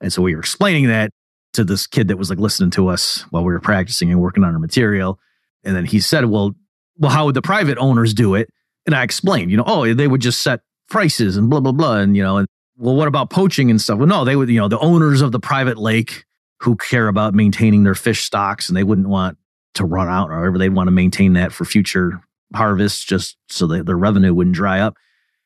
And 0.00 0.12
so 0.12 0.22
we 0.22 0.34
were 0.34 0.40
explaining 0.40 0.88
that 0.88 1.10
to 1.54 1.64
this 1.64 1.86
kid 1.86 2.08
that 2.08 2.18
was 2.18 2.30
like 2.30 2.38
listening 2.38 2.70
to 2.70 2.88
us 2.88 3.22
while 3.30 3.44
we 3.44 3.52
were 3.52 3.60
practicing 3.60 4.10
and 4.10 4.20
working 4.20 4.44
on 4.44 4.52
our 4.52 4.58
material. 4.58 5.18
And 5.64 5.76
then 5.76 5.84
he 5.84 6.00
said, 6.00 6.26
Well, 6.26 6.54
well, 6.98 7.10
how 7.10 7.26
would 7.26 7.34
the 7.34 7.42
private 7.42 7.78
owners 7.78 8.14
do 8.14 8.34
it? 8.34 8.48
And 8.86 8.94
I 8.94 9.02
explained, 9.02 9.50
you 9.50 9.56
know, 9.56 9.64
oh, 9.66 9.92
they 9.94 10.08
would 10.08 10.20
just 10.20 10.42
set 10.42 10.60
prices 10.90 11.36
and 11.36 11.48
blah, 11.48 11.60
blah, 11.60 11.72
blah. 11.72 11.98
And, 11.98 12.16
you 12.16 12.22
know, 12.22 12.38
and 12.38 12.48
well, 12.76 12.94
what 12.94 13.08
about 13.08 13.30
poaching 13.30 13.70
and 13.70 13.80
stuff? 13.80 13.98
Well, 13.98 14.08
no, 14.08 14.24
they 14.24 14.36
would, 14.36 14.48
you 14.48 14.58
know, 14.58 14.68
the 14.68 14.78
owners 14.78 15.20
of 15.20 15.32
the 15.32 15.40
private 15.40 15.78
lake 15.78 16.24
who 16.60 16.76
care 16.76 17.08
about 17.08 17.34
maintaining 17.34 17.84
their 17.84 17.94
fish 17.94 18.22
stocks 18.22 18.68
and 18.68 18.76
they 18.76 18.84
wouldn't 18.84 19.08
want 19.08 19.38
to 19.74 19.84
run 19.84 20.08
out 20.08 20.30
or 20.30 20.38
whatever. 20.38 20.58
They'd 20.58 20.74
want 20.74 20.88
to 20.88 20.92
maintain 20.92 21.34
that 21.34 21.52
for 21.52 21.64
future 21.64 22.20
harvests 22.54 23.04
just 23.04 23.36
so 23.48 23.66
that 23.68 23.86
their 23.86 23.96
revenue 23.96 24.34
wouldn't 24.34 24.56
dry 24.56 24.80
up. 24.80 24.96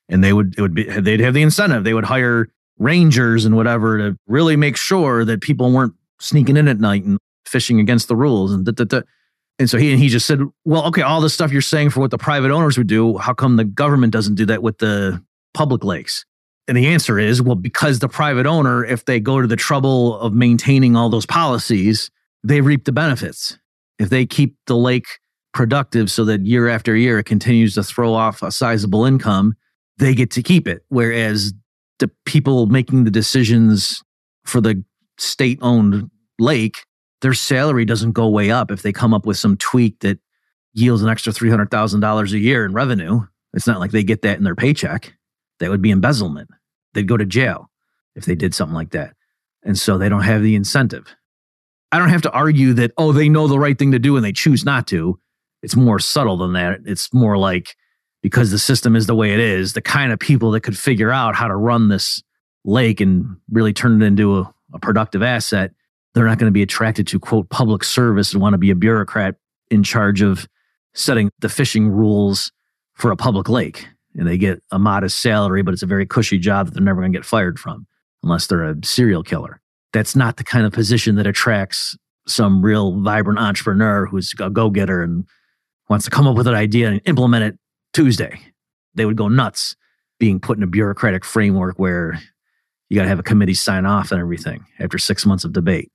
And 0.09 0.23
they 0.23 0.33
would, 0.33 0.55
it 0.57 0.63
would 0.63 0.75
be, 0.75 0.85
they'd 0.85 1.21
have 1.21 1.35
the 1.35 1.43
incentive. 1.43 1.85
They 1.85 1.95
would 1.95 2.05
hire 2.05 2.49
rangers 2.79 3.45
and 3.45 3.57
whatever 3.57 3.99
to 3.99 4.19
really 4.27 4.57
make 4.57 4.77
sure 4.77 5.25
that 5.25 5.41
people 5.41 5.73
weren't 5.73 5.95
sneaking 6.21 6.57
in 6.57 6.69
at 6.69 6.79
night 6.79 7.05
and 7.05 7.19
fishing 7.45 7.81
against 7.81 8.09
the 8.09 8.17
rules 8.17 8.53
and 8.53 8.65
da, 8.65 8.73
da, 8.73 8.85
da. 8.85 9.01
And 9.59 9.71
so 9.71 9.79
he 9.79 9.91
and 9.91 10.01
he 10.01 10.09
just 10.09 10.27
said, 10.27 10.41
"Well, 10.65 10.85
okay, 10.87 11.03
all 11.03 11.21
the 11.21 11.31
stuff 11.31 11.51
you're 11.51 11.63
saying 11.63 11.91
for 11.91 12.01
what 12.01 12.11
the 12.11 12.19
private 12.19 12.51
owners 12.51 12.77
would 12.77 12.89
do, 12.89 13.17
how 13.17 13.33
come 13.33 13.57
the 13.57 13.65
government 13.65 14.13
doesn't 14.13 14.35
do 14.35 14.45
that 14.47 14.63
with 14.63 14.79
the 14.79 15.23
public 15.55 15.83
lakes?" 15.83 16.27
And 16.69 16.77
the 16.77 16.89
answer 16.89 17.19
is 17.19 17.41
well, 17.41 17.55
because 17.55 18.01
the 18.01 18.09
private 18.09 18.45
owner, 18.45 18.85
if 18.85 19.05
they 19.05 19.21
go 19.21 19.41
to 19.41 19.47
the 19.47 19.57
trouble 19.57 20.19
of 20.19 20.35
maintaining 20.35 20.97
all 20.97 21.09
those 21.09 21.27
policies, 21.27 22.11
they 22.45 22.61
reap 22.61 22.85
the 22.85 22.93
benefits. 22.93 23.59
If 23.99 24.11
they 24.11 24.27
keep 24.27 24.57
the 24.67 24.77
lake 24.77 25.07
productive 25.55 26.11
so 26.11 26.25
that 26.27 26.45
year 26.45 26.69
after 26.69 26.95
year 26.95 27.19
it 27.19 27.25
continues 27.25 27.75
to 27.75 27.83
throw 27.83 28.13
off 28.13 28.43
a 28.43 28.53
sizable 28.53 29.07
income, 29.07 29.55
they 29.97 30.15
get 30.15 30.31
to 30.33 30.43
keep 30.43 30.69
it. 30.69 30.85
Whereas 30.89 31.55
the 31.99 32.11
people 32.27 32.67
making 32.67 33.05
the 33.05 33.11
decisions 33.11 34.03
for 34.45 34.61
the 34.61 34.85
state 35.19 35.59
owned 35.63 36.11
lake, 36.39 36.85
their 37.23 37.35
salary 37.35 37.85
doesn't 37.85 38.13
go 38.13 38.29
way 38.29 38.51
up 38.51 38.71
if 38.71 38.83
they 38.83 38.93
come 38.93 39.15
up 39.15 39.27
with 39.27 39.39
some 39.39 39.57
tweak 39.57 40.01
that 40.01 40.19
yields 40.75 41.03
an 41.03 41.09
extra 41.09 41.33
$300,000 41.33 42.33
a 42.33 42.39
year 42.39 42.65
in 42.65 42.73
revenue. 42.73 43.21
It's 43.55 43.67
not 43.67 43.81
like 43.81 43.91
they 43.91 44.05
get 44.05 44.23
that 44.23 44.39
in 44.39 44.45
their 44.45 44.55
paycheck. 44.55 45.15
That 45.61 45.71
would 45.71 45.81
be 45.81 45.91
embezzlement. 45.91 46.51
They'd 46.93 47.09
go 47.09 47.17
to 47.17 47.25
jail 47.25 47.71
if 48.15 48.27
they 48.27 48.35
did 48.35 48.55
something 48.55 48.75
like 48.75 48.91
that. 48.91 49.15
And 49.63 49.79
so 49.79 49.99
they 49.99 50.09
don't 50.09 50.23
have 50.23 50.43
the 50.43 50.55
incentive. 50.55 51.17
I 51.91 51.99
don't 51.99 52.11
have 52.11 52.23
to 52.23 52.31
argue 52.33 52.75
that, 52.75 52.93
oh, 52.99 53.13
they 53.13 53.29
know 53.29 53.49
the 53.49 53.59
right 53.59 53.79
thing 53.79 53.93
to 53.93 53.99
do 53.99 54.17
and 54.17 54.25
they 54.25 54.33
choose 54.33 54.65
not 54.65 54.87
to. 54.89 55.19
It's 55.63 55.77
more 55.77 55.99
subtle 55.99 56.37
than 56.37 56.53
that. 56.53 56.81
It's 56.85 57.13
more 57.13 57.39
like 57.39 57.75
because 58.23 58.51
the 58.51 58.59
system 58.59 58.97
is 58.97 59.07
the 59.07 59.15
way 59.15 59.33
it 59.33 59.41
is, 59.41 59.73
the 59.73 59.81
kind 59.81 60.13
of 60.13 60.19
people 60.19 60.51
that 60.51 60.63
could 60.63 60.77
figure 60.77 61.11
out 61.11 61.35
how 61.35 61.49
to 61.49 61.57
run 61.57 61.89
this 61.89 62.23
lake 62.65 63.01
and 63.01 63.37
really 63.51 63.73
turn 63.73 64.03
it 64.03 64.05
into 64.05 64.39
a, 64.39 64.55
a 64.73 64.79
productive 64.79 65.23
asset, 65.23 65.73
they're 66.15 66.27
not 66.27 66.39
going 66.39 66.49
to 66.49 66.55
be 66.55 66.63
attracted 66.63 67.07
to 67.09 67.21
quote 67.21 67.49
public 67.51 67.85
service 67.85 68.33
and 68.33 68.41
want 68.41 68.55
to 68.55 68.59
be 68.59 68.71
a 68.71 68.75
bureaucrat 68.75 69.37
in 69.71 69.83
charge 69.83 70.23
of 70.23 70.49
setting 70.95 71.31
the 71.41 71.49
fishing 71.49 71.89
rules 71.89 72.53
for 72.95 73.11
a 73.11 73.17
public 73.17 73.49
lake. 73.49 73.87
And 74.15 74.27
they 74.27 74.39
get 74.39 74.63
a 74.71 74.79
modest 74.79 75.21
salary, 75.21 75.63
but 75.63 75.75
it's 75.75 75.83
a 75.83 75.87
very 75.87 76.07
cushy 76.07 76.39
job 76.39 76.67
that 76.67 76.75
they're 76.75 76.83
never 76.83 77.03
going 77.03 77.13
to 77.13 77.19
get 77.19 77.27
fired 77.27 77.59
from 77.59 77.87
unless 78.23 78.47
they're 78.47 78.65
a 78.65 78.77
serial 78.83 79.23
killer. 79.23 79.61
That's 79.93 80.17
not 80.17 80.37
the 80.37 80.45
kind 80.45 80.65
of 80.65 80.73
position 80.73 81.17
that 81.17 81.27
attracts 81.27 81.97
some 82.27 82.63
real 82.63 82.99
vibrant 83.01 83.39
entrepreneur 83.39 84.07
who's 84.07 84.35
a 84.41 84.51
go 84.51 84.71
getter 84.71 85.03
and 85.03 85.27
wants 85.89 86.07
to 86.07 86.11
come 86.11 86.27
up 86.27 86.37
with 86.37 86.47
an 86.47 86.55
idea 86.55 86.89
and 86.89 87.01
implement 87.05 87.45
it 87.45 87.59
Tuesday. 87.93 88.41
They 88.95 89.05
would 89.05 89.17
go 89.17 89.29
nuts 89.29 89.77
being 90.19 90.41
put 90.41 90.57
in 90.57 90.63
a 90.63 90.67
bureaucratic 90.67 91.25
framework 91.25 91.79
where 91.79 92.19
you 92.89 92.97
got 92.97 93.03
to 93.03 93.09
have 93.09 93.19
a 93.19 93.25
committee 93.25 93.55
sign 93.55 93.87
off 93.87 94.13
and 94.13 94.21
everything 94.21 94.65
after 94.79 94.99
six 94.99 95.27
months 95.27 95.45
of 95.45 95.53
debate. 95.53 95.91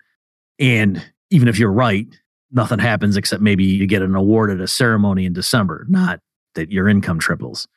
And 0.60 1.04
even 1.30 1.48
if 1.48 1.58
you're 1.58 1.72
right, 1.72 2.08
nothing 2.52 2.80
happens 2.80 3.18
except 3.18 3.42
maybe 3.42 3.64
you 3.64 3.88
get 3.88 4.02
an 4.02 4.16
award 4.16 4.52
at 4.52 4.60
a 4.60 4.68
ceremony 4.68 5.26
in 5.26 5.34
December, 5.34 5.86
not 5.90 6.20
that 6.56 6.72
your 6.72 6.88
income 6.88 7.20
triples. 7.20 7.68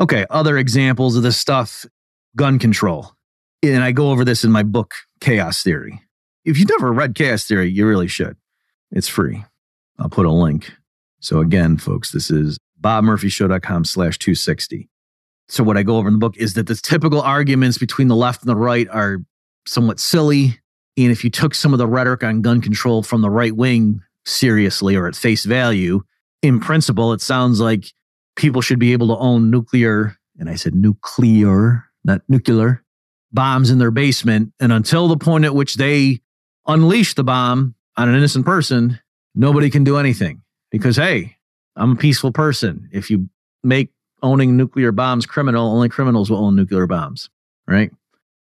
Okay, 0.00 0.24
other 0.30 0.56
examples 0.56 1.16
of 1.16 1.22
this 1.22 1.36
stuff 1.36 1.84
gun 2.34 2.58
control. 2.58 3.12
And 3.62 3.84
I 3.84 3.92
go 3.92 4.10
over 4.10 4.24
this 4.24 4.44
in 4.44 4.50
my 4.50 4.62
book, 4.62 4.94
Chaos 5.20 5.62
Theory. 5.62 6.00
If 6.44 6.58
you've 6.58 6.70
never 6.70 6.92
read 6.92 7.14
Chaos 7.14 7.44
Theory, 7.44 7.70
you 7.70 7.86
really 7.86 8.08
should. 8.08 8.36
It's 8.90 9.08
free. 9.08 9.44
I'll 9.98 10.08
put 10.08 10.26
a 10.26 10.32
link. 10.32 10.72
So 11.20 11.40
again, 11.40 11.76
folks, 11.76 12.10
this 12.10 12.30
is 12.30 12.58
bobmurphyshow.com 12.80 13.84
slash 13.84 14.18
260. 14.18 14.88
So 15.52 15.62
what 15.62 15.76
I 15.76 15.82
go 15.82 15.98
over 15.98 16.08
in 16.08 16.14
the 16.14 16.18
book 16.18 16.38
is 16.38 16.54
that 16.54 16.66
the 16.66 16.74
typical 16.74 17.20
arguments 17.20 17.76
between 17.76 18.08
the 18.08 18.16
left 18.16 18.40
and 18.40 18.48
the 18.48 18.56
right 18.56 18.88
are 18.88 19.18
somewhat 19.66 20.00
silly. 20.00 20.58
And 20.96 21.12
if 21.12 21.24
you 21.24 21.28
took 21.28 21.54
some 21.54 21.74
of 21.74 21.78
the 21.78 21.86
rhetoric 21.86 22.24
on 22.24 22.40
gun 22.40 22.62
control 22.62 23.02
from 23.02 23.20
the 23.20 23.28
right 23.28 23.54
wing 23.54 24.00
seriously 24.24 24.96
or 24.96 25.06
at 25.06 25.14
face 25.14 25.44
value, 25.44 26.04
in 26.40 26.58
principle, 26.58 27.12
it 27.12 27.20
sounds 27.20 27.60
like 27.60 27.84
people 28.34 28.62
should 28.62 28.78
be 28.78 28.94
able 28.94 29.08
to 29.08 29.16
own 29.18 29.50
nuclear, 29.50 30.16
and 30.38 30.48
I 30.48 30.54
said 30.54 30.74
nuclear, 30.74 31.84
not 32.02 32.22
nuclear, 32.30 32.82
bombs 33.30 33.68
in 33.68 33.76
their 33.76 33.90
basement. 33.90 34.54
And 34.58 34.72
until 34.72 35.06
the 35.06 35.18
point 35.18 35.44
at 35.44 35.54
which 35.54 35.74
they 35.74 36.20
unleash 36.66 37.12
the 37.12 37.24
bomb 37.24 37.74
on 37.98 38.08
an 38.08 38.14
innocent 38.14 38.46
person, 38.46 38.98
nobody 39.34 39.68
can 39.68 39.84
do 39.84 39.98
anything 39.98 40.40
because, 40.70 40.96
hey, 40.96 41.36
I'm 41.76 41.92
a 41.92 41.96
peaceful 41.96 42.32
person. 42.32 42.88
If 42.90 43.10
you 43.10 43.28
make 43.62 43.90
owning 44.22 44.56
nuclear 44.56 44.92
bombs 44.92 45.26
criminal, 45.26 45.72
only 45.72 45.88
criminals 45.88 46.30
will 46.30 46.44
own 46.44 46.56
nuclear 46.56 46.86
bombs, 46.86 47.28
right? 47.66 47.90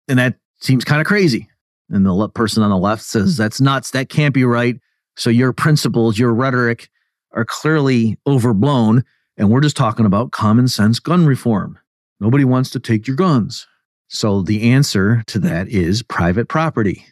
And 0.07 0.19
that 0.19 0.36
seems 0.59 0.84
kind 0.84 1.01
of 1.01 1.07
crazy. 1.07 1.47
And 1.89 2.05
the 2.05 2.29
person 2.29 2.63
on 2.63 2.69
the 2.69 2.77
left 2.77 3.03
says, 3.03 3.36
that's 3.36 3.59
nuts. 3.59 3.91
That 3.91 4.09
can't 4.09 4.34
be 4.34 4.45
right. 4.45 4.79
So 5.17 5.29
your 5.29 5.51
principles, 5.51 6.17
your 6.17 6.34
rhetoric 6.34 6.89
are 7.34 7.45
clearly 7.45 8.17
overblown. 8.25 9.03
And 9.38 9.49
we're 9.49 9.61
just 9.61 9.77
talking 9.77 10.05
about 10.05 10.32
common 10.32 10.67
sense 10.67 10.99
gun 10.99 11.25
reform. 11.25 11.77
Nobody 12.19 12.45
wants 12.45 12.69
to 12.71 12.79
take 12.79 13.07
your 13.07 13.15
guns. 13.15 13.67
So 14.07 14.41
the 14.41 14.71
answer 14.71 15.23
to 15.27 15.39
that 15.39 15.67
is 15.69 16.03
private 16.03 16.47
property. 16.47 17.05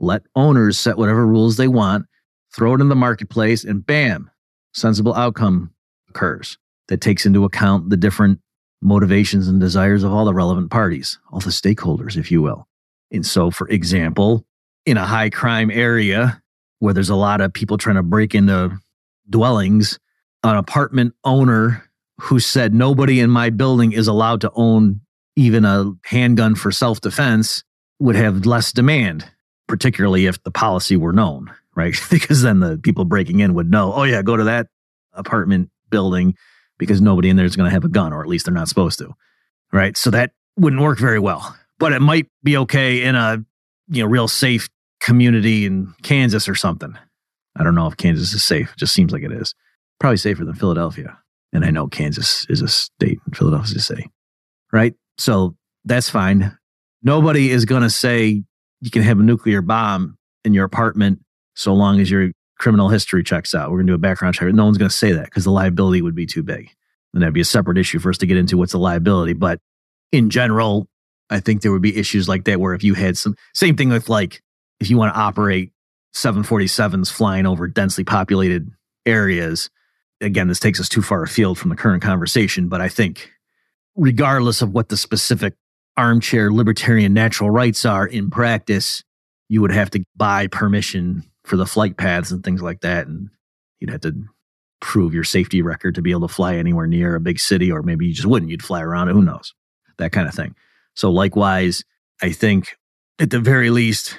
Let 0.00 0.22
owners 0.34 0.78
set 0.78 0.98
whatever 0.98 1.26
rules 1.26 1.56
they 1.56 1.68
want, 1.68 2.06
throw 2.54 2.74
it 2.74 2.80
in 2.80 2.88
the 2.88 2.96
marketplace, 2.96 3.64
and 3.64 3.84
bam, 3.84 4.30
sensible 4.72 5.14
outcome 5.14 5.72
occurs 6.08 6.58
that 6.88 7.00
takes 7.00 7.26
into 7.26 7.44
account 7.44 7.90
the 7.90 7.96
different 7.96 8.40
motivations 8.82 9.48
and 9.48 9.60
desires 9.60 10.04
of 10.04 10.12
all 10.12 10.24
the 10.24 10.34
relevant 10.34 10.70
parties, 10.70 11.18
all 11.32 11.40
the 11.40 11.50
stakeholders, 11.50 12.16
if 12.16 12.30
you 12.30 12.42
will. 12.42 12.68
And 13.10 13.24
so, 13.24 13.50
for 13.50 13.68
example, 13.68 14.44
in 14.84 14.96
a 14.96 15.06
high 15.06 15.30
crime 15.30 15.70
area 15.70 16.42
where 16.80 16.92
there's 16.92 17.10
a 17.10 17.16
lot 17.16 17.40
of 17.40 17.52
people 17.52 17.78
trying 17.78 17.96
to 17.96 18.02
break 18.02 18.34
into 18.34 18.78
dwellings, 19.28 19.98
an 20.42 20.56
apartment 20.56 21.14
owner 21.24 21.88
who 22.20 22.38
said 22.38 22.74
nobody 22.74 23.20
in 23.20 23.30
my 23.30 23.50
building 23.50 23.92
is 23.92 24.06
allowed 24.06 24.42
to 24.42 24.52
own 24.54 25.00
even 25.36 25.64
a 25.64 25.92
handgun 26.04 26.54
for 26.54 26.70
self 26.70 27.00
defense 27.00 27.64
would 27.98 28.16
have 28.16 28.44
less 28.44 28.72
demand, 28.72 29.24
particularly 29.66 30.26
if 30.26 30.42
the 30.42 30.50
policy 30.50 30.96
were 30.96 31.12
known, 31.12 31.50
right? 31.74 31.96
because 32.10 32.42
then 32.42 32.60
the 32.60 32.76
people 32.76 33.04
breaking 33.04 33.40
in 33.40 33.54
would 33.54 33.70
know, 33.70 33.92
oh, 33.92 34.02
yeah, 34.02 34.22
go 34.22 34.36
to 34.36 34.44
that 34.44 34.68
apartment 35.12 35.70
building 35.90 36.34
because 36.78 37.00
nobody 37.00 37.28
in 37.28 37.36
there 37.36 37.46
is 37.46 37.56
going 37.56 37.68
to 37.68 37.74
have 37.74 37.84
a 37.84 37.88
gun, 37.88 38.12
or 38.12 38.22
at 38.22 38.28
least 38.28 38.46
they're 38.46 38.54
not 38.54 38.68
supposed 38.68 38.98
to. 38.98 39.14
Right. 39.72 39.96
So 39.96 40.10
that 40.10 40.32
wouldn't 40.56 40.82
work 40.82 40.98
very 40.98 41.18
well, 41.18 41.56
but 41.78 41.92
it 41.92 42.00
might 42.00 42.26
be 42.42 42.56
okay 42.58 43.02
in 43.02 43.14
a, 43.14 43.44
you 43.88 44.02
know, 44.02 44.08
real 44.08 44.28
safe 44.28 44.68
community 45.00 45.66
in 45.66 45.92
Kansas 46.02 46.48
or 46.48 46.54
something. 46.54 46.96
I 47.56 47.62
don't 47.62 47.74
know 47.74 47.86
if 47.86 47.96
Kansas 47.96 48.32
is 48.32 48.44
safe. 48.44 48.72
It 48.72 48.78
just 48.78 48.94
seems 48.94 49.12
like 49.12 49.22
it 49.22 49.32
is. 49.32 49.54
Probably 50.00 50.16
safer 50.16 50.44
than 50.44 50.54
Philadelphia. 50.54 51.18
And 51.52 51.64
I 51.64 51.70
know 51.70 51.86
Kansas 51.86 52.46
is 52.48 52.62
a 52.62 52.68
state 52.68 53.18
and 53.26 53.36
Philadelphia 53.36 53.76
is 53.76 53.76
a 53.76 53.80
city. 53.80 54.10
Right. 54.72 54.94
So 55.18 55.56
that's 55.84 56.10
fine. 56.10 56.56
Nobody 57.02 57.50
is 57.50 57.64
going 57.64 57.82
to 57.82 57.90
say 57.90 58.42
you 58.80 58.90
can 58.90 59.02
have 59.02 59.20
a 59.20 59.22
nuclear 59.22 59.62
bomb 59.62 60.16
in 60.44 60.54
your 60.54 60.64
apartment 60.64 61.20
so 61.54 61.74
long 61.74 62.00
as 62.00 62.10
your 62.10 62.30
criminal 62.64 62.88
history 62.88 63.22
checks 63.22 63.54
out. 63.54 63.70
We're 63.70 63.76
going 63.76 63.88
to 63.88 63.90
do 63.90 63.96
a 63.96 63.98
background 63.98 64.34
check. 64.34 64.50
No 64.54 64.64
one's 64.64 64.78
going 64.78 64.88
to 64.88 64.96
say 64.96 65.12
that 65.12 65.26
because 65.26 65.44
the 65.44 65.50
liability 65.50 66.00
would 66.00 66.14
be 66.14 66.24
too 66.24 66.42
big. 66.42 66.70
And 67.12 67.22
that'd 67.22 67.34
be 67.34 67.42
a 67.42 67.44
separate 67.44 67.76
issue 67.76 67.98
for 67.98 68.08
us 68.08 68.16
to 68.18 68.26
get 68.26 68.38
into 68.38 68.56
what's 68.56 68.72
the 68.72 68.78
liability. 68.78 69.34
But 69.34 69.60
in 70.12 70.30
general, 70.30 70.88
I 71.28 71.40
think 71.40 71.60
there 71.60 71.72
would 71.72 71.82
be 71.82 71.94
issues 71.94 72.26
like 72.26 72.44
that 72.44 72.60
where 72.60 72.72
if 72.72 72.82
you 72.82 72.94
had 72.94 73.18
some, 73.18 73.36
same 73.52 73.76
thing 73.76 73.90
with 73.90 74.08
like, 74.08 74.40
if 74.80 74.88
you 74.88 74.96
want 74.96 75.12
to 75.12 75.20
operate 75.20 75.72
747s 76.14 77.12
flying 77.12 77.44
over 77.44 77.68
densely 77.68 78.02
populated 78.02 78.70
areas, 79.04 79.68
again, 80.22 80.48
this 80.48 80.58
takes 80.58 80.80
us 80.80 80.88
too 80.88 81.02
far 81.02 81.22
afield 81.22 81.58
from 81.58 81.68
the 81.68 81.76
current 81.76 82.02
conversation. 82.02 82.70
But 82.70 82.80
I 82.80 82.88
think, 82.88 83.30
regardless 83.94 84.62
of 84.62 84.72
what 84.72 84.88
the 84.88 84.96
specific 84.96 85.52
armchair 85.98 86.50
libertarian 86.50 87.12
natural 87.12 87.50
rights 87.50 87.84
are 87.84 88.06
in 88.06 88.30
practice, 88.30 89.04
you 89.50 89.60
would 89.60 89.70
have 89.70 89.90
to 89.90 90.02
buy 90.16 90.46
permission 90.46 91.24
for 91.44 91.56
the 91.56 91.66
flight 91.66 91.96
paths 91.96 92.30
and 92.30 92.42
things 92.42 92.62
like 92.62 92.80
that. 92.80 93.06
And 93.06 93.30
you'd 93.80 93.90
have 93.90 94.00
to 94.02 94.14
prove 94.80 95.14
your 95.14 95.24
safety 95.24 95.62
record 95.62 95.94
to 95.94 96.02
be 96.02 96.10
able 96.10 96.28
to 96.28 96.34
fly 96.34 96.56
anywhere 96.56 96.86
near 96.86 97.14
a 97.14 97.20
big 97.20 97.38
city, 97.38 97.70
or 97.70 97.82
maybe 97.82 98.06
you 98.06 98.14
just 98.14 98.26
wouldn't. 98.26 98.50
You'd 98.50 98.62
fly 98.62 98.82
around. 98.82 99.08
Who 99.08 99.22
knows? 99.22 99.54
That 99.98 100.12
kind 100.12 100.28
of 100.28 100.34
thing. 100.34 100.54
So, 100.94 101.10
likewise, 101.10 101.84
I 102.20 102.32
think 102.32 102.76
at 103.18 103.30
the 103.30 103.40
very 103.40 103.70
least, 103.70 104.18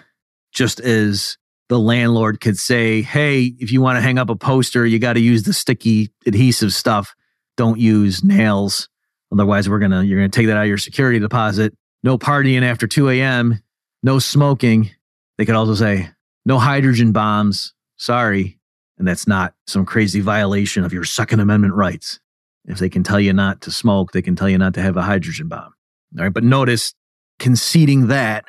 just 0.52 0.80
as 0.80 1.38
the 1.70 1.80
landlord 1.80 2.42
could 2.42 2.58
say, 2.58 3.02
hey, 3.02 3.54
if 3.60 3.72
you 3.72 3.82
want 3.82 3.98
to 3.98 4.02
hang 4.02 4.18
up 4.18 4.30
a 4.30 4.36
poster, 4.36 4.86
you 4.86 5.00
got 5.00 5.14
to 5.14 5.20
use 5.20 5.44
the 5.44 5.54
sticky 5.54 6.12
adhesive 6.26 6.74
stuff. 6.74 7.16
Don't 7.58 7.80
use 7.80 8.24
nails. 8.24 8.90
Otherwise, 9.32 9.68
we're 9.70 9.80
to, 9.80 10.06
you're 10.06 10.22
to 10.22 10.30
take 10.30 10.48
that 10.48 10.58
out 10.58 10.64
of 10.64 10.68
your 10.68 10.78
security 10.78 11.20
deposit. 11.20 11.74
No 12.04 12.18
partying 12.18 12.62
after 12.62 12.88
2 12.88 13.10
a.m., 13.10 13.60
no 14.04 14.20
smoking. 14.20 14.92
They 15.38 15.46
could 15.46 15.56
also 15.56 15.74
say, 15.74 16.10
no 16.46 16.60
hydrogen 16.60 17.12
bombs. 17.12 17.74
Sorry. 17.98 18.60
And 18.98 19.08
that's 19.08 19.28
not 19.28 19.54
some 19.68 19.86
crazy 19.86 20.22
violation 20.22 20.84
of 20.84 20.94
your 20.94 21.04
Second 21.04 21.40
Amendment 21.40 21.74
rights. 21.74 22.20
If 22.66 22.80
they 22.80 22.90
can 22.90 23.04
tell 23.04 23.20
you 23.20 23.34
not 23.34 23.62
to 23.62 23.72
smoke, 23.72 24.12
they 24.12 24.22
can 24.22 24.36
tell 24.36 24.50
you 24.50 24.58
not 24.58 24.74
to 24.76 24.82
have 24.82 24.98
a 24.98 25.02
hydrogen 25.02 25.48
bomb. 25.48 25.74
All 26.18 26.24
right. 26.24 26.34
But 26.34 26.44
notice 26.44 26.94
conceding 27.40 28.08
that 28.08 28.46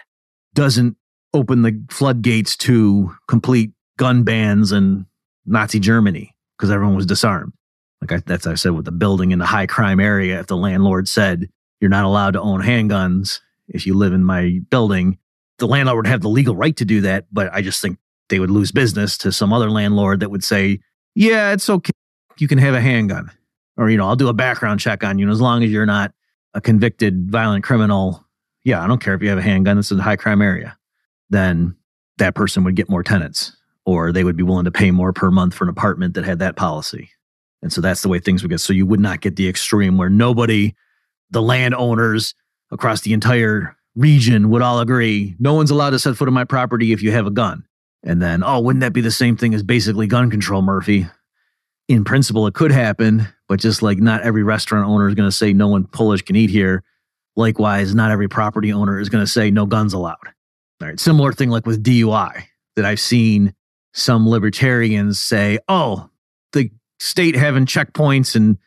doesn't 0.55 0.97
open 1.35 1.63
the 1.63 1.85
floodgates 1.91 2.57
to 2.57 3.15
complete 3.29 3.73
gun 3.99 4.23
bans 4.23 4.73
in 4.73 5.07
Nazi 5.45 5.81
Germany 5.81 6.35
because 6.57 6.71
everyone 6.71 6.97
was 6.97 7.07
disarmed. 7.07 7.53
Like 8.01 8.13
I, 8.13 8.23
that's 8.25 8.47
I 8.47 8.55
said 8.55 8.73
with 8.73 8.85
the 8.85 8.93
building 8.93 9.33
in 9.33 9.39
the 9.39 9.47
high 9.47 9.67
crime 9.67 10.01
area. 10.01 10.39
If 10.41 10.47
the 10.47 10.57
landlord 10.57 11.09
said 11.09 11.49
you're 11.81 11.91
not 11.91 12.05
allowed 12.05 12.33
to 12.33 12.41
own 12.41 12.63
handguns 12.63 13.41
if 13.69 13.87
you 13.87 13.95
live 13.95 14.13
in 14.13 14.25
my 14.25 14.61
building, 14.71 15.19
the 15.59 15.67
landlord 15.67 15.97
would 15.97 16.07
have 16.07 16.21
the 16.21 16.29
legal 16.29 16.55
right 16.55 16.77
to 16.77 16.85
do 16.85 17.01
that, 17.03 17.27
but 17.33 17.53
I 17.53 17.63
just 17.63 17.81
think 17.81 17.99
they 18.29 18.39
would 18.39 18.51
lose 18.51 18.73
business 18.73 19.17
to 19.19 19.33
some 19.33 19.53
other 19.53 19.71
landlord 19.71 20.21
that 20.21 20.31
would 20.31 20.45
say, 20.45 20.81
yeah, 21.15 21.53
it's 21.53 21.71
okay. 21.71 21.93
You 22.39 22.49
can 22.49 22.59
have 22.59 22.75
a 22.75 22.81
handgun. 22.81 23.31
Or, 23.77 23.91
you 23.91 23.97
know, 23.97 24.07
I'll 24.07 24.17
do 24.17 24.29
a 24.29 24.35
background 24.35 24.81
check 24.81 25.05
on 25.05 25.19
you. 25.19 25.29
as 25.31 25.41
long 25.41 25.63
as 25.63 25.71
you're 25.71 25.87
not 25.87 26.13
a 26.55 26.61
convicted 26.61 27.31
violent 27.31 27.65
criminal, 27.65 28.25
yeah, 28.65 28.83
I 28.83 28.87
don't 28.87 29.01
care 29.01 29.15
if 29.15 29.23
you 29.23 29.29
have 29.29 29.39
a 29.39 29.43
handgun. 29.43 29.77
This 29.77 29.93
is 29.93 29.99
a 29.99 30.03
high 30.03 30.17
crime 30.17 30.43
area. 30.43 30.77
Then 31.31 31.77
that 32.19 32.35
person 32.35 32.65
would 32.65 32.75
get 32.75 32.89
more 32.89 33.03
tenants 33.03 33.57
or 33.85 34.13
they 34.13 34.25
would 34.25 34.37
be 34.37 34.43
willing 34.43 34.65
to 34.65 34.71
pay 34.71 34.91
more 34.91 35.13
per 35.13 35.31
month 35.31 35.55
for 35.55 35.65
an 35.65 35.71
apartment 35.71 36.15
that 36.15 36.25
had 36.25 36.39
that 36.41 36.57
policy. 36.57 37.11
And 37.63 37.73
so 37.73 37.81
that's 37.81 38.03
the 38.03 38.09
way 38.09 38.19
things 38.19 38.43
would 38.43 38.51
get. 38.51 38.61
So 38.61 38.73
you 38.73 38.87
would 38.87 39.01
not 39.01 39.21
get 39.21 39.37
the 39.37 39.49
extreme 39.49 39.97
where 39.97 40.11
nobody, 40.11 40.75
the 41.31 41.43
landowners 41.43 42.35
across 42.71 43.03
the 43.03 43.13
entire 43.13 43.76
region 43.97 44.51
would 44.51 44.63
all 44.63 44.79
agree 44.81 45.35
no 45.39 45.55
one's 45.55 45.71
allowed 45.71 45.91
to 45.91 45.99
set 45.99 46.17
foot 46.17 46.29
on 46.29 46.35
my 46.35 46.45
property 46.45 46.93
if 46.93 47.03
you 47.03 47.11
have 47.11 47.27
a 47.27 47.31
gun. 47.31 47.65
And 48.03 48.23
then, 48.23 48.45
oh, 48.45 48.61
wouldn't 48.61 48.83
that 48.83 48.93
be 48.93 49.01
the 49.01 49.11
same 49.11 49.37
thing 49.37 49.55
as 49.55 49.63
basically 49.63 50.07
gun 50.07 50.31
control, 50.31 50.63
Murphy? 50.63 51.07
In 51.89 52.05
principle, 52.05 52.47
it 52.47 52.55
could 52.55 52.71
happen, 52.71 53.27
but 53.49 53.59
just 53.59 53.83
like 53.83 53.99
not 53.99 54.23
every 54.23 54.43
restaurant 54.43 54.89
owner 54.89 55.09
is 55.09 55.15
going 55.15 55.29
to 55.29 55.37
say 55.37 55.53
no 55.53 55.69
one 55.69 55.85
Polish 55.85 56.23
can 56.23 56.37
eat 56.37 56.51
here. 56.51 56.85
Likewise, 57.35 57.95
not 57.95 58.11
every 58.11 58.29
property 58.29 58.73
owner 58.73 59.01
is 59.01 59.09
going 59.09 59.25
to 59.25 59.31
say 59.31 59.51
no 59.51 59.67
guns 59.67 59.93
allowed. 59.93 60.17
All 60.81 60.89
right. 60.89 61.01
Similar 61.01 61.33
thing 61.33 61.51
like 61.51 61.67
with 61.67 61.83
DUI 61.83 62.45
that 62.77 62.85
I've 62.85 63.01
seen 63.01 63.55
some 63.93 64.29
libertarians 64.29 65.21
say, 65.21 65.59
oh, 65.69 66.11
the 66.53 66.71
state 67.01 67.35
having 67.35 67.67
checkpoints 67.67 68.37
and 68.37 68.59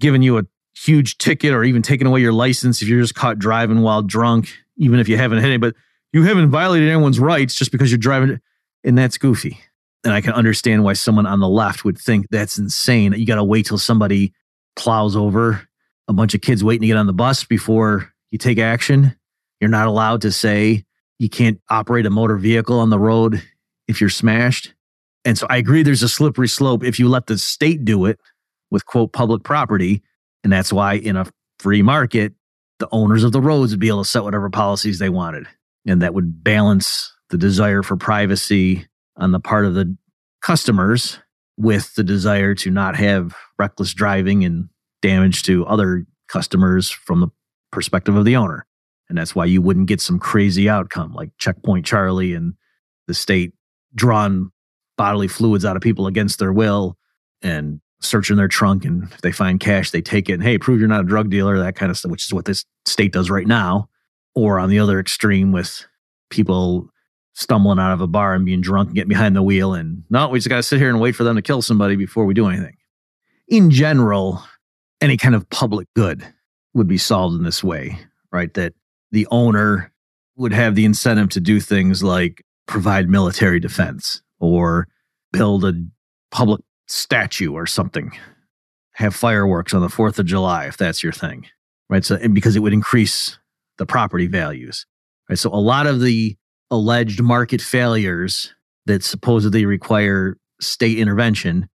giving 0.00 0.22
you 0.22 0.38
a 0.38 0.44
huge 0.74 1.18
ticket 1.18 1.52
or 1.52 1.64
even 1.64 1.82
taking 1.82 2.06
away 2.06 2.20
your 2.20 2.32
license 2.32 2.80
if 2.80 2.88
you're 2.88 3.00
just 3.00 3.14
caught 3.14 3.38
driving 3.38 3.82
while 3.82 4.02
drunk, 4.02 4.50
even 4.78 5.00
if 5.00 5.08
you 5.08 5.16
haven't 5.16 5.40
hit 5.40 5.52
it, 5.52 5.60
but 5.60 5.74
you 6.12 6.22
haven't 6.22 6.50
violated 6.50 6.88
anyone's 6.88 7.20
rights 7.20 7.54
just 7.54 7.72
because 7.72 7.90
you're 7.90 7.98
driving. 7.98 8.40
And 8.84 8.96
that's 8.96 9.18
goofy. 9.18 9.58
And 10.04 10.14
I 10.14 10.20
can 10.20 10.32
understand 10.32 10.84
why 10.84 10.92
someone 10.94 11.26
on 11.26 11.40
the 11.40 11.48
left 11.48 11.84
would 11.84 11.98
think 11.98 12.26
that's 12.30 12.58
insane. 12.58 13.12
You 13.12 13.26
got 13.26 13.36
to 13.36 13.44
wait 13.44 13.66
till 13.66 13.78
somebody 13.78 14.32
plows 14.76 15.16
over 15.16 15.68
a 16.06 16.12
bunch 16.12 16.34
of 16.34 16.40
kids 16.40 16.64
waiting 16.64 16.82
to 16.82 16.86
get 16.86 16.96
on 16.96 17.06
the 17.06 17.12
bus 17.12 17.44
before 17.44 18.12
you 18.30 18.38
take 18.38 18.58
action. 18.58 19.14
You're 19.60 19.70
not 19.70 19.88
allowed 19.88 20.22
to 20.22 20.32
say 20.32 20.84
you 21.18 21.28
can't 21.28 21.60
operate 21.68 22.06
a 22.06 22.10
motor 22.10 22.36
vehicle 22.36 22.78
on 22.78 22.90
the 22.90 22.98
road 22.98 23.42
if 23.88 24.00
you're 24.00 24.08
smashed. 24.08 24.72
And 25.24 25.36
so 25.36 25.46
I 25.50 25.56
agree 25.56 25.82
there's 25.82 26.02
a 26.02 26.08
slippery 26.08 26.48
slope 26.48 26.84
if 26.84 26.98
you 26.98 27.08
let 27.08 27.26
the 27.26 27.36
state 27.36 27.84
do 27.84 28.06
it 28.06 28.18
with 28.70 28.86
quote 28.86 29.12
public 29.12 29.42
property. 29.42 30.02
And 30.44 30.52
that's 30.52 30.72
why 30.72 30.94
in 30.94 31.16
a 31.16 31.26
free 31.58 31.82
market, 31.82 32.34
the 32.78 32.88
owners 32.92 33.24
of 33.24 33.32
the 33.32 33.40
roads 33.40 33.72
would 33.72 33.80
be 33.80 33.88
able 33.88 34.04
to 34.04 34.08
set 34.08 34.24
whatever 34.24 34.50
policies 34.50 34.98
they 34.98 35.08
wanted. 35.08 35.46
And 35.86 36.02
that 36.02 36.14
would 36.14 36.42
balance 36.44 37.12
the 37.30 37.38
desire 37.38 37.82
for 37.82 37.96
privacy 37.96 38.86
on 39.16 39.32
the 39.32 39.40
part 39.40 39.64
of 39.64 39.74
the 39.74 39.96
customers 40.42 41.18
with 41.56 41.94
the 41.94 42.04
desire 42.04 42.54
to 42.54 42.70
not 42.70 42.96
have 42.96 43.34
reckless 43.58 43.92
driving 43.92 44.44
and 44.44 44.68
damage 45.02 45.42
to 45.44 45.66
other 45.66 46.06
customers 46.28 46.90
from 46.90 47.20
the 47.20 47.28
perspective 47.72 48.16
of 48.16 48.24
the 48.24 48.36
owner. 48.36 48.64
And 49.08 49.18
that's 49.18 49.34
why 49.34 49.46
you 49.46 49.62
wouldn't 49.62 49.88
get 49.88 50.00
some 50.00 50.18
crazy 50.18 50.68
outcome 50.68 51.14
like 51.14 51.30
Checkpoint 51.38 51.86
Charlie 51.86 52.34
and 52.34 52.54
the 53.06 53.14
state 53.14 53.52
drawing 53.94 54.50
bodily 54.96 55.28
fluids 55.28 55.64
out 55.64 55.76
of 55.76 55.82
people 55.82 56.06
against 56.06 56.38
their 56.38 56.52
will 56.52 56.96
and 57.42 57.80
searching 58.00 58.36
their 58.36 58.48
trunk. 58.48 58.84
And 58.84 59.04
if 59.04 59.20
they 59.20 59.32
find 59.32 59.58
cash, 59.58 59.90
they 59.90 60.00
take 60.00 60.28
it 60.28 60.34
and, 60.34 60.42
hey, 60.42 60.58
prove 60.58 60.78
you're 60.78 60.88
not 60.88 61.00
a 61.00 61.08
drug 61.08 61.30
dealer, 61.30 61.58
that 61.58 61.76
kind 61.76 61.90
of 61.90 61.98
stuff, 61.98 62.10
which 62.10 62.24
is 62.24 62.32
what 62.32 62.44
this 62.44 62.64
state 62.86 63.12
does 63.12 63.30
right 63.30 63.46
now. 63.46 63.88
Or 64.34 64.58
on 64.58 64.70
the 64.70 64.78
other 64.78 65.00
extreme 65.00 65.50
with 65.50 65.84
people 66.30 66.88
stumbling 67.34 67.78
out 67.78 67.92
of 67.92 68.00
a 68.00 68.06
bar 68.06 68.34
and 68.34 68.44
being 68.44 68.60
drunk 68.60 68.88
and 68.88 68.94
getting 68.94 69.08
behind 69.08 69.34
the 69.34 69.42
wheel. 69.42 69.74
And 69.74 70.04
no, 70.10 70.28
we 70.28 70.38
just 70.38 70.48
got 70.48 70.56
to 70.56 70.62
sit 70.62 70.78
here 70.78 70.88
and 70.88 71.00
wait 71.00 71.16
for 71.16 71.24
them 71.24 71.36
to 71.36 71.42
kill 71.42 71.62
somebody 71.62 71.96
before 71.96 72.24
we 72.24 72.34
do 72.34 72.48
anything. 72.48 72.76
In 73.48 73.70
general, 73.70 74.42
any 75.00 75.16
kind 75.16 75.34
of 75.34 75.48
public 75.50 75.88
good 75.94 76.26
would 76.74 76.88
be 76.88 76.98
solved 76.98 77.36
in 77.36 77.44
this 77.44 77.64
way, 77.64 77.98
right? 78.32 78.52
That 78.54 78.74
the 79.10 79.26
owner 79.30 79.92
would 80.36 80.52
have 80.52 80.74
the 80.74 80.84
incentive 80.84 81.30
to 81.30 81.40
do 81.40 81.60
things 81.60 82.02
like 82.02 82.44
provide 82.66 83.08
military 83.08 83.58
defense 83.58 84.22
or 84.38 84.86
build 85.32 85.64
a 85.64 85.72
public 86.30 86.60
statue 86.88 87.52
or 87.52 87.66
something, 87.66 88.12
have 88.94 89.14
fireworks 89.14 89.74
on 89.74 89.80
the 89.80 89.88
4th 89.88 90.18
of 90.18 90.26
July, 90.26 90.66
if 90.66 90.76
that's 90.76 91.02
your 91.02 91.12
thing, 91.12 91.46
right? 91.88 92.04
So, 92.04 92.18
because 92.28 92.56
it 92.56 92.60
would 92.60 92.72
increase 92.72 93.38
the 93.78 93.86
property 93.86 94.26
values, 94.26 94.86
right? 95.28 95.38
So, 95.38 95.50
a 95.50 95.56
lot 95.56 95.86
of 95.86 96.00
the 96.00 96.36
alleged 96.70 97.22
market 97.22 97.60
failures 97.60 98.54
that 98.86 99.04
supposedly 99.04 99.64
require 99.66 100.36
state 100.60 100.98
intervention 100.98 101.68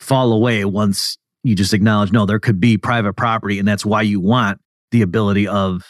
fall 0.00 0.32
away 0.32 0.64
once 0.64 1.16
you 1.44 1.54
just 1.54 1.72
acknowledge 1.72 2.12
no, 2.12 2.26
there 2.26 2.40
could 2.40 2.60
be 2.60 2.76
private 2.76 3.14
property, 3.14 3.58
and 3.58 3.68
that's 3.68 3.86
why 3.86 4.02
you 4.02 4.20
want 4.20 4.60
the 4.90 5.02
ability 5.02 5.46
of 5.46 5.84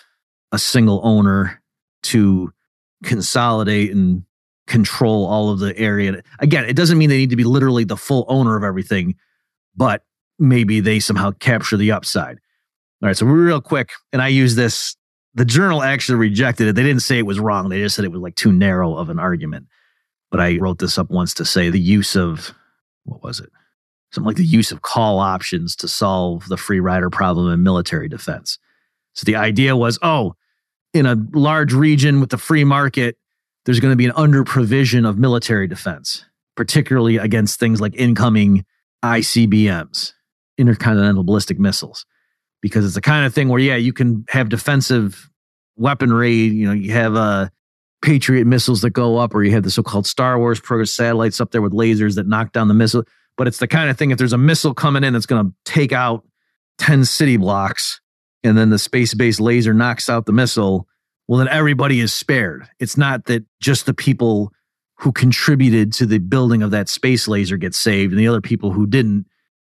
a 0.52 0.58
single 0.58 1.00
owner 1.04 1.62
to 2.02 2.52
consolidate 3.04 3.92
and 3.92 4.24
control 4.68 5.26
all 5.26 5.50
of 5.50 5.58
the 5.58 5.76
area. 5.76 6.22
Again, 6.38 6.64
it 6.64 6.76
doesn't 6.76 6.98
mean 6.98 7.08
they 7.08 7.16
need 7.16 7.30
to 7.30 7.36
be 7.36 7.44
literally 7.44 7.84
the 7.84 7.96
full 7.96 8.24
owner 8.28 8.56
of 8.56 8.62
everything, 8.62 9.16
but 9.74 10.04
maybe 10.38 10.78
they 10.80 11.00
somehow 11.00 11.32
capture 11.32 11.76
the 11.76 11.90
upside. 11.90 12.38
All 13.02 13.08
right, 13.08 13.16
so 13.16 13.26
real 13.26 13.60
quick, 13.60 13.90
and 14.12 14.22
I 14.22 14.28
use 14.28 14.54
this. 14.54 14.94
The 15.34 15.44
journal 15.44 15.82
actually 15.82 16.18
rejected 16.18 16.68
it. 16.68 16.74
They 16.74 16.82
didn't 16.82 17.02
say 17.02 17.18
it 17.18 17.26
was 17.26 17.38
wrong. 17.40 17.68
They 17.68 17.80
just 17.80 17.96
said 17.96 18.04
it 18.04 18.12
was 18.12 18.20
like 18.20 18.34
too 18.34 18.52
narrow 18.52 18.94
of 18.94 19.08
an 19.08 19.18
argument. 19.18 19.66
But 20.30 20.40
I 20.40 20.58
wrote 20.58 20.78
this 20.78 20.98
up 20.98 21.10
once 21.10 21.32
to 21.34 21.44
say 21.44 21.70
the 21.70 21.80
use 21.80 22.16
of 22.16 22.54
what 23.04 23.22
was 23.22 23.40
it? 23.40 23.50
Something 24.12 24.26
like 24.26 24.36
the 24.36 24.44
use 24.44 24.72
of 24.72 24.82
call 24.82 25.18
options 25.18 25.76
to 25.76 25.88
solve 25.88 26.48
the 26.48 26.56
free 26.56 26.80
rider 26.80 27.10
problem 27.10 27.52
in 27.52 27.62
military 27.62 28.08
defense. 28.08 28.58
So 29.14 29.24
the 29.24 29.36
idea 29.36 29.76
was, 29.76 29.98
oh, 30.02 30.34
in 30.92 31.06
a 31.06 31.16
large 31.32 31.72
region 31.72 32.20
with 32.20 32.30
the 32.30 32.38
free 32.38 32.64
market, 32.64 33.16
there's 33.68 33.80
going 33.80 33.92
to 33.92 33.96
be 33.96 34.06
an 34.06 34.12
under 34.16 34.44
provision 34.44 35.04
of 35.04 35.18
military 35.18 35.68
defense, 35.68 36.24
particularly 36.56 37.18
against 37.18 37.60
things 37.60 37.82
like 37.82 37.94
incoming 37.94 38.64
ICBMs, 39.04 40.14
intercontinental 40.56 41.22
ballistic 41.22 41.58
missiles, 41.58 42.06
because 42.62 42.86
it's 42.86 42.94
the 42.94 43.02
kind 43.02 43.26
of 43.26 43.34
thing 43.34 43.50
where, 43.50 43.60
yeah, 43.60 43.76
you 43.76 43.92
can 43.92 44.24
have 44.30 44.48
defensive 44.48 45.28
weaponry. 45.76 46.32
You 46.32 46.68
know, 46.68 46.72
you 46.72 46.92
have 46.92 47.14
uh, 47.14 47.50
Patriot 48.00 48.46
missiles 48.46 48.80
that 48.80 48.94
go 48.94 49.18
up, 49.18 49.34
or 49.34 49.44
you 49.44 49.50
have 49.50 49.64
the 49.64 49.70
so 49.70 49.82
called 49.82 50.06
Star 50.06 50.38
Wars 50.38 50.60
program 50.60 50.86
satellites 50.86 51.38
up 51.38 51.50
there 51.50 51.60
with 51.60 51.74
lasers 51.74 52.14
that 52.14 52.26
knock 52.26 52.52
down 52.52 52.68
the 52.68 52.74
missile. 52.74 53.04
But 53.36 53.48
it's 53.48 53.58
the 53.58 53.68
kind 53.68 53.90
of 53.90 53.98
thing, 53.98 54.12
if 54.12 54.16
there's 54.16 54.32
a 54.32 54.38
missile 54.38 54.72
coming 54.72 55.04
in 55.04 55.12
that's 55.12 55.26
going 55.26 55.44
to 55.44 55.52
take 55.70 55.92
out 55.92 56.24
10 56.78 57.04
city 57.04 57.36
blocks, 57.36 58.00
and 58.42 58.56
then 58.56 58.70
the 58.70 58.78
space 58.78 59.12
based 59.12 59.40
laser 59.40 59.74
knocks 59.74 60.08
out 60.08 60.24
the 60.24 60.32
missile, 60.32 60.88
well, 61.28 61.38
then 61.38 61.48
everybody 61.48 62.00
is 62.00 62.12
spared. 62.12 62.66
It's 62.80 62.96
not 62.96 63.26
that 63.26 63.44
just 63.60 63.86
the 63.86 63.94
people 63.94 64.52
who 64.98 65.12
contributed 65.12 65.92
to 65.92 66.06
the 66.06 66.18
building 66.18 66.62
of 66.62 66.70
that 66.72 66.88
space 66.88 67.28
laser 67.28 67.56
get 67.56 67.74
saved 67.74 68.12
and 68.12 68.18
the 68.18 68.26
other 68.26 68.40
people 68.40 68.72
who 68.72 68.86
didn't 68.86 69.26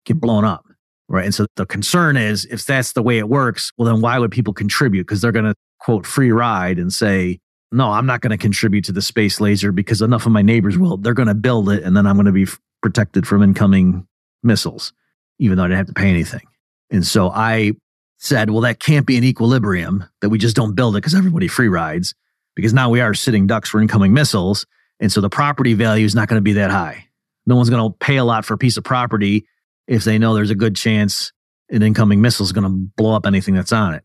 get 0.04 0.20
blown 0.20 0.44
up. 0.44 0.66
Right. 1.08 1.24
And 1.24 1.34
so 1.34 1.46
the 1.56 1.66
concern 1.66 2.16
is 2.16 2.44
if 2.46 2.64
that's 2.64 2.92
the 2.92 3.02
way 3.02 3.18
it 3.18 3.28
works, 3.28 3.72
well, 3.76 3.86
then 3.86 4.00
why 4.02 4.18
would 4.18 4.30
people 4.30 4.52
contribute? 4.52 5.04
Because 5.04 5.20
they're 5.20 5.32
going 5.32 5.44
to 5.44 5.54
quote 5.78 6.06
free 6.06 6.32
ride 6.32 6.78
and 6.78 6.92
say, 6.92 7.40
no, 7.70 7.90
I'm 7.90 8.06
not 8.06 8.20
going 8.20 8.30
to 8.30 8.38
contribute 8.38 8.84
to 8.86 8.92
the 8.92 9.02
space 9.02 9.40
laser 9.40 9.70
because 9.70 10.00
enough 10.00 10.26
of 10.26 10.32
my 10.32 10.42
neighbors 10.42 10.78
will. 10.78 10.96
They're 10.96 11.14
going 11.14 11.28
to 11.28 11.34
build 11.34 11.68
it 11.70 11.82
and 11.82 11.96
then 11.96 12.06
I'm 12.06 12.16
going 12.16 12.26
to 12.26 12.32
be 12.32 12.46
protected 12.82 13.26
from 13.26 13.42
incoming 13.42 14.06
missiles, 14.42 14.92
even 15.38 15.56
though 15.56 15.64
I 15.64 15.68
didn't 15.68 15.78
have 15.78 15.86
to 15.88 15.92
pay 15.94 16.08
anything. 16.08 16.46
And 16.90 17.06
so 17.06 17.30
I 17.30 17.72
said, 18.18 18.50
well, 18.50 18.62
that 18.62 18.80
can't 18.80 19.06
be 19.06 19.16
an 19.16 19.24
equilibrium 19.24 20.04
that 20.20 20.30
we 20.30 20.38
just 20.38 20.56
don't 20.56 20.74
build 20.74 20.96
it 20.96 20.98
because 20.98 21.14
everybody 21.14 21.48
free 21.48 21.68
rides 21.68 22.14
because 22.54 22.72
now 22.72 22.90
we 22.90 23.00
are 23.00 23.14
sitting 23.14 23.46
ducks 23.46 23.68
for 23.68 23.80
incoming 23.80 24.12
missiles. 24.12 24.66
And 25.00 25.10
so 25.10 25.20
the 25.20 25.28
property 25.28 25.74
value 25.74 26.06
is 26.06 26.14
not 26.14 26.28
going 26.28 26.38
to 26.38 26.42
be 26.42 26.54
that 26.54 26.70
high. 26.70 27.06
No 27.46 27.56
one's 27.56 27.70
going 27.70 27.90
to 27.90 27.96
pay 27.98 28.16
a 28.16 28.24
lot 28.24 28.44
for 28.44 28.54
a 28.54 28.58
piece 28.58 28.76
of 28.76 28.84
property 28.84 29.46
if 29.86 30.04
they 30.04 30.18
know 30.18 30.34
there's 30.34 30.50
a 30.50 30.54
good 30.54 30.76
chance 30.76 31.32
an 31.70 31.82
incoming 31.82 32.20
missile 32.20 32.44
is 32.44 32.52
going 32.52 32.64
to 32.64 32.90
blow 32.96 33.14
up 33.14 33.26
anything 33.26 33.54
that's 33.54 33.72
on 33.72 33.94
it. 33.94 34.02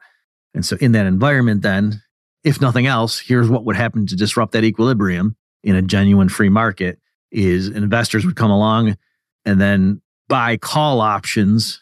And 0.53 0.65
so 0.65 0.77
in 0.77 0.93
that 0.93 1.05
environment, 1.05 1.61
then, 1.61 2.01
if 2.43 2.61
nothing 2.61 2.87
else, 2.87 3.19
here's 3.19 3.49
what 3.49 3.65
would 3.65 3.75
happen 3.75 4.07
to 4.07 4.15
disrupt 4.15 4.53
that 4.53 4.63
equilibrium 4.63 5.35
in 5.63 5.75
a 5.75 5.81
genuine 5.81 6.29
free 6.29 6.49
market 6.49 6.99
is 7.31 7.67
investors 7.67 8.25
would 8.25 8.35
come 8.35 8.49
along 8.49 8.97
and 9.45 9.59
then 9.59 10.01
buy 10.27 10.57
call 10.57 11.01
options 11.01 11.81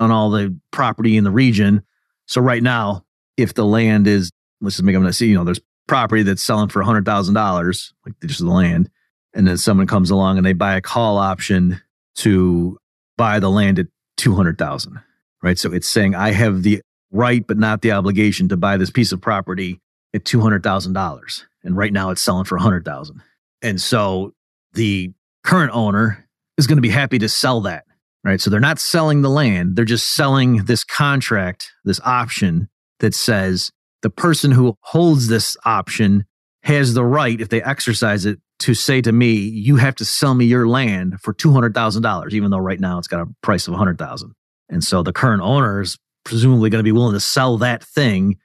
on 0.00 0.10
all 0.10 0.30
the 0.30 0.56
property 0.70 1.16
in 1.16 1.24
the 1.24 1.30
region. 1.30 1.82
So 2.26 2.40
right 2.40 2.62
now, 2.62 3.04
if 3.36 3.54
the 3.54 3.64
land 3.64 4.06
is, 4.06 4.30
let's 4.60 4.76
just 4.76 4.84
make 4.84 4.96
I'm 4.96 5.10
see, 5.12 5.28
you 5.28 5.34
know, 5.34 5.44
there's 5.44 5.60
property 5.86 6.22
that's 6.22 6.42
selling 6.42 6.68
for 6.68 6.82
hundred 6.82 7.04
thousand 7.04 7.34
dollars, 7.34 7.92
like 8.04 8.14
just 8.20 8.40
the 8.40 8.46
land, 8.46 8.90
and 9.34 9.46
then 9.46 9.56
someone 9.56 9.86
comes 9.86 10.10
along 10.10 10.36
and 10.36 10.46
they 10.46 10.52
buy 10.52 10.76
a 10.76 10.80
call 10.80 11.18
option 11.18 11.80
to 12.16 12.78
buy 13.16 13.40
the 13.40 13.50
land 13.50 13.78
at 13.78 13.86
two 14.16 14.34
hundred 14.34 14.58
thousand, 14.58 15.00
right? 15.42 15.58
So 15.58 15.72
it's 15.72 15.88
saying 15.88 16.14
I 16.14 16.32
have 16.32 16.62
the 16.62 16.82
right 17.10 17.44
but 17.46 17.56
not 17.56 17.80
the 17.80 17.92
obligation 17.92 18.48
to 18.50 18.56
buy 18.56 18.76
this 18.76 18.90
piece 18.90 19.12
of 19.12 19.20
property 19.20 19.80
at 20.14 20.24
two 20.24 20.40
hundred 20.40 20.62
thousand 20.62 20.92
dollars, 20.92 21.46
and 21.64 21.76
right 21.76 21.92
now 21.92 22.10
it's 22.10 22.22
selling 22.22 22.44
for 22.44 22.56
a 22.56 22.62
hundred 22.62 22.84
thousand, 22.84 23.22
and 23.62 23.80
so 23.80 24.34
the 24.74 25.12
current 25.44 25.72
owner 25.72 26.28
is 26.58 26.66
going 26.66 26.76
to 26.76 26.82
be 26.82 26.90
happy 26.90 27.18
to 27.18 27.28
sell 27.28 27.62
that 27.62 27.84
right? 28.24 28.40
So 28.40 28.50
they're 28.50 28.60
not 28.60 28.78
selling 28.78 29.22
the 29.22 29.30
land, 29.30 29.76
they're 29.76 29.84
just 29.84 30.14
selling 30.14 30.64
this 30.64 30.84
contract, 30.84 31.70
this 31.84 32.00
option 32.04 32.68
that 33.00 33.14
says 33.14 33.70
the 34.02 34.10
person 34.10 34.50
who 34.52 34.76
holds 34.82 35.28
this 35.28 35.56
option 35.64 36.24
has 36.62 36.94
the 36.94 37.04
right, 37.04 37.40
if 37.40 37.48
they 37.48 37.62
exercise 37.62 38.26
it, 38.26 38.38
to 38.60 38.74
say 38.74 39.00
to 39.00 39.12
me, 39.12 39.32
you 39.32 39.76
have 39.76 39.94
to 39.96 40.04
sell 40.04 40.34
me 40.34 40.44
your 40.44 40.66
land 40.66 41.20
for 41.20 41.32
$200,000, 41.32 42.32
even 42.32 42.50
though 42.50 42.58
right 42.58 42.80
now 42.80 42.98
it's 42.98 43.08
got 43.08 43.20
a 43.20 43.26
price 43.42 43.68
of 43.68 43.72
100,000. 43.72 44.32
And 44.68 44.82
so 44.82 45.02
the 45.02 45.12
current 45.12 45.42
owner 45.42 45.80
is 45.80 45.96
presumably 46.24 46.68
going 46.68 46.80
to 46.80 46.84
be 46.84 46.92
willing 46.92 47.14
to 47.14 47.20
sell 47.20 47.56
that 47.58 47.84
thing 47.84 48.36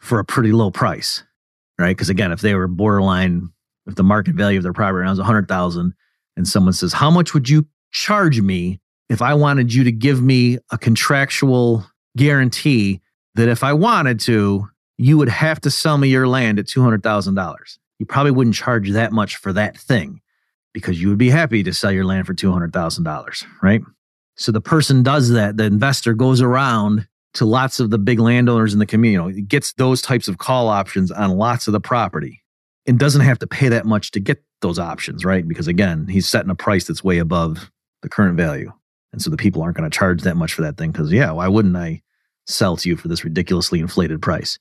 for 0.00 0.20
a 0.20 0.24
pretty 0.24 0.52
low 0.52 0.70
price, 0.70 1.24
right? 1.78 1.96
Because 1.96 2.08
again, 2.08 2.32
if 2.32 2.40
they 2.40 2.54
were 2.54 2.68
borderline, 2.68 3.48
if 3.86 3.96
the 3.96 4.04
market 4.04 4.36
value 4.36 4.58
of 4.58 4.62
their 4.62 4.72
property 4.72 5.10
is 5.10 5.18
100,000 5.18 5.92
and 6.36 6.48
someone 6.48 6.72
says, 6.72 6.92
how 6.92 7.10
much 7.10 7.34
would 7.34 7.48
you 7.48 7.66
charge 7.90 8.40
me 8.40 8.80
if 9.08 9.22
I 9.22 9.34
wanted 9.34 9.72
you 9.72 9.84
to 9.84 9.92
give 9.92 10.22
me 10.22 10.58
a 10.70 10.78
contractual 10.78 11.86
guarantee 12.16 13.00
that 13.34 13.48
if 13.48 13.62
I 13.62 13.72
wanted 13.72 14.20
to, 14.20 14.68
you 14.98 15.18
would 15.18 15.28
have 15.28 15.60
to 15.60 15.70
sell 15.70 15.98
me 15.98 16.08
your 16.08 16.26
land 16.26 16.58
at 16.58 16.66
$200,000. 16.66 17.78
You 17.98 18.06
probably 18.06 18.32
wouldn't 18.32 18.56
charge 18.56 18.90
that 18.90 19.12
much 19.12 19.36
for 19.36 19.52
that 19.52 19.76
thing 19.76 20.20
because 20.72 21.00
you 21.00 21.08
would 21.08 21.18
be 21.18 21.30
happy 21.30 21.62
to 21.62 21.72
sell 21.72 21.92
your 21.92 22.04
land 22.04 22.26
for 22.26 22.34
$200,000, 22.34 23.46
right? 23.62 23.82
So 24.36 24.52
the 24.52 24.60
person 24.60 25.02
does 25.02 25.30
that, 25.30 25.56
the 25.56 25.64
investor 25.64 26.12
goes 26.12 26.42
around 26.42 27.06
to 27.34 27.44
lots 27.44 27.80
of 27.80 27.90
the 27.90 27.98
big 27.98 28.18
landowners 28.18 28.72
in 28.72 28.78
the 28.78 28.86
community, 28.86 29.36
you 29.36 29.42
know, 29.42 29.46
gets 29.46 29.72
those 29.74 30.02
types 30.02 30.28
of 30.28 30.38
call 30.38 30.68
options 30.68 31.10
on 31.10 31.36
lots 31.36 31.66
of 31.66 31.72
the 31.72 31.80
property 31.80 32.42
and 32.86 32.98
doesn't 32.98 33.22
have 33.22 33.38
to 33.38 33.46
pay 33.46 33.68
that 33.68 33.84
much 33.84 34.10
to 34.12 34.20
get 34.20 34.42
those 34.62 34.78
options, 34.78 35.24
right? 35.24 35.46
Because 35.46 35.68
again, 35.68 36.06
he's 36.08 36.28
setting 36.28 36.50
a 36.50 36.54
price 36.54 36.86
that's 36.86 37.04
way 37.04 37.18
above 37.18 37.70
the 38.02 38.08
current 38.08 38.36
value. 38.36 38.72
And 39.16 39.22
so 39.22 39.30
the 39.30 39.38
people 39.38 39.62
aren't 39.62 39.78
going 39.78 39.90
to 39.90 39.98
charge 39.98 40.20
that 40.24 40.36
much 40.36 40.52
for 40.52 40.60
that 40.60 40.76
thing 40.76 40.90
because, 40.90 41.10
yeah, 41.10 41.30
why 41.30 41.48
wouldn't 41.48 41.74
I 41.74 42.02
sell 42.46 42.76
to 42.76 42.86
you 42.86 42.96
for 42.96 43.08
this 43.08 43.24
ridiculously 43.24 43.80
inflated 43.80 44.20
price? 44.20 44.58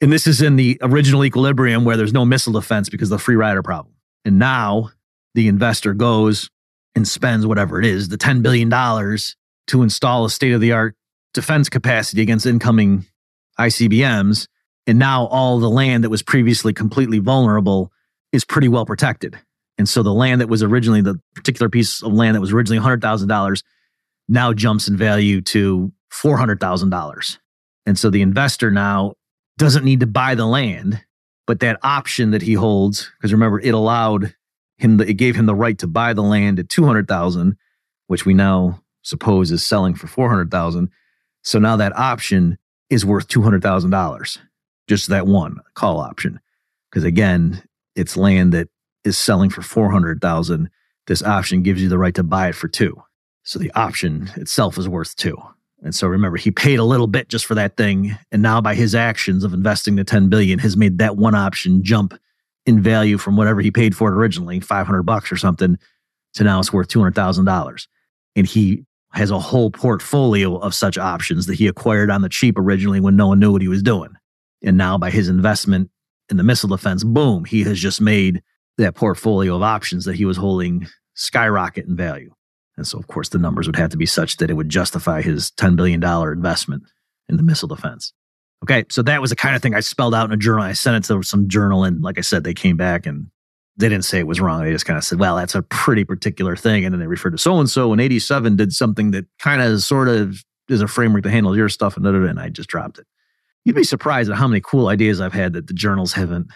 And 0.00 0.10
this 0.10 0.26
is 0.26 0.40
in 0.40 0.56
the 0.56 0.78
original 0.80 1.26
equilibrium 1.26 1.84
where 1.84 1.98
there's 1.98 2.14
no 2.14 2.24
missile 2.24 2.54
defense 2.54 2.88
because 2.88 3.12
of 3.12 3.18
the 3.18 3.22
free 3.22 3.36
rider 3.36 3.62
problem. 3.62 3.94
And 4.24 4.38
now 4.38 4.92
the 5.34 5.46
investor 5.46 5.92
goes 5.92 6.48
and 6.94 7.06
spends 7.06 7.46
whatever 7.46 7.78
it 7.78 7.84
is, 7.84 8.08
the 8.08 8.16
$10 8.16 8.40
billion 8.40 8.70
to 8.70 9.82
install 9.82 10.24
a 10.24 10.30
state 10.30 10.52
of 10.52 10.62
the 10.62 10.72
art 10.72 10.96
defense 11.34 11.68
capacity 11.68 12.22
against 12.22 12.46
incoming 12.46 13.04
ICBMs. 13.60 14.48
And 14.86 14.98
now 14.98 15.26
all 15.26 15.58
the 15.58 15.68
land 15.68 16.02
that 16.02 16.08
was 16.08 16.22
previously 16.22 16.72
completely 16.72 17.18
vulnerable 17.18 17.92
is 18.32 18.46
pretty 18.46 18.68
well 18.68 18.86
protected. 18.86 19.38
And 19.76 19.86
so 19.86 20.02
the 20.02 20.14
land 20.14 20.40
that 20.40 20.48
was 20.48 20.62
originally 20.62 21.02
the 21.02 21.20
particular 21.34 21.68
piece 21.68 22.02
of 22.02 22.14
land 22.14 22.36
that 22.36 22.40
was 22.40 22.54
originally 22.54 22.82
$100,000 22.82 23.62
now 24.28 24.52
jumps 24.52 24.88
in 24.88 24.96
value 24.96 25.40
to 25.40 25.92
$400,000. 26.12 27.38
And 27.86 27.98
so 27.98 28.10
the 28.10 28.22
investor 28.22 28.70
now 28.70 29.14
doesn't 29.56 29.84
need 29.84 30.00
to 30.00 30.06
buy 30.06 30.34
the 30.34 30.46
land, 30.46 31.02
but 31.46 31.60
that 31.60 31.78
option 31.82 32.30
that 32.32 32.42
he 32.42 32.52
holds, 32.52 33.10
because 33.18 33.32
remember, 33.32 33.60
it 33.60 33.74
allowed 33.74 34.34
him, 34.76 34.98
the, 34.98 35.08
it 35.08 35.14
gave 35.14 35.34
him 35.34 35.46
the 35.46 35.54
right 35.54 35.78
to 35.78 35.86
buy 35.86 36.12
the 36.12 36.22
land 36.22 36.58
at 36.58 36.68
200,000, 36.68 37.56
which 38.06 38.26
we 38.26 38.34
now 38.34 38.82
suppose 39.02 39.50
is 39.50 39.64
selling 39.64 39.94
for 39.94 40.06
400,000. 40.06 40.90
So 41.42 41.58
now 41.58 41.76
that 41.76 41.96
option 41.96 42.58
is 42.90 43.06
worth 43.06 43.28
$200,000, 43.28 44.38
just 44.88 45.08
that 45.08 45.26
one 45.26 45.56
call 45.74 45.98
option. 45.98 46.40
Because 46.90 47.04
again, 47.04 47.62
it's 47.96 48.16
land 48.16 48.52
that 48.52 48.68
is 49.04 49.18
selling 49.18 49.50
for 49.50 49.62
400,000. 49.62 50.70
This 51.06 51.22
option 51.22 51.62
gives 51.62 51.82
you 51.82 51.88
the 51.88 51.98
right 51.98 52.14
to 52.14 52.22
buy 52.22 52.48
it 52.48 52.54
for 52.54 52.68
two. 52.68 53.02
So 53.48 53.58
the 53.58 53.72
option 53.72 54.28
itself 54.36 54.76
is 54.76 54.90
worth 54.90 55.16
two. 55.16 55.38
And 55.82 55.94
so 55.94 56.06
remember, 56.06 56.36
he 56.36 56.50
paid 56.50 56.78
a 56.78 56.84
little 56.84 57.06
bit 57.06 57.30
just 57.30 57.46
for 57.46 57.54
that 57.54 57.78
thing. 57.78 58.14
And 58.30 58.42
now 58.42 58.60
by 58.60 58.74
his 58.74 58.94
actions 58.94 59.42
of 59.42 59.54
investing 59.54 59.96
the 59.96 60.04
10 60.04 60.28
billion 60.28 60.58
has 60.58 60.76
made 60.76 60.98
that 60.98 61.16
one 61.16 61.34
option 61.34 61.82
jump 61.82 62.12
in 62.66 62.82
value 62.82 63.16
from 63.16 63.38
whatever 63.38 63.62
he 63.62 63.70
paid 63.70 63.96
for 63.96 64.10
it 64.10 64.14
originally, 64.14 64.60
500 64.60 65.02
bucks 65.04 65.32
or 65.32 65.38
something, 65.38 65.78
to 66.34 66.44
now 66.44 66.58
it's 66.58 66.74
worth 66.74 66.88
$200,000. 66.88 67.86
And 68.36 68.46
he 68.46 68.84
has 69.12 69.30
a 69.30 69.38
whole 69.38 69.70
portfolio 69.70 70.58
of 70.58 70.74
such 70.74 70.98
options 70.98 71.46
that 71.46 71.54
he 71.54 71.68
acquired 71.68 72.10
on 72.10 72.20
the 72.20 72.28
cheap 72.28 72.58
originally 72.58 73.00
when 73.00 73.16
no 73.16 73.28
one 73.28 73.40
knew 73.40 73.50
what 73.50 73.62
he 73.62 73.68
was 73.68 73.82
doing. 73.82 74.10
And 74.62 74.76
now 74.76 74.98
by 74.98 75.08
his 75.08 75.30
investment 75.30 75.90
in 76.28 76.36
the 76.36 76.42
missile 76.42 76.68
defense, 76.68 77.02
boom, 77.02 77.46
he 77.46 77.64
has 77.64 77.80
just 77.80 78.02
made 78.02 78.42
that 78.76 78.94
portfolio 78.94 79.56
of 79.56 79.62
options 79.62 80.04
that 80.04 80.16
he 80.16 80.26
was 80.26 80.36
holding 80.36 80.86
skyrocket 81.14 81.86
in 81.86 81.96
value. 81.96 82.30
And 82.78 82.86
so, 82.86 82.98
of 82.98 83.08
course, 83.08 83.28
the 83.28 83.38
numbers 83.38 83.66
would 83.66 83.76
have 83.76 83.90
to 83.90 83.96
be 83.96 84.06
such 84.06 84.38
that 84.38 84.50
it 84.50 84.54
would 84.54 84.68
justify 84.68 85.20
his 85.20 85.50
$10 85.50 85.76
billion 85.76 86.02
investment 86.02 86.84
in 87.28 87.36
the 87.36 87.42
missile 87.42 87.68
defense. 87.68 88.12
Okay, 88.62 88.84
so 88.88 89.02
that 89.02 89.20
was 89.20 89.30
the 89.30 89.36
kind 89.36 89.54
of 89.54 89.62
thing 89.62 89.74
I 89.74 89.80
spelled 89.80 90.14
out 90.14 90.26
in 90.26 90.32
a 90.32 90.36
journal. 90.36 90.62
I 90.62 90.72
sent 90.72 91.04
it 91.04 91.08
to 91.08 91.22
some 91.22 91.48
journal, 91.48 91.84
and 91.84 92.02
like 92.02 92.18
I 92.18 92.22
said, 92.22 92.44
they 92.44 92.54
came 92.54 92.76
back 92.76 93.04
and 93.04 93.26
they 93.76 93.88
didn't 93.88 94.04
say 94.04 94.18
it 94.18 94.26
was 94.26 94.40
wrong. 94.40 94.64
They 94.64 94.72
just 94.72 94.86
kind 94.86 94.96
of 94.96 95.04
said, 95.04 95.20
well, 95.20 95.36
that's 95.36 95.54
a 95.54 95.62
pretty 95.62 96.04
particular 96.04 96.56
thing. 96.56 96.84
And 96.84 96.92
then 96.92 97.00
they 97.00 97.06
referred 97.06 97.30
to 97.30 97.38
so 97.38 97.58
and 97.58 97.70
so 97.70 97.92
in 97.92 98.00
87 98.00 98.56
did 98.56 98.72
something 98.72 99.12
that 99.12 99.26
kind 99.38 99.62
of 99.62 99.82
sort 99.82 100.08
of 100.08 100.44
is 100.68 100.80
a 100.80 100.88
framework 100.88 101.22
to 101.24 101.30
handle 101.30 101.56
your 101.56 101.68
stuff, 101.68 101.96
and, 101.96 102.06
and 102.06 102.40
I 102.40 102.48
just 102.48 102.68
dropped 102.68 102.98
it. 102.98 103.06
You'd 103.64 103.76
be 103.76 103.84
surprised 103.84 104.30
at 104.30 104.36
how 104.36 104.48
many 104.48 104.60
cool 104.60 104.88
ideas 104.88 105.20
I've 105.20 105.32
had 105.32 105.52
that 105.54 105.66
the 105.66 105.74
journals 105.74 106.12
haven't 106.12 106.48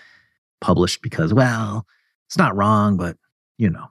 published 0.60 1.02
because, 1.02 1.34
well, 1.34 1.86
it's 2.28 2.38
not 2.38 2.56
wrong, 2.56 2.96
but 2.96 3.16
you 3.58 3.70
know. 3.70 3.86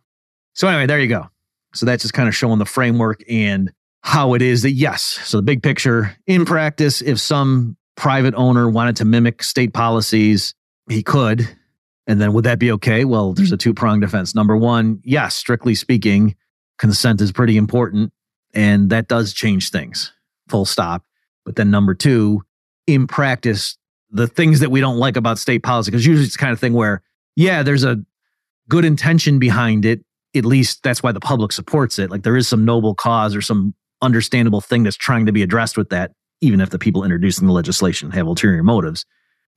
So, 0.54 0.68
anyway, 0.68 0.86
there 0.86 1.00
you 1.00 1.08
go. 1.08 1.30
So 1.74 1.86
that's 1.86 2.04
just 2.04 2.14
kind 2.14 2.28
of 2.28 2.36
showing 2.36 2.60
the 2.60 2.66
framework 2.66 3.24
and 3.30 3.72
how 4.04 4.34
it 4.34 4.42
is 4.42 4.64
that, 4.64 4.72
yes, 4.72 5.04
so 5.04 5.38
the 5.38 5.44
big 5.44 5.62
picture 5.62 6.18
in 6.28 6.46
practice, 6.46 7.02
if 7.02 7.20
some 7.20 7.78
private 7.96 8.34
owner 8.36 8.70
wanted 8.70 8.96
to 8.98 9.06
mimic 9.06 9.44
state 9.44 9.74
policies, 9.74 10.56
he 10.90 11.04
could. 11.04 11.48
And 12.08 12.20
then 12.20 12.34
would 12.34 12.46
that 12.46 12.60
be 12.60 12.72
okay? 12.74 13.06
Well, 13.06 13.34
there's 13.34 13.52
a 13.52 13.56
mm-hmm. 13.56 13.60
two 13.60 13.74
pronged 13.74 14.02
defense. 14.02 14.34
Number 14.34 14.58
one, 14.58 15.02
yes, 15.04 15.36
strictly 15.36 15.76
speaking, 15.76 16.36
consent 16.78 17.22
is 17.22 17.32
pretty 17.32 17.58
important 17.58 18.12
and 18.54 18.90
that 18.90 19.08
does 19.08 19.34
change 19.34 19.70
things, 19.70 20.12
full 20.50 20.66
stop. 20.66 21.06
But 21.46 21.56
then 21.56 21.72
number 21.72 21.94
two, 21.94 22.44
in 22.88 23.08
practice, 23.08 23.78
the 24.10 24.28
things 24.28 24.60
that 24.60 24.72
we 24.72 24.82
don't 24.82 24.98
like 24.98 25.16
about 25.16 25.40
state 25.40 25.64
policy, 25.64 25.92
because 25.92 26.06
usually 26.06 26.26
it's 26.26 26.36
the 26.36 26.40
kind 26.40 26.52
of 26.52 26.60
thing 26.60 26.74
where, 26.74 27.02
yeah, 27.36 27.64
there's 27.64 27.84
a 27.84 28.04
good 28.68 28.84
intention 28.84 29.40
behind 29.40 29.86
it, 29.86 30.04
at 30.36 30.46
least 30.46 30.84
that's 30.84 31.04
why 31.04 31.12
the 31.12 31.20
public 31.20 31.52
supports 31.52 32.00
it. 32.00 32.10
Like 32.10 32.24
there 32.24 32.38
is 32.38 32.48
some 32.48 32.66
noble 32.66 32.96
cause 32.96 33.36
or 33.36 33.42
some 33.42 33.74
understandable 34.02 34.62
thing 34.62 34.84
that's 34.84 34.98
trying 34.98 35.26
to 35.26 35.32
be 35.32 35.44
addressed 35.44 35.78
with 35.78 35.90
that, 35.90 36.12
even 36.42 36.62
if 36.62 36.70
the 36.70 36.80
people 36.80 37.04
introducing 37.04 37.48
the 37.48 37.54
legislation 37.54 38.12
have 38.12 38.28
ulterior 38.28 38.64
motives. 38.64 39.06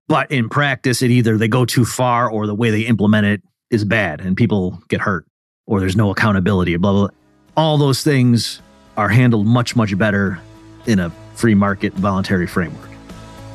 But 0.08 0.30
in 0.30 0.48
practice, 0.48 1.00
it 1.00 1.10
either 1.10 1.38
they 1.38 1.48
go 1.48 1.64
too 1.64 1.84
far 1.84 2.30
or 2.30 2.46
the 2.46 2.54
way 2.54 2.70
they 2.70 2.82
implement 2.82 3.26
it 3.26 3.42
is 3.70 3.84
bad 3.84 4.20
and 4.20 4.36
people 4.36 4.78
get 4.88 5.00
hurt 5.00 5.26
or 5.66 5.80
there's 5.80 5.96
no 5.96 6.10
accountability, 6.10 6.76
blah, 6.76 6.92
blah, 6.92 7.00
blah. 7.08 7.16
All 7.56 7.78
those 7.78 8.02
things 8.02 8.60
are 8.96 9.08
handled 9.08 9.46
much, 9.46 9.76
much 9.76 9.96
better 9.96 10.38
in 10.86 10.98
a 10.98 11.10
free 11.34 11.54
market 11.54 11.92
voluntary 11.94 12.46
framework. 12.46 12.90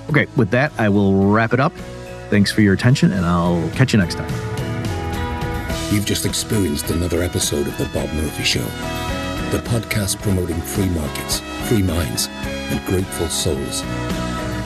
Okay, 0.10 0.26
with 0.36 0.50
that, 0.52 0.72
I 0.80 0.90
will 0.90 1.32
wrap 1.32 1.54
it 1.54 1.60
up. 1.60 1.74
Thanks 2.30 2.52
for 2.52 2.62
your 2.62 2.74
attention, 2.74 3.12
and 3.12 3.26
I'll 3.26 3.70
catch 3.72 3.94
you 3.94 4.00
next 4.00 4.16
time. 4.16 4.59
You've 5.92 6.06
just 6.06 6.26
experienced 6.26 6.92
another 6.92 7.24
episode 7.24 7.66
of 7.66 7.76
The 7.80 7.86
Bob 7.86 8.14
Murphy 8.14 8.44
Show, 8.44 8.66
the 9.50 9.62
podcast 9.66 10.22
promoting 10.22 10.62
free 10.62 10.90
markets, 10.90 11.40
free 11.68 11.82
minds, 11.82 12.28
and 12.28 12.86
grateful 12.86 13.28
souls. 13.28 13.82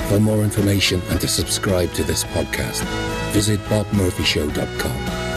For 0.10 0.20
more 0.20 0.44
information 0.44 1.02
and 1.10 1.22
to 1.22 1.28
subscribe 1.30 1.94
to 1.94 2.04
this 2.04 2.26
podcast, 2.26 2.84
visit 3.32 3.62
bobmurphyshow.com. 3.62 5.33